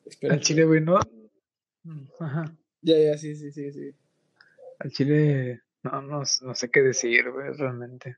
Espera. 0.05 0.33
Al 0.33 0.39
Chile, 0.39 0.65
güey, 0.65 0.81
¿no? 0.81 0.99
Ajá. 2.19 2.55
Ya, 2.81 2.97
ya, 2.97 3.17
sí, 3.17 3.35
sí, 3.35 3.51
sí, 3.51 3.71
sí. 3.71 3.95
Al 4.79 4.91
Chile, 4.91 5.61
no, 5.83 6.01
no, 6.01 6.19
no 6.41 6.55
sé 6.55 6.69
qué 6.69 6.81
decir, 6.81 7.31
güey, 7.31 7.51
realmente. 7.53 8.17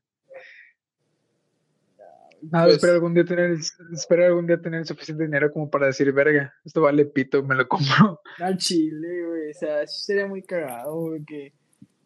Nada, 2.42 2.66
pues, 2.66 2.76
espero 2.76 2.94
algún 2.94 3.14
día 3.14 3.26
tener, 3.26 3.58
espero 3.94 4.26
algún 4.26 4.48
día 4.48 4.62
tener 4.62 4.86
suficiente 4.86 5.24
dinero 5.24 5.52
como 5.52 5.70
para 5.70 5.88
decir, 5.88 6.12
verga, 6.12 6.54
esto 6.64 6.82
vale 6.82 7.06
pito, 7.06 7.44
me 7.44 7.56
lo 7.56 7.68
compro. 7.68 8.22
Al 8.40 8.58
chile, 8.58 9.26
güey, 9.28 9.52
o 9.52 9.54
sea, 9.54 9.82
eso 9.84 10.00
sería 10.00 10.28
muy 10.28 10.44
cagado, 10.44 10.96
güey, 10.96 11.24
que, 11.26 11.54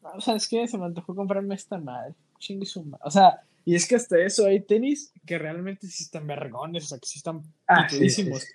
o 0.02 0.22
sea, 0.22 0.36
es 0.36 0.48
que 0.48 0.68
se 0.68 0.78
me 0.78 0.86
antojó 0.86 1.16
comprarme 1.16 1.56
esta 1.56 1.78
madre, 1.78 2.16
chingue 2.40 2.68
o 3.02 3.12
sea, 3.12 3.42
y 3.66 3.76
es 3.76 3.88
que 3.88 3.96
hasta 3.96 4.18
eso 4.20 4.46
hay 4.46 4.62
tenis 4.62 5.14
que 5.26 5.38
realmente 5.38 5.88
sí 5.88 6.04
están 6.04 6.26
vergones, 6.26 6.86
o 6.86 6.88
sea, 6.88 7.00
que 7.00 7.08
sí 7.08 7.20
están 7.20 7.42
ah, 7.68 7.88
pitudísimos, 7.90 8.48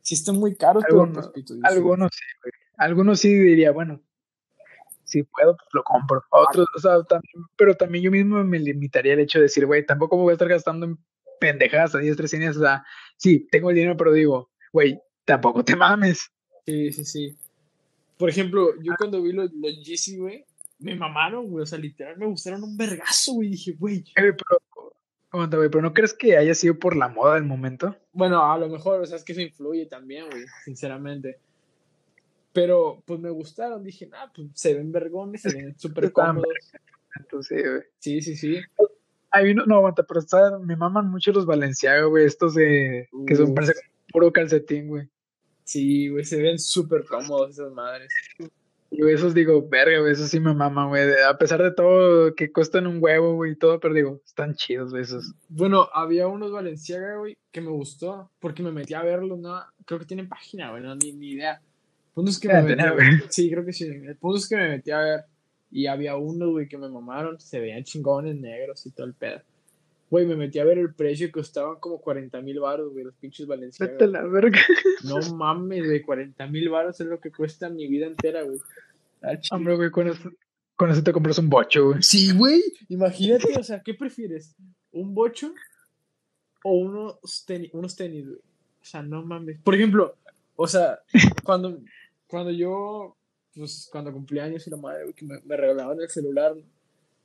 sí, 0.00 0.14
están 0.14 0.36
muy 0.36 0.54
caros, 0.54 0.84
algunos, 0.88 1.30
algunos 1.62 2.10
sí, 2.12 2.24
güey, 2.42 2.52
algunos 2.76 3.20
sí 3.20 3.34
diría, 3.34 3.72
bueno, 3.72 4.00
si 5.04 5.22
puedo, 5.22 5.56
pues 5.56 5.68
lo 5.72 5.84
compro. 5.84 6.22
Otros, 6.30 6.66
o 6.74 6.78
sea, 6.78 7.02
también, 7.04 7.44
pero 7.56 7.76
también 7.76 8.04
yo 8.04 8.10
mismo 8.10 8.42
me 8.42 8.58
limitaría 8.58 9.12
el 9.12 9.20
hecho 9.20 9.38
de 9.38 9.44
decir, 9.44 9.66
güey, 9.66 9.84
tampoco 9.84 10.16
me 10.16 10.22
voy 10.22 10.30
a 10.30 10.34
estar 10.34 10.48
gastando 10.48 10.86
en 10.86 10.98
pendejadas 11.40 11.94
a 11.94 11.98
diestra 11.98 12.26
y 12.32 12.46
O 12.46 12.54
sea, 12.54 12.84
sí, 13.16 13.46
tengo 13.50 13.70
el 13.70 13.76
dinero, 13.76 13.96
pero 13.96 14.12
digo, 14.12 14.50
güey, 14.72 14.98
tampoco 15.24 15.64
te 15.64 15.76
mames. 15.76 16.30
Sí, 16.66 16.92
sí, 16.92 17.04
sí. 17.04 17.36
Por 18.16 18.28
ejemplo, 18.30 18.74
yo 18.82 18.92
ah. 18.92 18.96
cuando 18.98 19.22
vi 19.22 19.32
los, 19.32 19.52
los 19.52 19.84
Yeezy, 19.84 20.18
güey, 20.18 20.44
me 20.78 20.94
mamaron, 20.94 21.48
güey. 21.48 21.62
O 21.62 21.66
sea, 21.66 21.78
literal 21.78 22.16
me 22.16 22.26
gustaron 22.26 22.62
un 22.62 22.76
vergazo, 22.76 23.34
güey. 23.34 23.50
Dije, 23.50 23.72
güey. 23.72 24.04
Eh, 24.16 24.32
pero, 25.32 25.58
güey, 25.58 25.68
pero 25.70 25.82
¿no 25.82 25.92
crees 25.92 26.14
que 26.14 26.36
haya 26.36 26.54
sido 26.54 26.78
por 26.78 26.96
la 26.96 27.08
moda 27.08 27.34
del 27.34 27.44
momento? 27.44 27.96
Bueno, 28.12 28.50
a 28.50 28.58
lo 28.58 28.68
mejor, 28.68 29.00
o 29.00 29.06
sea, 29.06 29.16
es 29.16 29.24
que 29.24 29.32
eso 29.32 29.40
influye 29.40 29.86
también, 29.86 30.28
güey, 30.30 30.44
sinceramente. 30.64 31.38
Pero, 32.52 33.02
pues 33.04 33.18
me 33.18 33.30
gustaron. 33.30 33.82
Dije, 33.82 34.08
ah, 34.12 34.30
pues 34.34 34.48
se 34.54 34.74
ven 34.74 34.92
vergones, 34.92 35.42
se 35.42 35.52
ven 35.54 35.78
súper 35.78 36.12
cómodos. 36.12 36.46
Entonces, 37.18 37.62
güey. 37.62 37.82
Sí, 37.98 38.22
sí, 38.22 38.36
sí. 38.36 38.60
Hay 39.34 39.50
uno, 39.50 39.66
no, 39.66 39.76
aguanta, 39.76 40.04
pero 40.04 40.20
está, 40.20 40.58
me 40.60 40.76
maman 40.76 41.10
mucho 41.10 41.32
los 41.32 41.44
Valenciaga, 41.44 42.04
güey, 42.04 42.24
estos 42.24 42.54
de, 42.54 43.08
que 43.26 43.34
son, 43.34 43.52
parece 43.52 43.74
puro 44.12 44.32
calcetín, 44.32 44.86
güey. 44.86 45.08
Sí, 45.64 46.08
güey, 46.08 46.24
se 46.24 46.40
ven 46.40 46.58
súper 46.58 47.04
cómodos 47.04 47.50
esas 47.50 47.72
madres. 47.72 48.12
Y 48.90 49.04
esos 49.10 49.34
digo, 49.34 49.68
verga, 49.68 49.98
güey, 49.98 50.12
esos 50.12 50.30
sí 50.30 50.38
me 50.38 50.54
maman, 50.54 50.88
güey. 50.88 51.02
A 51.28 51.36
pesar 51.36 51.60
de 51.60 51.72
todo, 51.72 52.32
que 52.36 52.52
cuestan 52.52 52.86
un 52.86 53.02
huevo, 53.02 53.34
güey, 53.34 53.52
y 53.52 53.56
todo, 53.56 53.80
pero 53.80 53.92
digo, 53.92 54.20
están 54.24 54.54
chidos, 54.54 54.92
güey, 54.92 55.02
esos. 55.02 55.34
Bueno, 55.48 55.88
había 55.92 56.28
unos 56.28 56.52
Valenciaga, 56.52 57.16
güey, 57.16 57.36
que 57.50 57.60
me 57.60 57.70
gustó, 57.70 58.30
porque 58.38 58.62
me 58.62 58.70
metí 58.70 58.94
a 58.94 59.02
verlos, 59.02 59.40
¿no? 59.40 59.60
Creo 59.84 59.98
que 59.98 60.06
tienen 60.06 60.28
página, 60.28 60.70
güey, 60.70 60.84
no, 60.84 60.94
ni, 60.94 61.12
ni 61.12 61.32
idea. 61.32 61.60
Punto 62.14 62.30
es 62.30 62.38
que 62.38 62.46
me 62.46 62.62
metí, 62.62 62.84
Sí, 63.30 63.50
creo 63.50 63.64
que 63.64 63.72
sí. 63.72 63.86
El 63.86 64.16
punto 64.16 64.38
es 64.38 64.48
que 64.48 64.56
me 64.56 64.68
metí 64.68 64.92
a 64.92 64.98
ver 65.00 65.24
y 65.74 65.88
había 65.88 66.14
uno, 66.14 66.52
güey, 66.52 66.68
que 66.68 66.78
me 66.78 66.88
mamaron. 66.88 67.40
Se 67.40 67.58
veían 67.58 67.82
chingones 67.82 68.36
negros 68.36 68.86
y 68.86 68.92
todo 68.92 69.08
el 69.08 69.12
pedo. 69.12 69.42
Güey, 70.08 70.24
me 70.24 70.36
metí 70.36 70.60
a 70.60 70.64
ver 70.64 70.78
el 70.78 70.94
precio 70.94 71.26
y 71.26 71.32
costaban 71.32 71.80
como 71.80 72.00
40 72.00 72.40
mil 72.42 72.60
baros, 72.60 72.92
güey, 72.92 73.04
los 73.04 73.16
pinches 73.16 73.48
valencianos. 73.48 74.00
la 74.08 74.22
verga. 74.22 74.60
No 75.02 75.18
mames, 75.34 75.84
güey, 75.84 76.00
40 76.00 76.46
mil 76.46 76.68
baros 76.68 77.00
es 77.00 77.08
lo 77.08 77.18
que 77.18 77.32
cuesta 77.32 77.68
mi 77.70 77.88
vida 77.88 78.06
entera, 78.06 78.44
güey. 78.44 78.58
Hombre, 79.50 79.74
güey, 79.74 79.90
con 79.90 80.06
eso, 80.06 80.30
con 80.76 80.90
eso 80.90 81.02
te 81.02 81.12
compras 81.12 81.40
un 81.40 81.50
bocho, 81.50 81.86
güey. 81.86 82.02
Sí, 82.04 82.32
güey. 82.32 82.62
Imagínate, 82.88 83.58
o 83.58 83.62
sea, 83.64 83.82
¿qué 83.82 83.94
prefieres? 83.94 84.54
¿Un 84.92 85.12
bocho 85.12 85.52
o 86.62 86.74
unos 86.74 87.44
tenis, 87.44 87.70
unos 87.72 87.96
tenis, 87.96 88.26
güey? 88.26 88.38
O 88.38 88.84
sea, 88.84 89.02
no 89.02 89.24
mames. 89.24 89.58
Por 89.64 89.74
ejemplo, 89.74 90.14
o 90.54 90.68
sea, 90.68 91.00
cuando, 91.42 91.80
cuando 92.28 92.52
yo 92.52 93.16
pues 93.54 93.88
cuando 93.90 94.12
cumplí 94.12 94.38
años 94.38 94.66
y 94.66 94.70
la 94.70 94.76
madre, 94.76 95.04
güey, 95.04 95.14
que 95.14 95.24
me, 95.24 95.40
me, 95.44 95.56
regalaban 95.56 96.00
el 96.00 96.08
celular, 96.08 96.54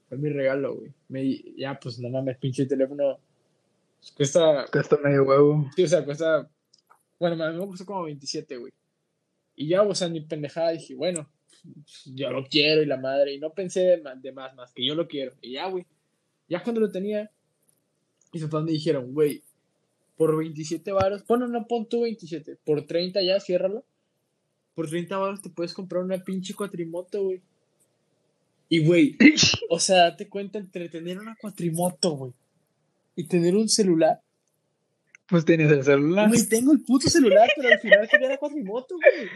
fue 0.07 0.17
mi 0.17 0.29
regalo, 0.29 0.75
güey. 0.75 0.93
Me, 1.07 1.55
ya, 1.57 1.79
pues 1.79 1.99
no 1.99 2.09
mames, 2.09 2.37
pinche 2.37 2.65
teléfono. 2.65 3.19
Pues, 3.99 4.11
cuesta. 4.11 4.65
Cuesta 4.71 4.97
medio 4.97 5.23
huevo. 5.23 5.69
Sí, 5.75 5.83
o 5.83 5.87
sea, 5.87 6.05
cuesta. 6.05 6.49
Bueno, 7.19 7.43
a 7.43 7.51
mí 7.51 7.59
me 7.59 7.67
costó 7.67 7.85
como 7.85 8.03
27, 8.03 8.57
güey. 8.57 8.71
Y 9.55 9.67
ya, 9.67 9.81
o 9.81 9.93
sea, 9.93 10.07
ni 10.07 10.21
pendejada, 10.21 10.71
dije, 10.71 10.95
bueno, 10.95 11.29
yo 12.05 12.31
lo 12.31 12.45
quiero 12.45 12.81
y 12.81 12.85
la 12.85 12.97
madre. 12.97 13.33
Y 13.33 13.39
no 13.39 13.51
pensé 13.51 13.81
de 13.81 14.01
más, 14.01 14.21
de 14.21 14.31
más, 14.31 14.55
más 14.55 14.71
que 14.71 14.85
yo 14.85 14.95
lo 14.95 15.07
quiero. 15.07 15.33
Y 15.41 15.53
ya, 15.53 15.67
güey. 15.67 15.85
Ya 16.47 16.63
cuando 16.63 16.81
lo 16.81 16.91
tenía, 16.91 17.29
mis 18.33 18.43
papás 18.43 18.63
me 18.63 18.71
dijeron, 18.71 19.13
güey, 19.13 19.43
por 20.17 20.35
27 20.37 20.91
varos, 20.91 21.25
bueno, 21.27 21.47
no 21.47 21.67
pon 21.67 21.87
tú 21.87 22.01
27, 22.01 22.57
por 22.63 22.85
30 22.85 23.21
ya, 23.21 23.39
ciérralo 23.39 23.85
por 24.79 24.89
30 24.89 25.17
baros 25.17 25.41
te 25.41 25.49
puedes 25.49 25.73
comprar 25.73 26.01
una 26.01 26.23
pinche 26.23 26.53
cuatrimoto, 26.53 27.21
güey. 27.21 27.41
Y, 28.69 28.79
güey, 28.79 29.17
o 29.69 29.77
sea, 29.77 30.03
date 30.03 30.29
cuenta 30.29 30.57
entre 30.57 30.87
tener 30.87 31.19
una 31.19 31.35
cuatrimoto, 31.35 32.11
güey, 32.11 32.31
y 33.13 33.25
tener 33.25 33.57
un 33.57 33.67
celular. 33.67 34.21
Pues 35.27 35.43
tienes 35.43 35.69
el 35.69 35.83
celular. 35.83 36.29
Güey, 36.29 36.47
tengo 36.47 36.71
el 36.71 36.81
puto 36.81 37.09
celular, 37.09 37.49
pero 37.57 37.67
al 37.67 37.79
final 37.79 38.07
quería 38.07 38.29
la 38.29 38.37
cuatrimoto, 38.37 38.95
güey. 38.95 39.27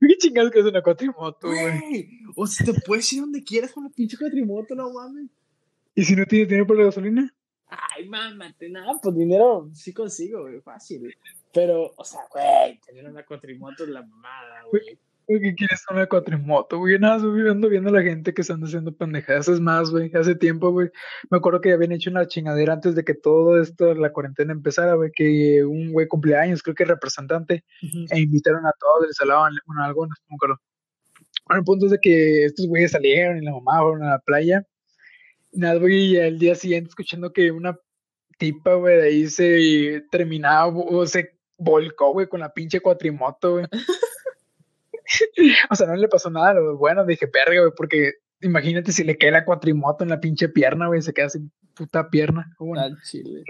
¿Qué 0.00 0.18
chingados 0.18 0.50
que 0.50 0.58
es 0.58 0.64
una 0.64 0.82
cuatrimoto, 0.82 1.46
güey? 1.46 2.08
O 2.34 2.44
sea, 2.48 2.66
te 2.66 2.80
puedes 2.80 3.12
ir 3.12 3.20
donde 3.20 3.44
quieras 3.44 3.70
con 3.70 3.84
la 3.84 3.90
pinche 3.90 4.18
cuatrimoto, 4.18 4.74
no 4.74 4.92
mames. 4.92 5.30
¿Y 5.94 6.02
si 6.02 6.16
no 6.16 6.26
tienes 6.26 6.48
dinero 6.48 6.66
por 6.66 6.76
la 6.76 6.86
gasolina? 6.86 7.32
Ay, 7.68 8.08
mámate, 8.08 8.68
nada, 8.68 8.98
pues 9.00 9.14
dinero 9.14 9.70
sí 9.74 9.92
consigo, 9.92 10.40
güey, 10.40 10.60
fácil, 10.60 11.02
güey. 11.02 11.14
Pero, 11.58 11.92
o 11.96 12.04
sea, 12.04 12.20
güey, 12.32 12.78
tener 12.86 13.04
una 13.10 13.26
cuatrimoto 13.26 13.82
es 13.82 13.90
la 13.90 14.02
mamada, 14.02 14.62
güey. 14.70 14.96
¿Qué 15.26 15.54
quieres 15.56 15.84
una 15.90 16.06
cuatrimoto, 16.06 16.78
güey? 16.78 17.00
Nada, 17.00 17.16
estoy 17.16 17.42
viendo, 17.42 17.68
viendo 17.68 17.88
a 17.88 17.94
la 17.94 18.02
gente 18.02 18.32
que 18.32 18.42
están 18.42 18.62
haciendo 18.62 18.96
pendejadas. 18.96 19.48
Es 19.48 19.58
más, 19.58 19.90
güey, 19.90 20.08
hace 20.14 20.36
tiempo, 20.36 20.70
güey. 20.70 20.88
Me 21.30 21.38
acuerdo 21.38 21.60
que 21.60 21.72
habían 21.72 21.90
hecho 21.90 22.10
una 22.10 22.28
chingadera 22.28 22.74
antes 22.74 22.94
de 22.94 23.02
que 23.02 23.14
todo 23.14 23.60
esto, 23.60 23.92
la 23.94 24.12
cuarentena 24.12 24.52
empezara, 24.52 24.94
güey, 24.94 25.10
que 25.12 25.64
un 25.64 25.90
güey 25.92 26.06
cumpleaños, 26.06 26.62
creo 26.62 26.76
que 26.76 26.84
representante, 26.84 27.64
e 27.82 28.20
invitaron 28.20 28.64
a 28.64 28.72
todos, 28.78 29.08
les 29.08 29.20
hablaban, 29.20 29.52
bueno, 29.66 29.82
algo, 29.82 30.06
no 30.06 30.14
me 30.28 30.36
acuerdo. 30.36 30.60
Bueno, 31.46 31.58
el 31.58 31.64
punto 31.64 31.86
es 31.86 31.90
de 31.90 31.98
que 32.00 32.44
estos 32.44 32.68
güeyes 32.68 32.92
salieron 32.92 33.36
y 33.36 33.44
la 33.44 33.50
mamá 33.50 33.80
fueron 33.80 34.04
a 34.04 34.10
la 34.10 34.18
playa. 34.20 34.64
Nada, 35.50 35.80
güey, 35.80 36.12
y 36.12 36.20
al 36.20 36.38
día 36.38 36.54
siguiente 36.54 36.90
escuchando 36.90 37.32
que 37.32 37.50
una 37.50 37.76
tipa, 38.38 38.74
güey, 38.74 38.96
de 38.96 39.02
ahí 39.02 39.26
se 39.26 40.04
terminaba, 40.12 40.68
o 40.68 41.04
se 41.04 41.37
volcó, 41.58 42.12
güey, 42.12 42.28
con 42.28 42.40
la 42.40 42.54
pinche 42.54 42.80
cuatrimoto, 42.80 43.52
güey. 43.52 43.66
o 45.70 45.74
sea, 45.74 45.86
no 45.86 45.96
le 45.96 46.08
pasó 46.08 46.30
nada, 46.30 46.54
bueno, 46.78 47.04
dije, 47.04 47.26
verga, 47.26 47.60
güey, 47.60 47.72
porque 47.76 48.14
imagínate 48.40 48.92
si 48.92 49.04
le 49.04 49.18
cae 49.18 49.30
la 49.30 49.44
cuatrimoto 49.44 50.04
en 50.04 50.10
la 50.10 50.20
pinche 50.20 50.48
pierna, 50.48 50.86
güey, 50.86 51.02
se 51.02 51.12
queda 51.12 51.28
sin 51.28 51.50
puta 51.74 52.08
pierna. 52.08 52.56
chile. 53.04 53.42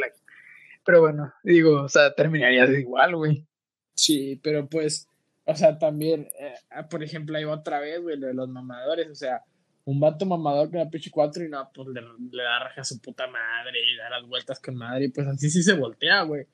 Pero 0.84 1.02
bueno, 1.02 1.32
digo, 1.42 1.82
o 1.82 1.88
sea, 1.88 2.14
terminaría 2.14 2.64
igual, 2.64 3.14
güey. 3.16 3.46
Sí, 3.94 4.40
pero 4.42 4.66
pues, 4.68 5.08
o 5.44 5.54
sea, 5.54 5.78
también, 5.78 6.28
eh, 6.40 6.54
por 6.88 7.02
ejemplo, 7.02 7.36
ahí 7.36 7.44
otra 7.44 7.80
vez, 7.80 8.00
güey, 8.00 8.18
de 8.18 8.32
los 8.32 8.48
mamadores, 8.48 9.08
o 9.10 9.14
sea, 9.14 9.42
un 9.84 10.00
vato 10.00 10.26
mamador 10.26 10.70
con 10.70 10.78
la 10.78 10.90
pinche 10.90 11.10
cuatro 11.10 11.42
y 11.42 11.48
no, 11.48 11.70
pues 11.74 11.88
le, 11.88 12.42
da 12.42 12.58
raja 12.58 12.82
a 12.82 12.84
su 12.84 13.00
puta 13.00 13.26
madre 13.26 13.78
y 13.86 13.96
da 13.96 14.10
las 14.10 14.26
vueltas 14.26 14.60
con 14.60 14.76
madre 14.76 15.06
y 15.06 15.08
pues 15.08 15.26
así 15.26 15.48
sí 15.48 15.62
se 15.62 15.72
voltea, 15.72 16.22
güey. 16.22 16.46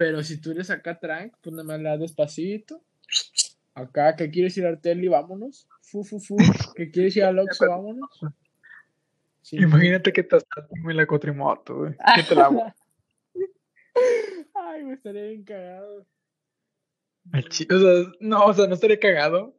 Pero 0.00 0.22
si 0.22 0.40
tú 0.40 0.52
eres 0.52 0.70
acá 0.70 0.98
trank, 0.98 1.34
pues 1.42 1.54
nada 1.54 1.62
más 1.62 1.78
le 1.78 1.90
das 1.90 2.00
despacito. 2.00 2.82
Acá, 3.74 4.16
que 4.16 4.30
quieres 4.30 4.56
ir 4.56 4.64
a 4.64 4.70
Artelli? 4.70 5.08
Vámonos. 5.08 5.68
Fu, 5.82 6.02
fu, 6.04 6.18
fu. 6.18 6.38
que 6.74 6.90
quieres 6.90 7.14
ir 7.18 7.24
al 7.24 7.38
Oxxo? 7.38 7.68
Vámonos. 7.68 8.08
Imagínate 9.52 10.10
que 10.10 10.22
estás 10.22 10.46
en 10.72 10.96
la 10.96 11.06
cuatrimoto, 11.06 11.76
güey. 11.76 11.96
¿Qué 12.14 12.22
te 12.22 12.34
la 12.34 12.74
Ay, 14.54 14.84
me 14.84 14.94
estaría 14.94 15.24
bien 15.24 15.44
cagado. 15.44 16.06
O 17.34 17.78
sea, 17.78 18.12
no, 18.20 18.46
o 18.46 18.54
sea, 18.54 18.66
no 18.68 18.72
estaría 18.72 18.98
cagado. 18.98 19.54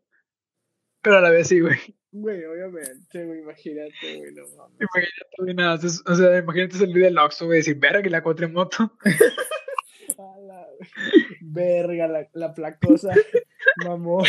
Pero 1.03 1.17
a 1.17 1.21
la 1.21 1.29
vez 1.29 1.49
sí, 1.49 1.59
güey. 1.59 1.77
Güey, 2.11 2.43
obviamente, 2.45 3.25
güey, 3.25 3.41
imagínate, 3.41 4.17
güey, 4.17 4.33
no 4.33 4.41
mames. 4.57 4.81
Imagínate, 4.81 5.35
güey, 5.37 5.53
nada, 5.53 5.75
o 5.75 6.15
sea, 6.15 6.39
imagínate 6.39 6.77
salir 6.77 7.03
del 7.03 7.19
Oxxo, 7.19 7.45
güey, 7.45 7.59
decir, 7.59 7.77
verga, 7.77 8.01
que 8.01 8.09
la 8.09 8.23
cuatrimoto. 8.23 8.97
verga, 11.41 12.07
la, 12.07 12.27
la 12.33 12.53
placosa, 12.53 13.13
mamó. 13.85 14.23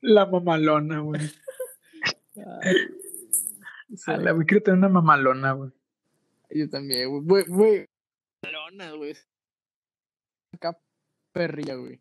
La 0.00 0.26
mamalona, 0.26 1.00
güey. 1.00 1.22
la 4.06 4.32
güey, 4.32 4.46
quiero 4.46 4.62
tener 4.62 4.78
una 4.78 4.88
mamalona, 4.88 5.52
güey. 5.52 5.70
Yo 6.50 6.68
también, 6.68 7.08
güey. 7.10 7.44
Güey, 7.48 7.88
Mamalona, 8.42 8.92
güey. 8.92 9.14
perrilla, 11.32 11.74
güey? 11.74 12.00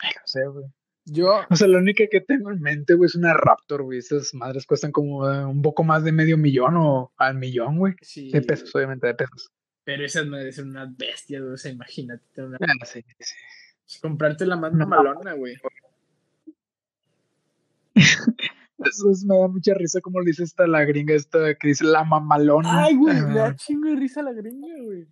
Ay, 0.00 0.10
no 0.14 0.22
sé, 0.24 0.46
güey. 0.46 0.66
Yo, 1.04 1.40
O 1.50 1.56
sea, 1.56 1.66
la 1.66 1.78
única 1.78 2.04
que 2.08 2.20
tengo 2.20 2.52
en 2.52 2.60
mente, 2.60 2.94
güey, 2.94 3.06
es 3.06 3.16
una 3.16 3.34
Raptor, 3.34 3.82
güey. 3.82 3.98
Esas 3.98 4.32
madres 4.34 4.66
cuestan 4.66 4.92
como 4.92 5.28
eh, 5.28 5.44
un 5.44 5.60
poco 5.60 5.82
más 5.82 6.04
de 6.04 6.12
medio 6.12 6.38
millón 6.38 6.76
o 6.76 7.12
al 7.16 7.36
millón, 7.36 7.78
güey. 7.78 7.94
sí. 8.02 8.30
De 8.30 8.40
pesos, 8.40 8.74
obviamente, 8.74 9.08
de 9.08 9.14
pesos. 9.14 9.50
Pero 9.84 10.04
esas 10.04 10.26
madres 10.26 10.56
son 10.56 10.70
unas 10.70 10.96
bestias, 10.96 11.42
güey. 11.42 11.54
O 11.54 11.56
sea, 11.56 11.72
imagínate. 11.72 12.42
una- 12.42 12.58
Ah, 12.60 12.84
sí, 12.86 13.04
sí. 13.18 13.98
Comprarte 14.00 14.46
la 14.46 14.56
más 14.56 14.72
mamalona, 14.72 15.32
güey. 15.34 15.56
Eso 18.84 19.10
es- 19.10 19.24
me 19.24 19.36
da 19.38 19.48
mucha 19.48 19.74
risa 19.74 20.00
como 20.00 20.20
le 20.20 20.26
dice 20.26 20.44
esta 20.44 20.66
la 20.66 20.84
gringa 20.84 21.14
esta 21.14 21.54
que 21.54 21.68
dice 21.68 21.84
la 21.84 22.04
mamalona. 22.04 22.84
Ay, 22.84 22.96
güey, 22.96 23.20
me 23.22 23.34
da 23.34 23.54
chingo 23.54 23.88
de 23.88 23.96
risa 23.96 24.22
la 24.22 24.32
gringa, 24.32 24.68
güey. 24.82 25.06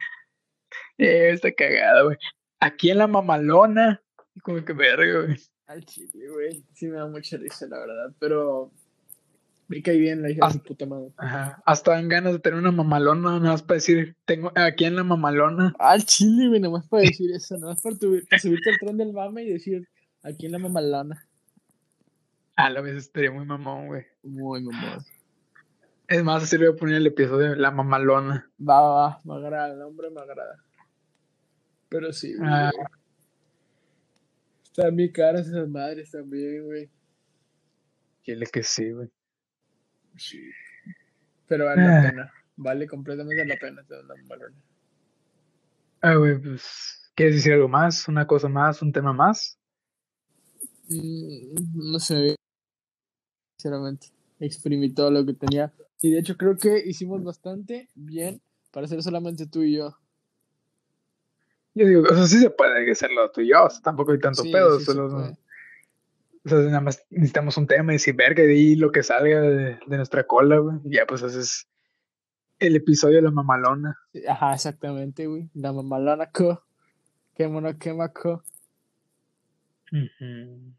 eh, 0.98 1.30
está 1.32 1.52
cagada, 1.52 2.02
güey. 2.02 2.16
Aquí 2.60 2.90
en 2.90 2.98
la 2.98 3.06
mamalona. 3.06 4.02
Como 4.42 4.64
que 4.64 4.72
verga, 4.72 5.22
güey. 5.26 5.36
Al 5.66 5.84
chile, 5.84 6.28
güey. 6.28 6.64
Sí 6.74 6.86
me 6.88 6.96
da 6.96 7.06
mucha 7.06 7.36
risa, 7.36 7.66
la 7.68 7.78
verdad. 7.78 8.12
Pero 8.18 8.72
me 9.70 9.82
cae 9.82 9.96
bien 9.98 10.20
la 10.20 10.30
hija 10.30 10.40
de 10.40 10.46
Ah. 10.48 10.52
su 10.52 10.62
puta 10.64 10.84
madre. 10.84 11.12
Ajá. 11.16 11.62
Hasta 11.64 11.92
dan 11.92 12.08
ganas 12.08 12.32
de 12.32 12.40
tener 12.40 12.58
una 12.58 12.72
mamalona, 12.72 13.38
nada 13.38 13.52
más 13.52 13.62
para 13.62 13.76
decir, 13.76 14.16
tengo 14.24 14.50
aquí 14.56 14.84
en 14.84 14.96
la 14.96 15.04
mamalona. 15.04 15.72
Al 15.78 16.04
chile, 16.04 16.48
güey, 16.48 16.60
nomás 16.60 16.88
para 16.88 17.04
decir 17.04 17.30
eso. 17.30 17.56
Para, 17.60 17.96
tu- 17.96 18.20
para 18.28 18.40
subirte 18.42 18.70
al 18.70 18.78
tren 18.80 18.96
del 18.96 19.12
mame 19.12 19.44
y 19.44 19.52
decir, 19.52 19.88
aquí 20.24 20.46
en 20.46 20.52
la 20.52 20.58
mamalona. 20.58 21.24
A 22.56 22.68
la 22.68 22.80
vez 22.80 22.96
estaría 22.96 23.30
muy 23.30 23.46
mamón, 23.46 23.86
güey. 23.86 24.04
Muy 24.24 24.60
mamón. 24.62 25.04
Es 26.08 26.24
más, 26.24 26.42
así 26.42 26.58
le 26.58 26.66
voy 26.68 26.74
a 26.76 26.78
poner 26.78 26.96
el 26.96 27.06
episodio 27.06 27.50
de 27.50 27.56
la 27.56 27.70
mamalona. 27.70 28.50
Va, 28.60 28.80
va, 28.80 28.92
va. 28.94 29.20
Me 29.24 29.34
agrada, 29.34 29.72
el 29.72 29.78
nombre 29.78 30.10
me 30.10 30.20
agrada. 30.20 30.56
Pero 31.88 32.12
sí, 32.12 32.34
güey. 32.36 32.50
Ah. 32.50 32.72
Están 34.64 34.96
bien 34.96 35.12
caras 35.12 35.46
esas 35.46 35.68
madres 35.68 36.10
también, 36.10 36.64
güey. 36.64 36.90
Dile 38.26 38.46
que 38.52 38.62
sí, 38.64 38.90
güey. 38.90 39.08
Sí. 40.16 40.40
Pero 41.46 41.64
vale 41.66 41.82
la 41.82 41.98
Ah. 41.98 42.10
pena. 42.10 42.32
Vale 42.56 42.86
completamente 42.86 43.44
la 43.44 43.56
pena 43.56 43.82
tener 43.84 44.04
una 44.04 44.14
mamalona. 44.16 44.56
Ah, 46.02 46.14
güey, 46.16 46.38
pues, 46.38 47.10
¿quieres 47.14 47.36
decir 47.36 47.52
algo 47.54 47.68
más? 47.68 48.06
¿Una 48.08 48.26
cosa 48.26 48.48
más? 48.48 48.82
¿Un 48.82 48.92
tema 48.92 49.12
más? 49.12 49.58
Mm, 50.88 51.92
No 51.92 51.98
sé, 51.98 52.36
sinceramente. 53.58 54.08
Exprimí 54.40 54.92
todo 54.92 55.10
lo 55.10 55.24
que 55.24 55.34
tenía. 55.34 55.72
Y 56.00 56.10
de 56.10 56.18
hecho 56.20 56.36
creo 56.36 56.56
que 56.56 56.82
hicimos 56.86 57.22
bastante 57.22 57.88
bien 57.94 58.40
para 58.72 58.86
ser 58.88 59.02
solamente 59.02 59.46
tú 59.46 59.62
y 59.62 59.76
yo. 59.76 59.96
Yo 61.74 61.86
digo, 61.86 62.02
o 62.02 62.14
sea, 62.14 62.26
sí 62.26 62.38
se 62.40 62.50
puede 62.50 62.90
hacerlo 62.90 63.30
tú 63.30 63.42
y 63.42 63.50
yo, 63.50 63.64
o 63.64 63.70
sea, 63.70 63.80
tampoco 63.82 64.12
hay 64.12 64.18
tanto 64.18 64.42
Sí, 64.42 64.50
pedo, 64.50 64.78
sí 64.78 64.84
se 64.86 64.92
solo, 64.92 65.08
puede. 65.10 65.38
O 66.44 66.48
sea, 66.48 66.58
nada 66.58 66.80
más 66.80 67.04
necesitamos 67.10 67.56
un 67.56 67.66
tema 67.66 67.92
y 67.92 67.96
decir, 67.96 68.14
verga, 68.14 68.42
de 68.42 68.52
ahí 68.52 68.76
lo 68.76 68.92
que 68.92 69.02
salga 69.02 69.40
de, 69.40 69.78
de 69.86 69.96
nuestra 69.96 70.26
cola, 70.26 70.58
güey, 70.58 70.78
y 70.84 70.96
ya 70.96 71.06
pues 71.06 71.22
haces 71.22 71.68
el 72.60 72.76
episodio 72.76 73.16
de 73.16 73.22
la 73.22 73.30
mamalona. 73.30 73.98
Ajá, 74.28 74.54
exactamente, 74.54 75.26
güey. 75.26 75.48
La 75.54 75.72
mamalona 75.72 76.30
co. 76.30 76.62
Qué 77.34 77.48
mono 77.48 77.76
quema 77.78 78.12
co. 78.12 78.42
Ujú. 79.92 80.72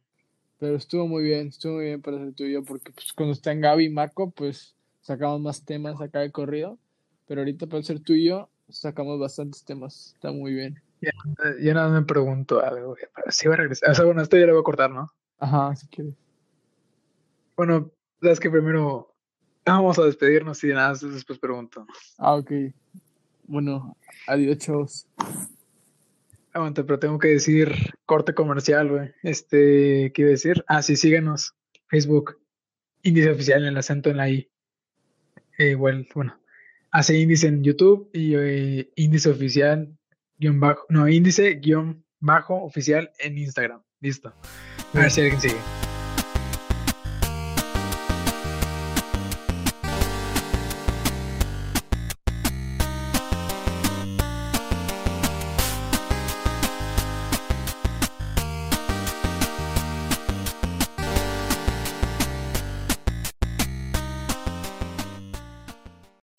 Pero 0.60 0.76
estuvo 0.76 1.08
muy 1.08 1.24
bien, 1.24 1.48
estuvo 1.48 1.74
muy 1.74 1.86
bien 1.86 2.02
para 2.02 2.20
ser 2.20 2.34
tú 2.34 2.44
y 2.44 2.54
yo, 2.54 2.64
porque 2.64 2.92
pues, 2.92 3.12
cuando 3.14 3.34
están 3.34 3.62
Gaby 3.62 3.86
y 3.86 3.90
Marco, 3.90 4.30
pues 4.30 4.76
sacamos 5.02 5.42
más 5.42 5.66
temas 5.66 6.00
acá 6.00 6.20
de 6.20 6.32
corrido. 6.32 6.78
Pero 7.28 7.42
ahorita 7.42 7.66
para 7.68 7.82
ser 7.82 8.00
tú 8.00 8.14
y 8.14 8.26
yo, 8.26 8.50
sacamos 8.70 9.20
bastantes 9.20 9.66
temas. 9.66 10.14
Está 10.16 10.32
muy 10.32 10.54
bien. 10.54 10.82
Eh, 11.02 11.10
Yo 11.62 11.74
nada 11.74 11.90
más 11.90 12.02
me 12.02 12.06
pregunto 12.06 12.64
algo, 12.64 12.90
güey, 12.90 13.04
sí 13.30 13.48
va 13.48 13.56
a 13.56 13.58
regresar, 13.58 13.90
o 13.90 13.96
sea, 13.96 14.06
bueno, 14.06 14.22
esto 14.22 14.38
ya 14.38 14.46
lo 14.46 14.54
voy 14.54 14.62
a 14.62 14.64
cortar, 14.64 14.92
¿no? 14.92 15.12
Ajá, 15.42 15.76
si 15.76 15.88
quieres. 15.88 16.14
Bueno, 17.58 17.92
sabes 18.22 18.40
que 18.40 18.50
primero 18.50 19.14
vamos 19.66 19.98
a 20.00 20.06
despedirnos 20.06 20.64
y 20.64 20.68
de 20.68 20.76
nada, 20.76 20.94
después 20.94 21.40
pregunto. 21.40 21.86
Ah, 22.18 22.36
ok. 22.36 22.52
Bueno, 23.44 23.98
adiós, 24.28 24.58
chavos. 24.60 25.08
Aguanta, 26.54 26.86
pero 26.86 27.00
tengo 27.00 27.18
que 27.18 27.30
decir 27.30 27.74
corte 28.06 28.34
comercial, 28.36 28.90
güey. 28.90 29.14
Este, 29.24 30.12
¿qué 30.14 30.22
iba 30.22 30.30
a 30.30 30.32
decir? 30.32 30.64
Ah, 30.68 30.82
sí, 30.82 30.96
síganos. 30.96 31.56
Facebook, 31.88 32.40
índice 33.02 33.32
oficial 33.32 33.64
en 33.64 33.70
el 33.70 33.78
acento 33.78 34.10
en 34.10 34.18
la 34.18 34.30
I. 34.30 34.50
Eh, 35.58 35.72
igual, 35.72 36.08
bueno, 36.14 36.40
hace 36.92 37.18
índice 37.18 37.48
en 37.48 37.64
YouTube 37.64 38.10
y 38.14 38.36
eh, 38.36 38.92
índice 38.96 39.30
oficial 39.30 39.98
guion 40.38 40.60
bajo, 40.60 40.86
no, 40.90 41.08
índice 41.08 41.56
guion 41.56 42.06
bajo 42.20 42.64
oficial 42.64 43.12
en 43.20 43.38
Instagram. 43.38 43.82
Listo. 44.02 44.34
A 44.94 45.00
ver 45.00 45.12
si 45.12 45.22
alguien 45.22 45.40
sigue. 45.40 45.58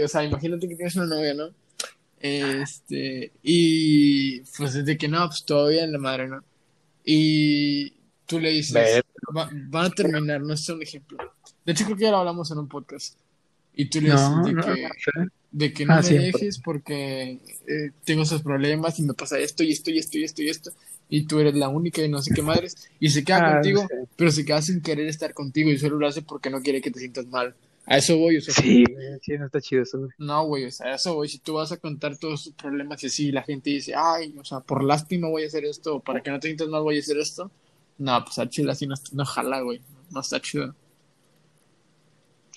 O 0.04 0.08
sea, 0.08 0.24
imagínate 0.24 0.68
que 0.68 0.74
tienes 0.74 0.96
una 0.96 1.06
novia, 1.06 1.32
¿no? 1.32 1.50
Este, 2.18 3.32
y 3.42 4.40
pues 4.56 4.74
desde 4.74 4.98
que 4.98 5.06
no, 5.06 5.28
pues 5.28 5.44
todavía 5.44 5.84
en 5.84 5.92
la 5.92 5.98
madre, 5.98 6.26
¿no? 6.26 6.42
Y 7.04 7.94
tú 8.26 8.38
le 8.40 8.50
dices. 8.50 9.02
"Va- 9.36 9.50
van 9.52 9.86
a 9.86 9.90
terminar, 9.90 10.40
no 10.40 10.56
sé, 10.56 10.72
un 10.72 10.82
ejemplo. 10.82 11.18
De 11.64 11.72
hecho, 11.72 11.84
creo 11.84 11.96
que 11.96 12.04
ya 12.04 12.10
lo 12.10 12.18
hablamos 12.18 12.50
en 12.50 12.58
un 12.58 12.68
podcast. 12.68 13.16
Y 13.74 13.86
tú 13.86 14.00
le 14.00 14.10
No, 14.10 14.14
dices 14.16 14.44
de 14.44 14.52
no, 14.52 14.62
que, 14.74 14.82
no 14.82 14.88
sé. 14.88 15.30
de 15.52 15.72
que 15.72 15.86
no 15.86 15.94
Ah, 15.94 16.02
me 16.02 16.08
dejes 16.18 16.58
porque 16.58 17.38
eh, 17.66 17.90
tengo 18.04 18.22
esos 18.22 18.42
problemas 18.42 18.98
y 18.98 19.02
me 19.02 19.14
pasa 19.14 19.38
esto 19.38 19.62
y 19.62 19.70
esto 19.72 19.90
y 19.90 19.98
esto 19.98 20.18
y 20.18 20.24
esto 20.24 20.42
y 20.42 20.48
esto. 20.50 20.72
Y 21.08 21.26
tú 21.26 21.40
eres 21.40 21.54
la 21.54 21.68
única 21.68 22.02
y 22.02 22.08
no 22.08 22.20
sé 22.22 22.32
qué 22.34 22.42
madres. 22.42 22.88
Y 23.00 23.08
se 23.10 23.24
queda 23.24 23.38
Ah, 23.48 23.52
contigo, 23.54 23.86
pero 24.16 24.30
se 24.30 24.44
queda 24.44 24.60
sin 24.62 24.80
querer 24.82 25.06
estar 25.08 25.32
contigo 25.34 25.70
y 25.70 25.78
solo 25.78 25.96
lo 25.96 26.06
hace 26.06 26.22
porque 26.22 26.50
no 26.50 26.60
quiere 26.62 26.80
que 26.80 26.90
te 26.90 26.98
sientas 27.00 27.26
mal. 27.26 27.54
A 27.86 27.96
eso 27.96 28.16
voy, 28.16 28.36
o 28.36 28.40
sea, 28.40 28.54
Sí, 28.54 28.84
sí, 29.22 29.38
no 29.38 29.46
está 29.46 29.60
chido 29.60 29.82
eso, 29.82 29.98
güey. 29.98 30.10
no, 30.18 30.46
güey, 30.46 30.66
o 30.66 30.70
sea, 30.70 30.92
a 30.92 30.94
eso 30.94 31.14
voy. 31.14 31.28
Si 31.28 31.38
tú 31.38 31.54
vas 31.54 31.72
a 31.72 31.78
contar 31.78 32.16
todos 32.16 32.44
tus 32.44 32.52
problemas 32.54 33.02
y 33.02 33.06
así, 33.08 33.32
la 33.32 33.42
gente 33.42 33.70
dice, 33.70 33.92
ay, 33.96 34.34
o 34.38 34.44
sea, 34.44 34.60
por 34.60 34.84
lástima 34.84 35.28
voy 35.28 35.44
a 35.44 35.46
hacer 35.46 35.64
esto, 35.64 35.96
o 35.96 36.00
para 36.00 36.22
que 36.22 36.30
no 36.30 36.38
te 36.38 36.48
sientas 36.48 36.68
mal 36.68 36.82
voy 36.82 36.96
a 36.96 37.00
hacer 37.00 37.18
esto. 37.18 37.50
No, 37.98 38.24
pues 38.24 38.38
a 38.38 38.48
chile 38.48 38.72
así 38.72 38.86
no, 38.86 38.94
no 39.12 39.24
jala, 39.24 39.60
güey. 39.60 39.80
No 40.10 40.20
está 40.20 40.40
chido. 40.40 40.74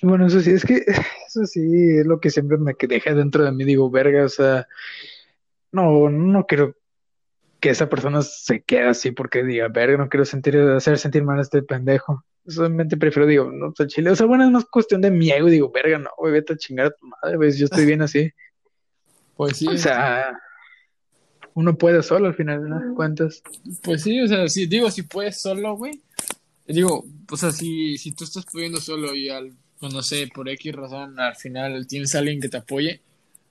Bueno, 0.02 0.28
eso 0.28 0.42
sí, 0.42 0.52
es 0.52 0.66
que 0.66 0.86
eso 1.28 1.46
sí 1.46 1.98
es 2.00 2.06
lo 2.06 2.20
que 2.20 2.30
siempre 2.30 2.58
me 2.58 2.76
que 2.76 2.88
deja 2.88 3.14
dentro 3.14 3.44
de 3.44 3.52
mí, 3.52 3.64
digo, 3.64 3.90
verga, 3.90 4.26
o 4.26 4.30
sea, 4.30 4.68
no, 5.72 6.10
no 6.10 6.46
quiero 6.46 6.76
que 7.60 7.70
esa 7.70 7.90
persona 7.90 8.22
se 8.22 8.62
quede 8.62 8.90
así 8.90 9.12
porque 9.12 9.44
diga, 9.44 9.68
verga, 9.70 9.98
no 9.98 10.10
quiero 10.10 10.26
sentir, 10.26 10.58
hacer 10.58 11.00
sentir 11.00 11.24
mal 11.24 11.40
a 11.40 11.42
este 11.42 11.64
pendejo. 11.64 12.24
Solamente 12.48 12.96
prefiero, 12.98 13.28
digo, 13.28 13.52
no, 13.52 13.74
sea, 13.76 13.88
chile, 13.88 14.12
o 14.12 14.16
sea, 14.16 14.26
bueno, 14.28 14.46
es 14.46 14.52
más 14.52 14.66
cuestión 14.66 15.02
de 15.02 15.10
mi 15.12 15.32
ego, 15.32 15.48
digo, 15.48 15.72
verga, 15.72 15.98
no, 15.98 16.10
güey, 16.18 16.34
vete 16.34 16.54
a 16.54 16.58
chingar 16.58 16.88
a 16.88 16.92
tu 16.92 17.08
madre, 17.08 17.38
güey, 17.38 17.52
yo 17.52 17.66
estoy 17.66 17.86
bien 17.86 18.02
así. 18.04 18.30
Pues 19.36 19.58
sí, 19.58 19.68
O 19.68 19.78
sea, 19.78 20.38
uno 21.56 21.78
puede 21.78 22.04
solo 22.04 22.28
al 22.28 22.36
final, 22.36 22.70
¿no? 22.70 22.96
Cuentas. 22.96 23.42
pues 23.82 24.04
sí, 24.04 24.22
o 24.22 24.28
sea, 24.28 24.48
sí, 24.48 24.66
digo, 24.68 24.92
si 24.92 25.04
puedes 25.04 25.42
solo, 25.42 25.76
güey. 25.76 26.02
Digo, 26.68 27.06
o 27.32 27.38
sea, 27.38 27.52
si, 27.52 27.98
si 27.98 28.12
tú 28.12 28.24
estás 28.24 28.46
pudiendo 28.46 28.80
solo 28.80 29.14
y 29.16 29.30
al, 29.30 29.52
pues 29.80 29.94
no 29.94 30.02
sé, 30.04 30.28
por 30.34 30.50
X 30.50 30.74
razón, 30.76 31.20
al 31.20 31.36
final 31.36 31.86
tienes 31.88 32.14
a 32.16 32.20
alguien 32.20 32.40
que 32.42 32.50
te 32.50 32.58
apoye, 32.58 33.02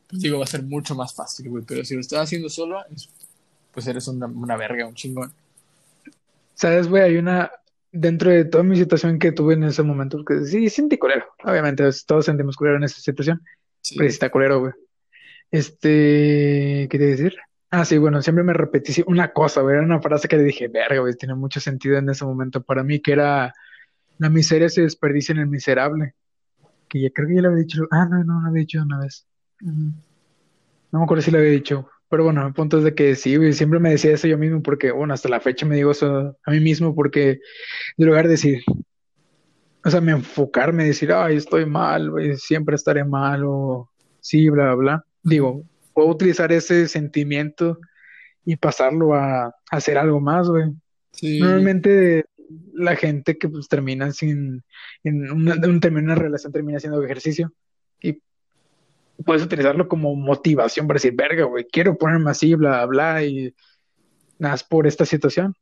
pues 0.09 0.21
digo, 0.23 0.39
va 0.39 0.45
a 0.45 0.49
ser 0.49 0.63
mucho 0.63 0.95
más 0.95 1.15
fácil, 1.15 1.49
güey. 1.49 1.65
Pero 1.67 1.85
si 1.85 1.95
lo 1.95 2.01
estás 2.01 2.21
haciendo 2.21 2.49
solo, 2.49 2.85
es- 2.95 3.09
pues 3.73 3.87
eres 3.87 4.07
una, 4.09 4.27
una 4.27 4.57
verga, 4.57 4.87
un 4.87 4.95
chingón. 4.95 5.33
¿Sabes, 6.55 6.89
güey? 6.89 7.03
Hay 7.03 7.17
una, 7.17 7.51
dentro 7.95 8.31
de 8.31 8.45
toda 8.45 8.65
mi 8.65 8.77
situación 8.77 9.21
que 9.21 9.31
tuve 9.31 9.55
en 9.55 9.65
ese 9.65 9.85
momento, 9.85 10.17
porque 10.19 10.45
sí, 10.45 10.69
sentí 10.69 10.99
culero, 10.99 11.27
obviamente, 11.45 11.89
todos 12.07 12.25
sentimos 12.25 12.57
culero 12.57 12.77
en 12.77 12.85
esa 12.85 13.01
situación. 13.01 13.41
Sí. 13.81 13.95
Pero 13.97 14.09
está 14.09 14.31
culero, 14.31 14.61
güey. 14.61 14.73
Este, 15.51 16.89
¿qué 16.91 16.99
te 16.99 17.05
decir? 17.05 17.37
Ah, 17.71 17.85
sí, 17.85 17.97
bueno, 17.99 18.21
siempre 18.21 18.43
me 18.43 18.53
repetí 18.53 19.05
una 19.07 19.33
cosa, 19.33 19.61
güey, 19.61 19.77
era 19.77 19.85
una 19.85 20.01
frase 20.01 20.27
que 20.27 20.37
le 20.37 20.43
dije, 20.43 20.67
verga, 20.69 21.01
güey, 21.01 21.15
tiene 21.15 21.35
mucho 21.35 21.61
sentido 21.61 21.97
en 21.97 22.09
ese 22.09 22.25
momento 22.25 22.63
para 22.63 22.83
mí, 22.83 23.01
que 23.01 23.13
era, 23.13 23.53
la 24.19 24.29
miseria 24.29 24.69
se 24.69 24.83
desperdicia 24.83 25.33
en 25.33 25.39
el 25.39 25.47
miserable. 25.47 26.15
Que 26.89 27.01
ya 27.01 27.11
creo 27.11 27.29
que 27.29 27.37
ya 27.37 27.43
lo 27.43 27.49
había 27.51 27.63
dicho, 27.63 27.87
ah, 27.93 28.07
no, 28.11 28.25
no, 28.25 28.41
lo 28.41 28.49
había 28.49 28.61
dicho 28.61 28.83
una 28.83 28.99
vez. 28.99 29.27
No 29.61 30.99
me 30.99 31.05
acuerdo 31.05 31.23
si 31.23 31.31
lo 31.31 31.39
había 31.39 31.51
dicho, 31.51 31.89
pero 32.09 32.25
bueno, 32.25 32.47
el 32.47 32.53
punto 32.53 32.79
es 32.79 32.85
de 32.85 32.95
que 32.95 33.17
sí, 33.17 33.37
güey, 33.37 33.53
siempre 33.53 33.81
me 33.81 33.91
decía 33.91 34.13
eso 34.13 34.29
yo 34.29 34.39
mismo, 34.39 34.63
porque, 34.63 34.91
bueno, 34.93 35.15
hasta 35.15 35.29
la 35.29 35.41
fecha 35.41 35.67
me 35.67 35.77
digo 35.77 35.91
eso 35.91 36.37
a 36.45 36.51
mí 36.51 36.61
mismo, 36.61 36.95
porque 36.95 37.41
en 37.97 38.07
lugar 38.07 38.25
de 38.25 38.33
decir, 38.33 38.63
o 39.85 39.91
sea, 39.91 40.01
me 40.01 40.13
enfocarme, 40.13 40.85
decir, 40.85 41.13
ay, 41.13 41.37
estoy 41.37 41.67
mal, 41.67 42.11
güey, 42.11 42.37
siempre 42.37 42.77
estaré 42.77 43.05
mal, 43.05 43.43
o 43.45 43.91
sí, 44.21 44.49
bla, 44.49 44.67
bla, 44.67 44.75
bla. 44.75 45.05
Digo, 45.23 45.65
puedo 45.93 46.09
utilizar 46.09 46.53
ese 46.53 46.89
sentimiento 46.89 47.79
y 48.45 48.57
pasarlo 48.57 49.15
a, 49.15 49.55
hacer 49.71 49.99
algo 49.99 50.21
más, 50.21 50.49
güey. 50.49 50.73
Normalmente 51.23 52.27
la 52.75 52.97
gente 52.97 53.39
que 53.39 53.49
pues 53.49 53.69
termina 53.69 54.13
sin, 54.13 54.63
en 55.03 55.31
una, 55.31 55.55
un, 55.55 55.81
una 55.97 56.15
relación 56.15 56.53
termina 56.53 56.79
haciendo 56.79 57.03
ejercicio 57.03 57.53
puedes 59.25 59.45
utilizarlo 59.45 59.89
como 59.89 60.15
motivación 60.15 60.87
para 60.87 60.97
decir, 60.97 61.15
verga, 61.15 61.45
güey, 61.45 61.67
quiero 61.71 61.97
ponerme 61.97 62.31
así, 62.31 62.55
bla, 62.55 62.85
bla, 62.87 63.25
y 63.25 63.55
nada, 64.39 64.57
por 64.69 64.87
esta 64.87 65.05
situación. 65.05 65.55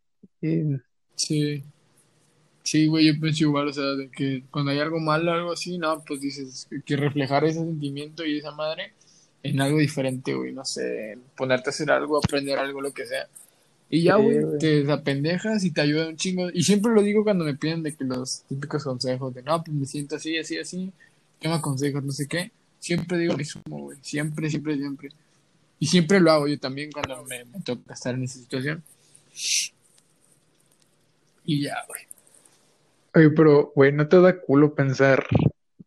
Sí. 1.14 1.64
Sí, 2.64 2.86
güey, 2.86 3.06
yo 3.06 3.20
pienso 3.20 3.44
igual, 3.44 3.68
o 3.68 3.72
sea, 3.72 3.84
de 3.84 4.08
que 4.08 4.44
cuando 4.50 4.70
hay 4.70 4.78
algo 4.78 5.00
malo, 5.00 5.32
algo 5.32 5.52
así, 5.52 5.78
no, 5.78 6.02
pues 6.06 6.20
dices 6.20 6.68
que 6.86 6.96
reflejar 6.96 7.44
ese 7.44 7.58
sentimiento 7.58 8.24
y 8.24 8.38
esa 8.38 8.52
madre 8.52 8.92
en 9.42 9.60
algo 9.60 9.78
diferente, 9.78 10.34
güey, 10.34 10.52
no 10.52 10.64
sé, 10.64 11.18
ponerte 11.36 11.70
a 11.70 11.72
hacer 11.72 11.90
algo, 11.90 12.18
aprender 12.18 12.58
algo, 12.58 12.80
lo 12.80 12.92
que 12.92 13.06
sea. 13.06 13.26
Y 13.90 14.04
ya, 14.04 14.16
güey, 14.16 14.38
te 14.58 14.90
apendejas 14.90 15.64
y 15.64 15.70
te 15.70 15.82
ayuda 15.82 16.08
un 16.08 16.16
chingo. 16.16 16.48
Y 16.50 16.62
siempre 16.62 16.92
lo 16.92 17.02
digo 17.02 17.24
cuando 17.24 17.44
me 17.44 17.54
piden 17.54 17.82
de 17.82 17.94
que 17.94 18.04
los 18.04 18.42
típicos 18.44 18.84
consejos 18.84 19.34
de, 19.34 19.42
no, 19.42 19.62
pues 19.62 19.76
me 19.76 19.84
siento 19.84 20.16
así, 20.16 20.38
así, 20.38 20.56
así, 20.56 20.92
¿qué 21.38 21.48
me 21.48 21.54
aconsejas? 21.54 22.02
No 22.02 22.12
sé 22.12 22.26
qué. 22.26 22.52
Siempre 22.82 23.16
digo 23.16 23.38
eso, 23.38 23.60
güey, 23.64 23.96
siempre, 24.02 24.50
siempre, 24.50 24.76
siempre. 24.76 25.08
Y 25.78 25.86
siempre 25.86 26.18
lo 26.18 26.32
hago 26.32 26.48
yo 26.48 26.58
también 26.58 26.90
cuando 26.90 27.22
me, 27.22 27.44
me 27.44 27.60
toca 27.60 27.94
estar 27.94 28.12
en 28.12 28.24
esa 28.24 28.40
situación. 28.40 28.82
Y 31.44 31.62
ya, 31.62 31.76
güey. 31.86 32.02
Oye, 33.14 33.30
pero, 33.36 33.72
güey, 33.76 33.92
¿no 33.92 34.08
te 34.08 34.20
da 34.20 34.36
culo 34.36 34.74
pensar 34.74 35.24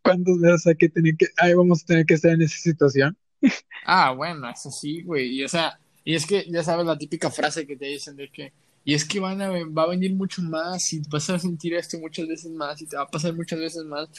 cuántos 0.02 0.42
días 0.42 0.66
hay 0.68 0.78
que 0.78 0.88
tener 0.88 1.18
que, 1.18 1.28
ahí 1.36 1.54
vamos 1.54 1.84
a 1.84 1.86
tener 1.86 2.06
que 2.06 2.14
estar 2.14 2.32
en 2.32 2.42
esa 2.42 2.58
situación? 2.58 3.18
Ah, 3.88 4.14
bueno, 4.14 4.50
eso 4.50 4.72
sí, 4.72 5.04
güey. 5.04 5.28
Y 5.28 5.44
o 5.44 5.50
sea, 5.50 5.78
y 6.04 6.16
es 6.16 6.26
que 6.26 6.46
ya 6.50 6.64
sabes 6.64 6.88
la 6.88 6.98
típica 6.98 7.30
frase 7.30 7.68
que 7.68 7.76
te 7.76 7.86
dicen 7.86 8.16
de 8.16 8.30
que, 8.30 8.52
y 8.86 8.96
es 8.96 9.06
que 9.06 9.20
van 9.20 9.42
a, 9.42 9.50
va 9.50 9.84
a 9.84 9.90
venir 9.90 10.16
mucho 10.16 10.42
más 10.42 10.92
y 10.94 11.02
vas 11.08 11.30
a 11.30 11.38
sentir 11.38 11.76
esto 11.76 12.00
muchas 12.00 12.28
veces 12.28 12.50
más 12.52 12.82
y 12.82 12.88
te 12.88 12.96
va 12.96 13.04
a 13.04 13.08
pasar 13.08 13.36
muchas 13.36 13.60
veces 13.60 13.84
más. 13.84 14.10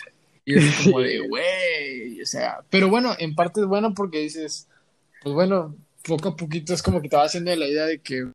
Y 0.46 0.54
es 0.54 0.74
como 0.84 1.00
de, 1.00 1.18
güey, 1.28 2.22
o 2.22 2.26
sea, 2.26 2.60
pero 2.70 2.88
bueno, 2.88 3.14
en 3.18 3.34
parte 3.34 3.60
es 3.60 3.66
bueno 3.66 3.92
porque 3.92 4.20
dices, 4.20 4.68
pues 5.22 5.34
bueno, 5.34 5.76
poco 6.02 6.30
a 6.30 6.36
poquito 6.36 6.72
es 6.72 6.82
como 6.82 7.02
que 7.02 7.08
te 7.08 7.16
va 7.16 7.24
haciendo 7.24 7.54
la 7.54 7.66
idea 7.66 7.84
de 7.84 8.00
que, 8.00 8.30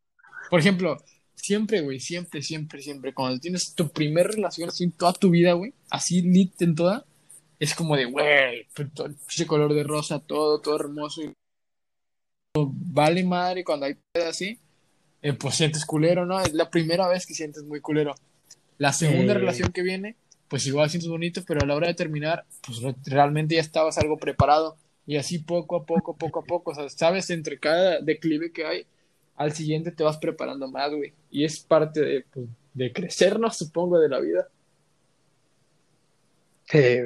por 0.49 0.59
ejemplo, 0.59 0.97
siempre, 1.35 1.81
güey, 1.81 1.99
siempre, 1.99 2.43
siempre, 2.43 2.81
siempre, 2.81 3.13
cuando 3.13 3.39
tienes 3.39 3.73
tu 3.73 3.89
primer 3.89 4.27
relación 4.27 4.69
así 4.69 4.83
en 4.83 4.91
toda 4.91 5.13
tu 5.13 5.31
vida, 5.31 5.53
güey, 5.53 5.73
así 5.89 6.21
lit 6.21 6.61
en 6.61 6.75
toda, 6.75 7.05
es 7.59 7.73
como 7.73 7.95
de, 7.95 8.05
güey, 8.05 8.67
pues, 8.75 8.89
ese 9.29 9.47
color 9.47 9.73
de 9.73 9.83
rosa, 9.83 10.19
todo, 10.19 10.59
todo 10.59 10.75
hermoso. 10.75 11.21
Y 11.23 11.33
vale 12.55 13.23
madre 13.23 13.63
cuando 13.63 13.85
hay 13.85 13.95
así, 14.27 14.59
eh, 15.21 15.33
pues 15.33 15.55
sientes 15.55 15.85
culero, 15.85 16.25
¿no? 16.25 16.41
Es 16.41 16.53
la 16.53 16.69
primera 16.69 17.07
vez 17.07 17.25
que 17.25 17.33
sientes 17.33 17.63
muy 17.63 17.79
culero. 17.79 18.15
La 18.77 18.91
segunda 18.93 19.35
relación 19.35 19.71
que 19.71 19.83
viene, 19.83 20.15
pues 20.51 20.67
igual 20.67 20.89
sientes 20.89 21.09
bonito, 21.09 21.41
pero 21.47 21.61
a 21.61 21.65
la 21.65 21.75
hora 21.75 21.87
de 21.87 21.93
terminar, 21.93 22.43
pues 22.67 22.81
realmente 23.05 23.55
ya 23.55 23.61
estabas 23.61 23.97
algo 23.97 24.17
preparado. 24.17 24.75
Y 25.07 25.15
así 25.15 25.39
poco 25.39 25.77
a 25.77 25.85
poco, 25.85 26.17
poco 26.17 26.41
a 26.41 26.43
poco, 26.43 26.71
o 26.71 26.75
sea, 26.75 26.89
sabes, 26.89 27.29
entre 27.29 27.57
cada 27.57 28.01
declive 28.01 28.51
que 28.51 28.65
hay, 28.65 28.85
al 29.37 29.53
siguiente 29.53 29.93
te 29.93 30.03
vas 30.03 30.17
preparando 30.17 30.69
más, 30.69 30.91
güey. 30.93 31.13
Y 31.29 31.45
es 31.45 31.61
parte 31.61 32.01
de, 32.01 32.25
pues, 32.29 32.47
de 32.73 32.91
crecernos, 32.91 33.55
supongo, 33.55 33.97
de 33.97 34.09
la 34.09 34.19
vida. 34.19 34.49
Sí, 36.65 36.97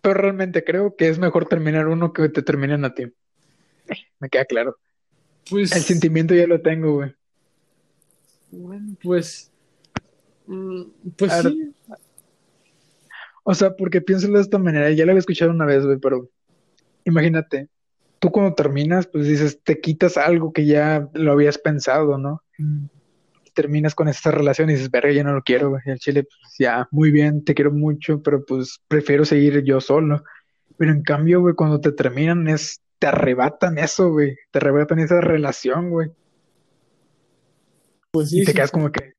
pero 0.00 0.14
realmente 0.14 0.64
creo 0.64 0.96
que 0.96 1.10
es 1.10 1.18
mejor 1.18 1.46
terminar 1.46 1.86
uno 1.86 2.14
que 2.14 2.30
te 2.30 2.40
terminen 2.40 2.86
a 2.86 2.94
ti. 2.94 3.12
Me 4.20 4.30
queda 4.30 4.46
claro. 4.46 4.78
Pues. 5.50 5.70
El 5.76 5.82
sentimiento 5.82 6.34
ya 6.34 6.46
lo 6.46 6.62
tengo, 6.62 6.94
güey. 6.94 7.14
Bueno, 8.50 8.96
pues. 9.02 9.50
Mm, 10.46 10.84
pues 11.14 11.32
sí. 11.42 11.74
O 13.42 13.54
sea, 13.54 13.74
porque 13.76 14.00
pienso 14.00 14.30
de 14.30 14.40
esta 14.40 14.58
manera, 14.58 14.90
ya 14.90 15.04
lo 15.04 15.12
había 15.12 15.20
escuchado 15.20 15.50
una 15.50 15.66
vez, 15.66 15.84
güey, 15.84 15.98
pero 15.98 16.28
imagínate, 17.04 17.68
tú 18.18 18.30
cuando 18.30 18.54
terminas, 18.54 19.06
pues 19.06 19.26
dices, 19.26 19.60
te 19.62 19.80
quitas 19.80 20.16
algo 20.16 20.52
que 20.52 20.66
ya 20.66 21.08
lo 21.14 21.32
habías 21.32 21.58
pensado, 21.58 22.18
¿no? 22.18 22.42
Mm 22.58 22.86
terminas 23.52 23.94
con 23.94 24.08
esta 24.08 24.30
relación 24.30 24.70
y 24.70 24.74
dices, 24.74 24.90
verga, 24.90 25.12
ya 25.12 25.24
no 25.24 25.34
lo 25.34 25.42
quiero, 25.42 25.70
güey. 25.70 25.82
Y 25.86 25.90
el 25.90 25.98
chile, 25.98 26.24
pues 26.24 26.54
ya, 26.58 26.88
muy 26.90 27.10
bien, 27.10 27.44
te 27.44 27.54
quiero 27.54 27.72
mucho, 27.72 28.22
pero 28.22 28.44
pues 28.44 28.80
prefiero 28.88 29.24
seguir 29.24 29.62
yo 29.62 29.80
solo. 29.80 30.24
Pero 30.76 30.92
en 30.92 31.02
cambio, 31.02 31.40
güey, 31.40 31.54
cuando 31.54 31.80
te 31.80 31.92
terminan, 31.92 32.48
es, 32.48 32.80
te 32.98 33.06
arrebatan 33.06 33.78
eso, 33.78 34.10
güey. 34.10 34.36
Te 34.50 34.58
arrebatan 34.58 34.98
esa 34.98 35.20
relación, 35.20 35.90
güey. 35.90 36.10
Pues 38.10 38.30
sí. 38.30 38.40
Y 38.40 38.44
te 38.44 38.54
quedas 38.54 38.70
como 38.70 38.90
que, 38.90 39.12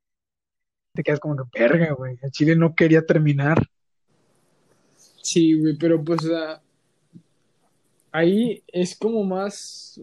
te 0.94 1.04
quedas 1.04 1.20
como 1.20 1.36
que, 1.36 1.60
verga, 1.60 1.94
güey. 1.94 2.18
El 2.22 2.32
chile 2.32 2.56
no 2.56 2.76
quería 2.76 3.06
terminar. 3.06 3.68
Sí, 5.24 5.54
güey, 5.60 5.76
pero 5.78 6.04
pues, 6.04 6.20
ahí 8.12 8.62
es 8.68 8.96
como 8.96 9.24
más, 9.24 10.00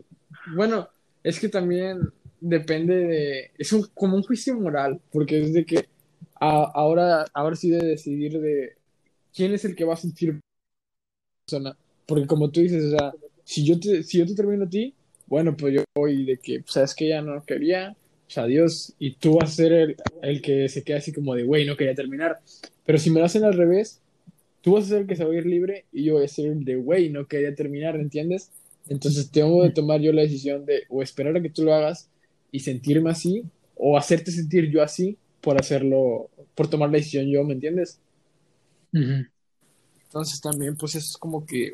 bueno, 0.55 0.89
es 1.23 1.39
que 1.39 1.49
también 1.49 2.01
depende 2.41 2.97
de. 2.97 3.51
Es 3.59 3.73
un, 3.73 3.87
como 3.95 4.17
un 4.17 4.23
juicio 4.23 4.59
moral, 4.59 5.01
porque 5.13 5.43
es 5.43 5.53
de 5.53 5.65
que 5.67 5.89
ahora, 6.35 7.27
ahora 7.35 7.57
sí 7.57 7.71
de 7.71 7.85
decidir 7.85 8.41
de 8.41 8.77
quién 9.35 9.53
es 9.53 9.65
el 9.65 9.77
que 9.77 9.85
va 9.85 9.95
a 9.95 9.97
sentir 9.97 10.41
persona. 11.45 11.77
Porque 12.07 12.27
como 12.27 12.51
tú 12.51 12.61
dices, 12.61 12.85
o 12.93 12.99
sea, 12.99 13.13
si 13.45 13.65
yo 13.65 13.79
te, 13.79 14.03
si 14.03 14.19
yo 14.19 14.27
te 14.27 14.35
termino 14.35 14.65
a 14.65 14.69
ti, 14.69 14.95
bueno, 15.27 15.57
pues 15.57 15.75
yo 15.75 15.85
voy 15.95 16.25
de 16.25 16.39
que, 16.39 16.61
pues, 16.61 16.73
sabes 16.73 16.95
que 16.95 17.09
ya 17.09 17.23
no 17.23 17.45
quería, 17.45 17.97
pues 18.27 18.39
adiós, 18.39 18.95
y 18.99 19.15
tú 19.15 19.37
vas 19.37 19.51
a 19.53 19.55
ser 19.55 19.73
el, 19.73 19.97
el 20.23 20.43
que 20.43 20.69
se 20.69 20.83
queda 20.83 20.99
así 20.99 21.13
como 21.13 21.35
de, 21.35 21.45
güey, 21.45 21.67
no 21.67 21.77
quería 21.77 21.95
terminar. 21.95 22.41
Pero 22.85 22.99
si 22.99 23.11
me 23.11 23.21
lo 23.21 23.27
hacen 23.27 23.45
al 23.45 23.55
revés, 23.55 24.01
tú 24.61 24.75
vas 24.75 24.85
a 24.85 24.89
ser 24.89 25.01
el 25.03 25.07
que 25.07 25.17
se 25.17 25.25
va 25.25 25.33
a 25.33 25.37
ir 25.37 25.47
libre 25.47 25.87
y 25.93 26.05
yo 26.05 26.15
voy 26.15 26.25
a 26.25 26.29
ser 26.29 26.47
el 26.47 26.65
de, 26.65 26.77
güey, 26.77 27.11
no 27.11 27.27
quería 27.27 27.55
terminar, 27.55 27.97
¿entiendes? 27.97 28.51
Entonces 28.89 29.31
tengo 29.31 29.63
de 29.63 29.71
tomar 29.71 30.01
yo 30.01 30.13
la 30.13 30.23
decisión 30.23 30.65
de 30.67 30.83
o 30.89 31.03
esperar 31.03 31.37
a 31.37 31.43
que 31.43 31.51
tú 31.51 31.65
lo 31.65 31.75
hagas 31.75 32.09
y 32.51 32.61
sentirme 32.61 33.11
así 33.11 33.45
o 33.77 33.97
hacerte 33.97 34.31
sentir 34.31 34.71
yo 34.71 34.83
así 34.83 35.17
por 35.41 35.59
hacerlo, 35.59 36.29
por 36.55 36.69
tomar 36.69 36.91
la 36.91 36.99
decisión 36.99 37.27
yo, 37.27 37.45
¿me 37.45 37.55
entiendes? 37.55 38.01
Entonces 38.93 40.41
también, 40.41 40.77
pues 40.77 40.97
es 40.97 41.17
como 41.17 41.47
que, 41.47 41.73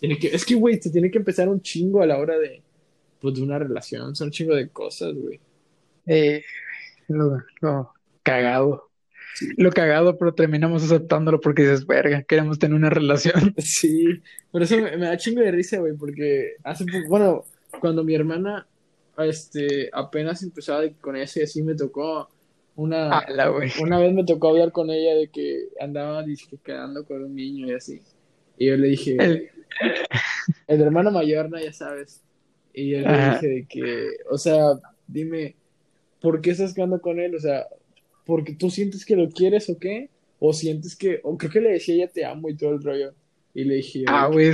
tiene 0.00 0.18
que 0.18 0.28
es 0.28 0.44
que, 0.44 0.54
güey, 0.54 0.78
te 0.78 0.90
tiene 0.90 1.10
que 1.10 1.18
empezar 1.18 1.48
un 1.48 1.60
chingo 1.60 2.02
a 2.02 2.06
la 2.06 2.18
hora 2.18 2.38
de, 2.38 2.62
pues, 3.20 3.34
de 3.34 3.42
una 3.42 3.58
relación, 3.58 4.14
son 4.14 4.28
un 4.28 4.32
chingo 4.32 4.54
de 4.54 4.68
cosas, 4.68 5.14
güey. 5.14 5.40
Eh, 6.06 6.44
lo, 7.08 7.42
cagado. 8.22 8.90
Lo 9.56 9.70
cagado, 9.70 10.16
pero 10.16 10.34
terminamos 10.34 10.84
aceptándolo 10.84 11.40
porque 11.40 11.62
dices, 11.62 11.86
verga, 11.86 12.22
queremos 12.22 12.58
tener 12.58 12.76
una 12.76 12.90
relación. 12.90 13.54
Sí, 13.58 14.06
pero 14.52 14.64
eso 14.64 14.76
me, 14.76 14.96
me 14.96 15.06
da 15.06 15.16
chingo 15.16 15.40
de 15.40 15.50
risa, 15.50 15.78
güey, 15.78 15.94
porque 15.94 16.52
hace 16.62 16.84
poco, 16.84 17.08
bueno, 17.08 17.44
cuando 17.80 18.04
mi 18.04 18.14
hermana 18.14 18.66
este, 19.18 19.90
apenas 19.92 20.42
empezaba 20.42 20.82
con 21.00 21.16
ese, 21.16 21.44
así 21.44 21.62
me 21.62 21.74
tocó 21.74 22.28
una, 22.76 23.24
una 23.80 23.98
vez 23.98 24.12
me 24.12 24.24
tocó 24.24 24.48
hablar 24.48 24.72
con 24.72 24.90
ella 24.90 25.14
de 25.14 25.28
que 25.28 25.68
andaba 25.80 26.24
quedando 26.64 27.04
con 27.04 27.22
un 27.22 27.34
niño 27.34 27.68
y 27.68 27.72
así. 27.72 28.02
Y 28.58 28.66
yo 28.66 28.76
le 28.76 28.88
dije, 28.88 29.16
el, 30.66 30.80
hermano 30.80 31.12
mayor, 31.12 31.50
no, 31.50 31.58
ya 31.58 31.72
sabes. 31.72 32.20
Y 32.72 32.90
yo 32.90 32.98
le 33.00 33.30
dije 33.30 33.46
de 33.46 33.66
que, 33.68 34.08
o 34.28 34.38
sea, 34.38 34.72
dime, 35.06 35.54
¿por 36.20 36.40
qué 36.40 36.50
estás 36.50 36.74
quedando 36.74 37.00
con 37.00 37.20
él? 37.20 37.36
O 37.36 37.40
sea, 37.40 37.66
¿porque 38.24 38.54
tú 38.54 38.70
sientes 38.70 39.04
que 39.04 39.16
lo 39.16 39.28
quieres 39.30 39.68
o 39.70 39.78
qué? 39.78 40.10
O 40.38 40.52
sientes 40.52 40.96
que, 40.96 41.20
o 41.22 41.36
creo 41.38 41.50
que 41.50 41.60
le 41.60 41.72
decía 41.72 41.94
ella 41.94 42.08
te 42.08 42.24
amo 42.24 42.48
y 42.48 42.56
todo 42.56 42.70
el 42.70 42.82
rollo. 42.82 43.14
Y 43.54 43.64
le 43.64 43.76
dije, 43.76 44.04
ah, 44.08 44.26
güey, 44.26 44.52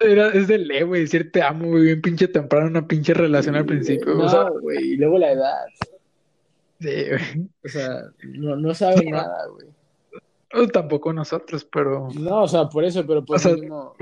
era, 0.00 0.28
es 0.30 0.48
de 0.48 0.58
ley, 0.58 0.82
güey, 0.82 1.02
decir 1.02 1.30
te 1.30 1.42
amo, 1.42 1.66
muy 1.66 1.82
bien 1.82 2.02
pinche 2.02 2.28
temprano, 2.28 2.66
una 2.66 2.86
pinche 2.86 3.14
relación 3.14 3.54
al 3.56 3.64
principio. 3.64 4.14
No, 4.14 4.60
güey, 4.60 4.92
y 4.92 4.96
luego 4.96 5.18
la 5.18 5.32
edad. 5.32 5.64
Sí, 6.80 7.04
güey. 7.08 7.48
O 7.64 7.68
sea, 7.68 8.02
no, 8.24 8.56
no 8.56 8.74
saben 8.74 9.10
nada, 9.10 9.46
güey. 9.48 9.68
O 10.52 10.68
tampoco 10.68 11.12
nosotros, 11.12 11.64
pero. 11.64 12.08
No, 12.14 12.42
o 12.42 12.48
sea, 12.48 12.68
por 12.68 12.84
eso, 12.84 13.06
pero 13.06 13.24
por 13.24 13.36
eso 13.36 13.54
mismo. 13.54 13.94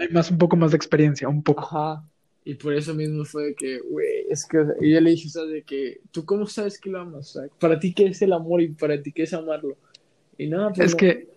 Hay 0.00 0.08
más, 0.08 0.30
un 0.30 0.38
poco 0.38 0.56
más 0.56 0.70
de 0.70 0.76
experiencia, 0.76 1.28
un 1.28 1.42
poco. 1.42 1.62
Ajá. 1.62 2.04
Y 2.48 2.54
por 2.54 2.72
eso 2.72 2.94
mismo 2.94 3.26
fue 3.26 3.54
que, 3.54 3.78
güey, 3.78 4.24
es 4.30 4.46
que. 4.46 4.64
Y 4.80 4.94
yo 4.94 5.02
le 5.02 5.10
dije, 5.10 5.28
o 5.28 5.30
sea, 5.30 5.44
de 5.44 5.64
que, 5.64 6.00
¿tú 6.10 6.24
cómo 6.24 6.46
sabes 6.46 6.80
que 6.80 6.88
lo 6.88 6.98
amas? 6.98 7.36
O 7.36 7.40
sea, 7.40 7.50
para 7.58 7.78
ti, 7.78 7.92
¿qué 7.92 8.06
es 8.06 8.22
el 8.22 8.32
amor 8.32 8.62
y 8.62 8.68
para 8.68 9.02
ti, 9.02 9.12
¿qué 9.12 9.24
es 9.24 9.34
amarlo? 9.34 9.76
Y 10.38 10.46
nada, 10.46 10.72
pues. 10.72 10.86
Es 10.86 10.94
que 10.94 11.28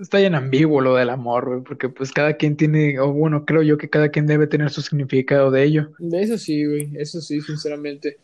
está 0.00 0.18
bien 0.18 0.36
ambiguo 0.36 0.80
lo 0.80 0.94
del 0.94 1.10
amor, 1.10 1.46
güey, 1.48 1.62
porque 1.62 1.88
pues 1.88 2.12
cada 2.12 2.36
quien 2.36 2.56
tiene, 2.56 3.00
o 3.00 3.12
bueno, 3.12 3.44
creo 3.44 3.62
yo 3.62 3.78
que 3.78 3.90
cada 3.90 4.10
quien 4.10 4.28
debe 4.28 4.46
tener 4.46 4.70
su 4.70 4.80
significado 4.80 5.50
de 5.50 5.64
ello. 5.64 5.90
De 5.98 6.22
eso 6.22 6.38
sí, 6.38 6.64
güey, 6.64 6.92
eso 6.94 7.20
sí, 7.20 7.40
sinceramente. 7.40 8.18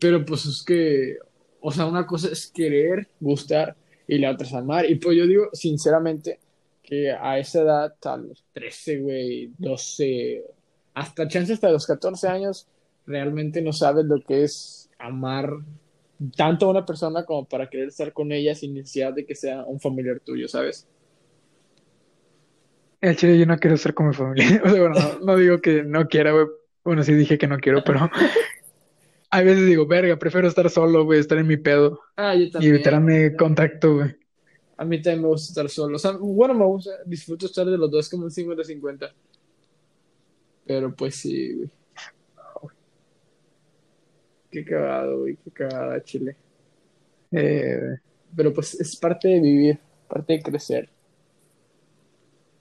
Pero 0.00 0.24
pues 0.24 0.46
es 0.46 0.62
que, 0.62 1.18
o 1.60 1.70
sea, 1.70 1.84
una 1.84 2.06
cosa 2.06 2.30
es 2.32 2.46
querer, 2.46 3.08
gustar, 3.20 3.76
y 4.06 4.16
la 4.16 4.30
otra 4.30 4.46
es 4.46 4.54
amar. 4.54 4.90
Y 4.90 4.94
pues 4.94 5.18
yo 5.18 5.26
digo, 5.26 5.50
sinceramente, 5.52 6.38
que 6.82 7.10
a 7.10 7.38
esa 7.38 7.60
edad, 7.60 7.94
a 8.04 8.16
los 8.16 8.42
13, 8.54 9.00
güey, 9.00 9.50
12, 9.58 10.44
hasta 11.00 11.28
chance 11.28 11.52
hasta 11.52 11.70
los 11.70 11.86
14 11.86 12.28
años, 12.28 12.68
realmente 13.06 13.62
no 13.62 13.72
sabes 13.72 14.04
lo 14.06 14.22
que 14.22 14.44
es 14.44 14.90
amar 14.98 15.50
tanto 16.36 16.66
a 16.66 16.70
una 16.70 16.84
persona 16.86 17.24
como 17.24 17.46
para 17.48 17.68
querer 17.70 17.88
estar 17.88 18.12
con 18.12 18.32
ella 18.32 18.54
sin 18.54 18.74
necesidad 18.74 19.14
de 19.14 19.24
que 19.26 19.34
sea 19.34 19.64
un 19.64 19.80
familiar 19.80 20.20
tuyo, 20.20 20.48
¿sabes? 20.48 20.88
El 23.00 23.16
chile 23.16 23.38
yo 23.38 23.46
no 23.46 23.58
quiero 23.58 23.76
estar 23.76 23.94
con 23.94 24.08
mi 24.08 24.14
familia. 24.14 24.60
O 24.64 24.68
sea, 24.70 24.80
bueno, 24.80 24.94
no, 24.98 25.18
no 25.20 25.36
digo 25.36 25.60
que 25.60 25.84
no 25.84 26.08
quiera, 26.08 26.32
güey. 26.32 26.46
Bueno, 26.84 27.02
sí 27.04 27.12
dije 27.14 27.38
que 27.38 27.46
no 27.46 27.58
quiero, 27.58 27.84
pero 27.84 28.10
a 29.30 29.42
veces 29.42 29.66
digo, 29.66 29.86
verga, 29.86 30.18
prefiero 30.18 30.48
estar 30.48 30.68
solo, 30.70 31.04
güey, 31.04 31.20
estar 31.20 31.38
en 31.38 31.46
mi 31.46 31.56
pedo 31.56 32.00
Ah, 32.16 32.34
yo 32.34 32.42
y 32.44 32.50
también. 32.50 32.74
evitarme 32.74 33.36
contacto, 33.36 33.94
güey. 33.96 34.16
A 34.76 34.84
mí 34.84 35.02
también 35.02 35.22
me 35.22 35.28
gusta 35.28 35.50
estar 35.50 35.68
solo. 35.68 35.96
O 35.96 35.98
sea, 35.98 36.12
bueno, 36.12 36.54
me 36.54 36.64
gusta, 36.64 36.90
disfruto 37.04 37.46
estar 37.46 37.66
de 37.66 37.76
los 37.76 37.90
dos 37.90 38.08
como 38.08 38.24
un 38.24 38.30
50-50. 38.30 39.12
Pero 40.68 40.94
pues 40.94 41.16
sí, 41.16 41.54
güey. 41.54 41.70
Qué 44.50 44.64
cagado, 44.64 45.20
güey, 45.20 45.36
qué 45.44 45.50
cagada, 45.50 46.02
Chile. 46.02 46.36
Eh, 47.32 47.96
Pero 48.36 48.52
pues 48.52 48.78
es 48.80 48.96
parte 48.96 49.28
de 49.28 49.40
vivir, 49.40 49.78
parte 50.08 50.34
de 50.34 50.42
crecer. 50.42 50.90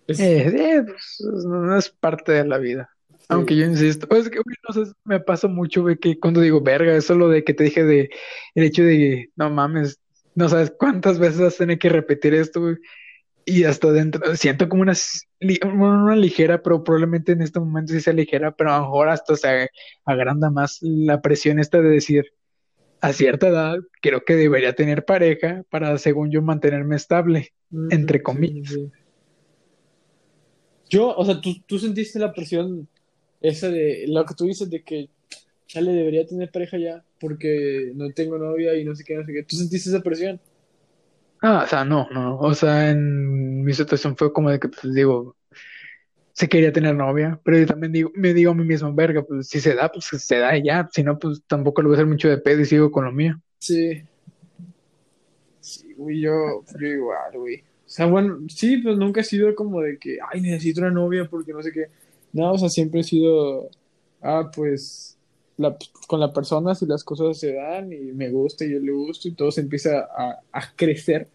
Es- 0.07 0.19
eh, 0.19 0.47
eh, 0.47 0.83
pues, 0.85 1.17
no, 1.45 1.77
es 1.77 1.89
parte 1.89 2.31
de 2.31 2.45
la 2.45 2.57
vida. 2.57 2.89
sí. 3.09 3.25
Aunque 3.29 3.57
yo 3.57 3.65
insisto, 3.65 4.07
es 4.15 4.29
que, 4.29 4.39
güey, 4.39 4.55
no 4.67 4.73
sé, 4.85 4.91
me 5.03 5.19
pasa 5.19 5.47
mucho, 5.49 5.81
güey, 5.81 5.97
que 5.97 6.17
cuando 6.19 6.39
digo 6.41 6.61
verga, 6.61 6.95
eso 6.95 7.15
lo 7.15 7.27
de 7.29 7.43
que 7.43 7.53
te 7.53 7.65
dije 7.65 7.83
de 7.83 8.09
el 8.55 8.63
hecho 8.63 8.83
de, 8.83 9.29
no 9.35 9.49
mames, 9.49 9.99
no 10.35 10.47
sabes 10.49 10.71
cuántas 10.77 11.19
veces 11.19 11.41
a 11.41 11.57
tener 11.57 11.77
que 11.79 11.89
repetir 11.89 12.33
esto, 12.33 12.61
güey, 12.61 12.77
y 13.47 13.63
hasta 13.63 13.93
dentro, 13.93 14.35
siento 14.35 14.67
como 14.67 14.81
una, 14.81 14.93
una 15.63 16.15
ligera, 16.17 16.61
pero 16.61 16.83
probablemente 16.83 17.31
en 17.31 17.41
este 17.41 17.61
momento 17.61 17.93
sí 17.93 18.01
sea 18.01 18.11
ligera, 18.11 18.51
pero 18.51 18.73
a 18.73 18.79
lo 18.79 18.83
mejor 18.83 19.07
hasta 19.07 19.37
se 19.37 19.69
agranda 20.03 20.49
más 20.49 20.79
la 20.81 21.21
presión 21.21 21.57
esta 21.57 21.81
de 21.81 21.87
decir, 21.87 22.25
a 22.99 23.13
cierta 23.13 23.47
edad, 23.47 23.77
creo 24.01 24.25
que 24.25 24.35
debería 24.35 24.73
tener 24.73 25.05
pareja 25.05 25.63
para, 25.69 25.97
según 25.97 26.29
yo, 26.29 26.41
mantenerme 26.41 26.97
estable, 26.97 27.53
entre 27.89 28.17
sí, 28.17 28.23
comillas. 28.23 28.69
sí. 28.69 28.91
Yo, 30.89 31.15
o 31.15 31.23
sea, 31.23 31.39
tú, 31.39 31.55
tú 31.65 31.79
sentiste 31.79 32.19
la 32.19 32.33
presión 32.33 32.89
esa 33.39 33.69
de 33.69 34.05
lo 34.09 34.25
que 34.25 34.33
tú 34.33 34.43
dices 34.43 34.69
de 34.69 34.83
que 34.83 35.09
chale 35.67 35.93
debería 35.93 36.25
tener 36.25 36.51
pareja 36.51 36.77
ya 36.77 37.05
porque 37.19 37.91
no 37.95 38.11
tengo 38.11 38.37
novia 38.37 38.75
y 38.75 38.83
no 38.83 38.93
sé 38.93 39.05
qué, 39.05 39.15
no 39.15 39.25
sé 39.25 39.31
qué. 39.31 39.43
¿Tú 39.43 39.55
sentiste 39.55 39.89
esa 39.89 40.01
presión? 40.01 40.41
Ah, 41.41 41.63
o 41.65 41.67
sea, 41.67 41.85
no, 41.85 42.07
no, 42.11 42.39
o 42.39 42.53
sea, 42.55 42.89
en 42.89 43.63
mi 43.63 43.73
situación 43.73 44.17
fue 44.17 44.33
como 44.33 44.49
de 44.49 44.59
que, 44.59 44.69
pues 44.69 44.93
digo, 44.93 45.35
sí 46.33 46.47
quería 46.47 46.71
tener 46.71 46.95
novia, 46.95 47.39
pero 47.43 47.65
también 47.65 47.91
digo, 47.91 48.11
me 48.15 48.33
digo 48.33 48.51
a 48.51 48.55
mí 48.55 48.63
mismo, 48.63 48.93
verga, 48.93 49.23
pues 49.23 49.47
si 49.47 49.59
se 49.59 49.75
da, 49.75 49.91
pues 49.91 50.05
se 50.05 50.37
da 50.39 50.57
y 50.57 50.63
ya, 50.63 50.89
si 50.91 51.03
no, 51.03 51.17
pues 51.19 51.41
tampoco 51.47 51.81
le 51.81 51.89
voy 51.89 51.95
a 51.95 51.97
hacer 51.97 52.07
mucho 52.07 52.29
de 52.29 52.37
pedo 52.37 52.61
y 52.61 52.65
sigo 52.65 52.91
con 52.91 53.05
lo 53.05 53.11
mío. 53.11 53.39
Sí. 53.59 54.03
Sí, 55.59 55.93
güey, 55.95 56.21
yo, 56.21 56.63
yo 56.79 56.87
igual, 56.87 57.31
güey. 57.33 57.59
O 57.59 57.89
sea, 57.89 58.05
bueno, 58.05 58.39
sí, 58.49 58.77
pues 58.77 58.97
nunca 58.97 59.21
he 59.21 59.23
sido 59.23 59.53
como 59.55 59.81
de 59.81 59.97
que, 59.97 60.17
ay, 60.31 60.41
necesito 60.41 60.81
una 60.81 60.91
novia 60.91 61.25
porque 61.29 61.53
no 61.53 61.61
sé 61.61 61.71
qué. 61.71 61.87
No, 62.33 62.51
o 62.53 62.57
sea, 62.57 62.69
siempre 62.69 63.01
he 63.01 63.03
sido, 63.03 63.69
ah, 64.21 64.49
pues, 64.55 65.16
la, 65.57 65.75
con 66.07 66.19
la 66.19 66.31
persona 66.31 66.75
si 66.75 66.85
las 66.85 67.03
cosas 67.03 67.37
se 67.39 67.53
dan 67.53 67.91
y 67.91 68.13
me 68.13 68.29
gusta 68.29 68.65
y 68.65 68.71
yo 68.71 68.79
le 68.79 68.91
gusto 68.91 69.27
y 69.27 69.33
todo 69.33 69.51
se 69.51 69.61
empieza 69.61 70.07
a, 70.15 70.39
a 70.51 70.75
crecer, 70.75 71.27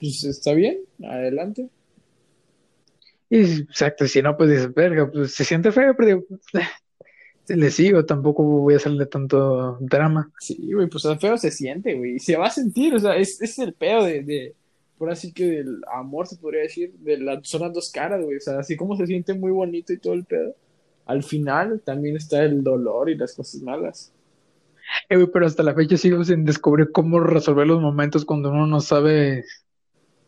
pues 0.00 0.24
está 0.24 0.52
bien, 0.52 0.78
adelante. 1.02 1.68
Y 3.30 3.60
exacto, 3.60 4.06
si 4.06 4.22
no, 4.22 4.36
pues 4.36 4.50
dices, 4.50 4.72
verga, 4.72 5.10
pues 5.10 5.34
se 5.34 5.44
siente 5.44 5.70
feo, 5.70 5.94
pero 5.96 6.06
digo, 6.06 6.24
le 7.48 7.70
sigo, 7.70 8.04
tampoco 8.04 8.42
voy 8.42 8.74
a 8.74 8.78
hacerle 8.78 9.06
tanto 9.06 9.76
drama. 9.80 10.32
Sí, 10.38 10.72
güey, 10.72 10.88
pues 10.88 11.06
feo 11.20 11.36
se 11.36 11.50
siente, 11.50 11.94
güey, 11.94 12.16
y 12.16 12.18
se 12.18 12.36
va 12.36 12.46
a 12.46 12.50
sentir, 12.50 12.94
o 12.94 12.98
sea, 12.98 13.16
es, 13.16 13.40
es 13.40 13.58
el 13.58 13.74
pedo 13.74 14.04
de, 14.04 14.22
de, 14.22 14.54
por 14.96 15.10
así 15.10 15.32
que 15.32 15.46
del 15.46 15.82
amor, 15.92 16.26
se 16.26 16.36
podría 16.36 16.62
decir, 16.62 16.92
de 16.98 17.18
las, 17.18 17.46
son 17.46 17.62
las 17.62 17.72
dos 17.72 17.90
caras, 17.90 18.24
güey, 18.24 18.38
o 18.38 18.40
sea, 18.40 18.58
así 18.58 18.76
como 18.76 18.96
se 18.96 19.06
siente 19.06 19.34
muy 19.34 19.52
bonito 19.52 19.92
y 19.92 19.98
todo 19.98 20.14
el 20.14 20.24
pedo, 20.24 20.54
al 21.08 21.22
final 21.22 21.80
también 21.84 22.16
está 22.16 22.44
el 22.44 22.62
dolor 22.62 23.08
y 23.08 23.16
las 23.16 23.34
cosas 23.34 23.62
malas. 23.62 24.12
Eh, 25.08 25.26
pero 25.32 25.46
hasta 25.46 25.62
la 25.62 25.74
fecha 25.74 25.96
sigo 25.96 26.22
sin 26.22 26.44
descubrir 26.44 26.92
cómo 26.92 27.18
resolver 27.18 27.66
los 27.66 27.80
momentos 27.80 28.24
cuando 28.24 28.50
uno 28.50 28.66
no 28.66 28.80
sabe 28.80 29.44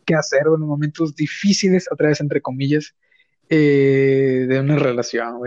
qué 0.06 0.14
hacer, 0.14 0.48
o 0.48 0.56
en 0.56 0.62
momentos 0.62 1.14
difíciles, 1.14 1.86
otra 1.92 2.08
vez 2.08 2.20
entre 2.20 2.40
comillas, 2.40 2.94
eh, 3.50 4.46
de 4.48 4.60
una 4.60 4.76
relación, 4.76 5.40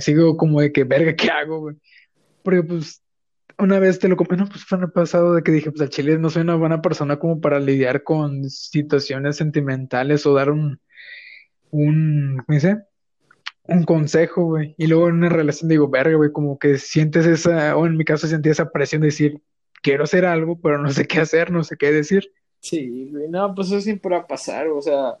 Sigo 0.00 0.36
como 0.36 0.60
de 0.60 0.72
que, 0.72 0.84
verga, 0.84 1.16
¿qué 1.16 1.28
hago, 1.28 1.60
güey? 1.60 1.76
Porque, 2.44 2.62
pues, 2.62 3.02
una 3.58 3.80
vez 3.80 3.98
te 3.98 4.08
lo 4.08 4.16
comenté, 4.16 4.36
no, 4.36 4.48
pues 4.48 4.64
fue 4.64 4.78
en 4.78 4.84
el 4.84 4.92
pasado 4.92 5.34
de 5.34 5.42
que 5.42 5.50
dije, 5.50 5.70
pues 5.72 5.82
al 5.82 5.90
chile 5.90 6.18
no 6.18 6.30
soy 6.30 6.42
una 6.42 6.54
buena 6.54 6.80
persona 6.82 7.18
como 7.18 7.40
para 7.40 7.58
lidiar 7.58 8.04
con 8.04 8.48
situaciones 8.48 9.36
sentimentales 9.36 10.24
o 10.26 10.34
dar 10.34 10.50
un, 10.50 10.80
un, 11.70 12.42
¿cómo 12.46 12.54
dice? 12.54 12.84
Un 13.68 13.84
consejo, 13.84 14.44
güey. 14.44 14.74
Y 14.78 14.86
luego 14.86 15.08
en 15.08 15.16
una 15.16 15.28
relación 15.28 15.68
digo, 15.68 15.88
verga, 15.88 16.16
güey, 16.16 16.32
como 16.32 16.58
que 16.58 16.78
sientes 16.78 17.26
esa, 17.26 17.76
o 17.76 17.86
en 17.86 17.96
mi 17.96 18.04
caso 18.04 18.26
sentí 18.26 18.48
esa 18.48 18.70
presión 18.70 19.00
de 19.02 19.08
decir, 19.08 19.40
quiero 19.82 20.04
hacer 20.04 20.24
algo, 20.24 20.58
pero 20.60 20.78
no 20.78 20.90
sé 20.90 21.06
qué 21.06 21.20
hacer, 21.20 21.50
no 21.50 21.64
sé 21.64 21.76
qué 21.76 21.92
decir. 21.92 22.32
Sí, 22.60 23.08
güey, 23.10 23.28
no, 23.28 23.54
pues 23.54 23.68
eso 23.68 23.80
siempre 23.80 24.10
va 24.10 24.22
a 24.22 24.26
pasar, 24.26 24.68
o 24.68 24.80
sea, 24.80 25.16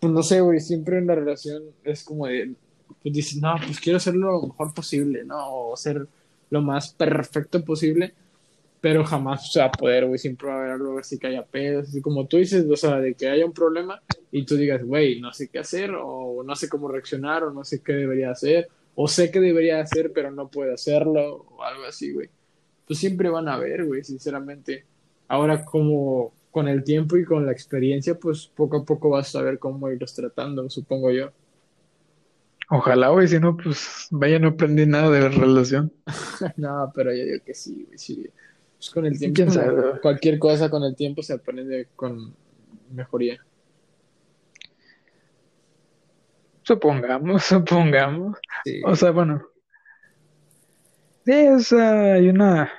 pues 0.00 0.12
no 0.12 0.22
sé, 0.22 0.40
güey, 0.40 0.60
siempre 0.60 0.98
en 0.98 1.06
la 1.06 1.14
relación 1.14 1.62
es 1.84 2.04
como 2.04 2.26
de, 2.26 2.54
pues 3.02 3.14
dices, 3.14 3.40
no, 3.40 3.54
pues 3.64 3.80
quiero 3.80 3.98
hacer 3.98 4.14
lo 4.14 4.40
mejor 4.42 4.74
posible, 4.74 5.24
¿no? 5.24 5.70
O 5.70 5.76
ser 5.76 6.06
lo 6.48 6.62
más 6.62 6.92
perfecto 6.94 7.64
posible, 7.64 8.14
pero 8.80 9.04
jamás 9.04 9.52
se 9.52 9.60
va 9.60 9.66
a 9.66 9.72
poder, 9.72 10.06
güey, 10.06 10.18
siempre 10.18 10.48
va 10.48 10.54
a 10.54 10.58
haber 10.58 10.70
algo 10.72 10.98
así 10.98 11.18
que 11.18 11.26
haya 11.26 11.44
pedos, 11.44 11.88
así 11.88 12.00
como 12.00 12.26
tú 12.26 12.38
dices, 12.38 12.64
o 12.68 12.76
sea, 12.76 12.98
de 12.98 13.14
que 13.14 13.28
haya 13.28 13.44
un 13.44 13.52
problema 13.52 14.00
y 14.30 14.44
tú 14.44 14.56
digas, 14.56 14.82
güey, 14.82 15.20
no 15.20 15.32
sé 15.32 15.48
qué 15.48 15.58
hacer, 15.58 15.92
o 15.94 16.42
no 16.42 16.56
sé 16.56 16.68
cómo 16.68 16.88
reaccionar, 16.88 17.44
o 17.44 17.52
no 17.52 17.64
sé 17.64 17.82
qué 17.82 17.92
debería 17.92 18.30
hacer, 18.30 18.68
o 18.94 19.06
sé 19.06 19.30
qué 19.30 19.40
debería 19.40 19.80
hacer, 19.80 20.12
pero 20.12 20.30
no 20.30 20.48
puedo 20.48 20.72
hacerlo, 20.72 21.46
o 21.50 21.62
algo 21.62 21.84
así, 21.84 22.12
güey. 22.12 22.30
Pues 22.86 22.98
siempre 22.98 23.28
van 23.28 23.48
a 23.48 23.54
haber, 23.54 23.84
güey, 23.84 24.02
sinceramente. 24.02 24.84
Ahora, 25.28 25.64
como 25.64 26.32
con 26.50 26.66
el 26.66 26.82
tiempo 26.82 27.16
y 27.16 27.24
con 27.24 27.46
la 27.46 27.52
experiencia, 27.52 28.18
pues 28.18 28.46
poco 28.48 28.78
a 28.78 28.84
poco 28.84 29.10
vas 29.10 29.28
a 29.28 29.38
saber 29.38 29.58
cómo 29.58 29.90
irlos 29.90 30.14
tratando, 30.14 30.68
supongo 30.68 31.10
yo. 31.10 31.30
Ojalá, 32.68 33.08
güey, 33.08 33.26
si 33.28 33.38
no, 33.38 33.56
pues 33.56 34.06
vaya, 34.10 34.38
no 34.38 34.48
aprendí 34.48 34.86
nada 34.86 35.10
de 35.10 35.20
la 35.20 35.28
relación. 35.28 35.92
No, 36.56 36.90
pero 36.94 37.12
yo 37.12 37.24
digo 37.24 37.44
que 37.44 37.54
sí, 37.54 37.84
güey, 37.86 37.98
sí. 37.98 38.28
Pues 38.80 38.88
con 38.88 39.04
el 39.04 39.18
tiempo, 39.18 39.34
quién 39.34 39.48
como 39.48 39.60
sabe. 39.60 40.00
cualquier 40.00 40.38
cosa 40.38 40.70
con 40.70 40.82
el 40.84 40.96
tiempo 40.96 41.22
se 41.22 41.34
aprende 41.34 41.88
con 41.94 42.34
mejoría. 42.90 43.38
Supongamos, 46.62 47.42
supongamos. 47.44 48.38
Sí. 48.64 48.80
O 48.86 48.96
sea, 48.96 49.10
bueno. 49.10 49.42
Sí, 51.26 51.46
o 51.48 51.58
sea, 51.58 52.14
hay 52.14 52.30
una, 52.30 52.72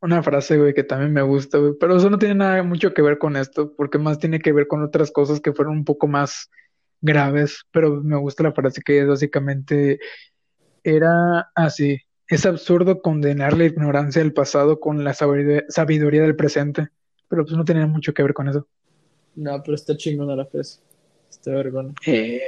una 0.00 0.24
frase, 0.24 0.58
güey, 0.58 0.74
que 0.74 0.82
también 0.82 1.12
me 1.12 1.22
gusta, 1.22 1.58
güey, 1.58 1.74
pero 1.78 1.96
eso 1.96 2.10
no 2.10 2.18
tiene 2.18 2.34
nada 2.34 2.64
mucho 2.64 2.92
que 2.92 3.02
ver 3.02 3.18
con 3.18 3.36
esto, 3.36 3.72
porque 3.76 3.98
más 3.98 4.18
tiene 4.18 4.40
que 4.40 4.52
ver 4.52 4.66
con 4.66 4.82
otras 4.82 5.12
cosas 5.12 5.40
que 5.40 5.52
fueron 5.52 5.74
un 5.76 5.84
poco 5.84 6.08
más 6.08 6.50
graves, 7.00 7.64
pero 7.70 8.02
me 8.02 8.16
gusta 8.16 8.42
la 8.42 8.52
frase 8.52 8.82
que 8.82 9.02
es 9.02 9.06
básicamente 9.06 10.00
era 10.82 11.48
así. 11.54 12.00
Es 12.28 12.44
absurdo 12.44 13.00
condenar 13.00 13.56
la 13.56 13.64
ignorancia 13.64 14.22
del 14.22 14.34
pasado 14.34 14.80
con 14.80 15.02
la 15.02 15.14
sabiduría, 15.14 16.22
del 16.22 16.36
presente, 16.36 16.88
pero 17.28 17.44
pues 17.44 17.56
no 17.56 17.64
tiene 17.64 17.86
mucho 17.86 18.12
que 18.12 18.22
ver 18.22 18.34
con 18.34 18.48
eso. 18.48 18.68
No, 19.34 19.62
pero 19.62 19.74
está 19.74 19.96
chingona 19.96 20.36
la 20.36 20.44
frase. 20.46 20.80
Está 21.30 21.52
vergüenza. 21.52 21.94
Eh, 22.06 22.40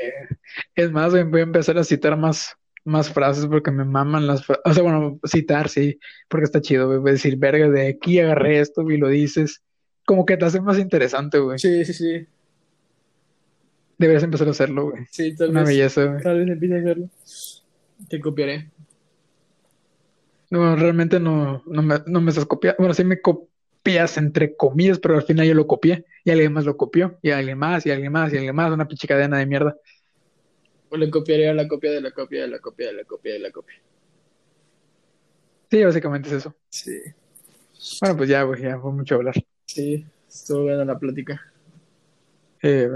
es 0.74 0.90
más, 0.90 1.12
voy 1.12 1.40
a 1.40 1.44
empezar 1.44 1.78
a 1.78 1.84
citar 1.84 2.16
más, 2.16 2.56
más 2.84 3.10
frases 3.10 3.46
porque 3.46 3.70
me 3.70 3.84
maman 3.84 4.26
las 4.26 4.44
frases. 4.44 4.62
O 4.66 4.74
sea, 4.74 4.82
bueno, 4.82 5.18
citar, 5.24 5.68
sí, 5.68 5.98
porque 6.28 6.44
está 6.44 6.60
chido, 6.60 6.86
güey. 6.86 6.98
Voy 6.98 7.10
a 7.10 7.12
decir, 7.12 7.36
verga, 7.36 7.68
de 7.70 7.88
aquí 7.88 8.18
agarré 8.20 8.60
esto 8.60 8.88
y 8.90 8.98
lo 8.98 9.08
dices. 9.08 9.62
Como 10.04 10.26
que 10.26 10.36
te 10.36 10.44
hace 10.44 10.60
más 10.60 10.78
interesante, 10.78 11.38
güey. 11.38 11.58
Sí, 11.58 11.84
sí, 11.84 11.92
sí. 11.94 12.26
Deberías 13.96 14.24
empezar 14.24 14.48
a 14.48 14.50
hacerlo, 14.50 14.90
güey. 14.90 15.04
Sí, 15.10 15.34
tal 15.36 15.50
Una 15.50 15.60
vez, 15.60 15.68
belleza, 15.68 16.04
güey. 16.04 16.22
tal 16.22 16.38
vez 16.38 16.48
empiece 16.48 16.74
a 16.74 16.78
hacerlo. 16.80 17.08
Te 18.08 18.20
copiaré. 18.20 18.70
No, 20.50 20.74
realmente 20.76 21.20
no, 21.20 21.62
no 21.66 21.82
me, 21.82 21.96
no 22.06 22.20
me 22.20 22.30
estás 22.30 22.46
copiando. 22.46 22.78
Bueno, 22.78 22.94
sí 22.94 23.04
me 23.04 23.20
copias 23.20 24.16
entre 24.18 24.56
comillas, 24.56 24.98
pero 24.98 25.14
al 25.16 25.22
final 25.22 25.46
yo 25.46 25.54
lo 25.54 25.66
copié. 25.66 26.04
Y 26.24 26.30
alguien 26.30 26.52
más 26.52 26.64
lo 26.64 26.76
copió. 26.76 27.18
Y 27.22 27.30
alguien 27.30 27.58
más, 27.58 27.86
y 27.86 27.90
alguien 27.90 28.12
más, 28.12 28.32
y 28.32 28.36
alguien 28.36 28.54
más. 28.56 28.72
Una 28.72 28.88
pinche 28.88 29.06
cadena 29.08 29.38
de 29.38 29.46
mierda. 29.46 29.76
O 30.90 30.96
le 30.98 31.08
copiaré 31.10 31.48
a 31.48 31.54
la 31.54 31.66
copia 31.66 31.90
de 31.90 32.02
la 32.02 32.10
copia 32.12 32.42
de 32.42 32.48
la 32.48 32.58
copia 32.58 32.88
de 32.88 32.92
la 32.92 33.04
copia 33.04 33.32
de 33.32 33.38
la 33.38 33.50
copia. 33.50 33.76
Sí, 35.70 35.84
básicamente 35.84 36.28
es 36.28 36.34
eso. 36.36 36.54
Sí, 36.70 37.14
Bueno, 38.00 38.16
pues 38.16 38.28
ya, 38.28 38.42
güey, 38.42 38.62
ya 38.62 38.78
fue 38.78 38.92
mucho 38.92 39.14
hablar. 39.16 39.34
sí. 39.66 40.06
Estuvo 40.28 40.62
buena 40.64 40.84
la 40.84 40.98
plática. 40.98 41.40
Eh, 42.62 42.88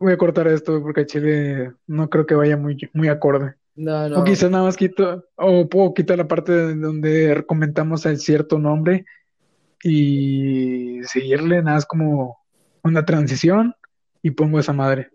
voy 0.00 0.12
a 0.12 0.18
cortar 0.18 0.48
esto 0.48 0.82
porque 0.82 1.06
Chile 1.06 1.74
no 1.86 2.10
creo 2.10 2.26
que 2.26 2.34
vaya 2.36 2.56
muy, 2.56 2.78
muy 2.94 3.08
acorde. 3.08 3.56
No, 3.80 4.10
no. 4.10 4.20
O 4.20 4.24
quizás 4.24 4.50
nada 4.50 4.64
más 4.64 4.76
quito, 4.76 5.24
o 5.36 5.66
puedo 5.66 5.94
quitar 5.94 6.18
la 6.18 6.28
parte 6.28 6.52
de 6.52 6.74
donde 6.74 7.42
comentamos 7.46 8.04
el 8.04 8.18
cierto 8.18 8.58
nombre 8.58 9.06
y 9.82 11.00
seguirle 11.04 11.62
nada 11.62 11.76
más 11.76 11.86
como 11.86 12.36
una 12.84 13.06
transición 13.06 13.74
y 14.20 14.32
pongo 14.32 14.60
esa 14.60 14.74
madre. 14.74 15.08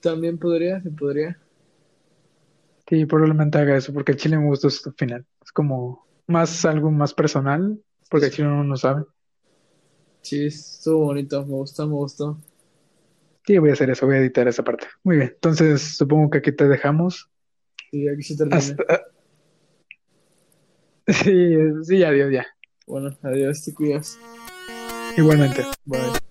También 0.00 0.38
podría, 0.38 0.80
se 0.80 0.90
podría. 0.90 1.38
Sí, 2.88 3.04
probablemente 3.04 3.58
haga 3.58 3.76
eso, 3.76 3.92
porque 3.92 4.12
el 4.12 4.18
chile 4.18 4.38
me 4.38 4.46
gustó 4.46 4.70
su 4.70 4.90
final. 4.92 5.26
Es 5.44 5.52
como 5.52 6.06
más 6.26 6.64
algo 6.64 6.90
más 6.90 7.12
personal, 7.12 7.78
porque 8.08 8.26
el 8.26 8.32
chile 8.32 8.48
no 8.48 8.76
sabe. 8.78 9.04
Sí, 10.22 10.46
estuvo 10.46 11.04
bonito, 11.04 11.44
me 11.44 11.52
gustó, 11.52 11.86
me 11.86 11.92
gustó. 11.92 12.38
Sí, 13.46 13.58
voy 13.58 13.68
a 13.68 13.72
hacer 13.74 13.90
eso, 13.90 14.06
voy 14.06 14.16
a 14.16 14.20
editar 14.20 14.48
esa 14.48 14.64
parte. 14.64 14.86
Muy 15.04 15.16
bien, 15.16 15.32
entonces 15.34 15.98
supongo 15.98 16.30
que 16.30 16.38
aquí 16.38 16.52
te 16.52 16.66
dejamos. 16.68 17.28
Sí, 17.90 18.08
aquí 18.08 18.22
se 18.22 18.36
termina. 18.36 18.56
Hasta... 18.58 18.84
Sí, 21.08 21.54
sí, 21.84 22.02
adiós 22.02 22.32
ya. 22.32 22.44
Bueno, 22.84 23.16
adiós, 23.22 23.62
te 23.62 23.72
cuidas. 23.72 24.18
Igualmente. 25.16 25.64
Bye. 25.84 26.25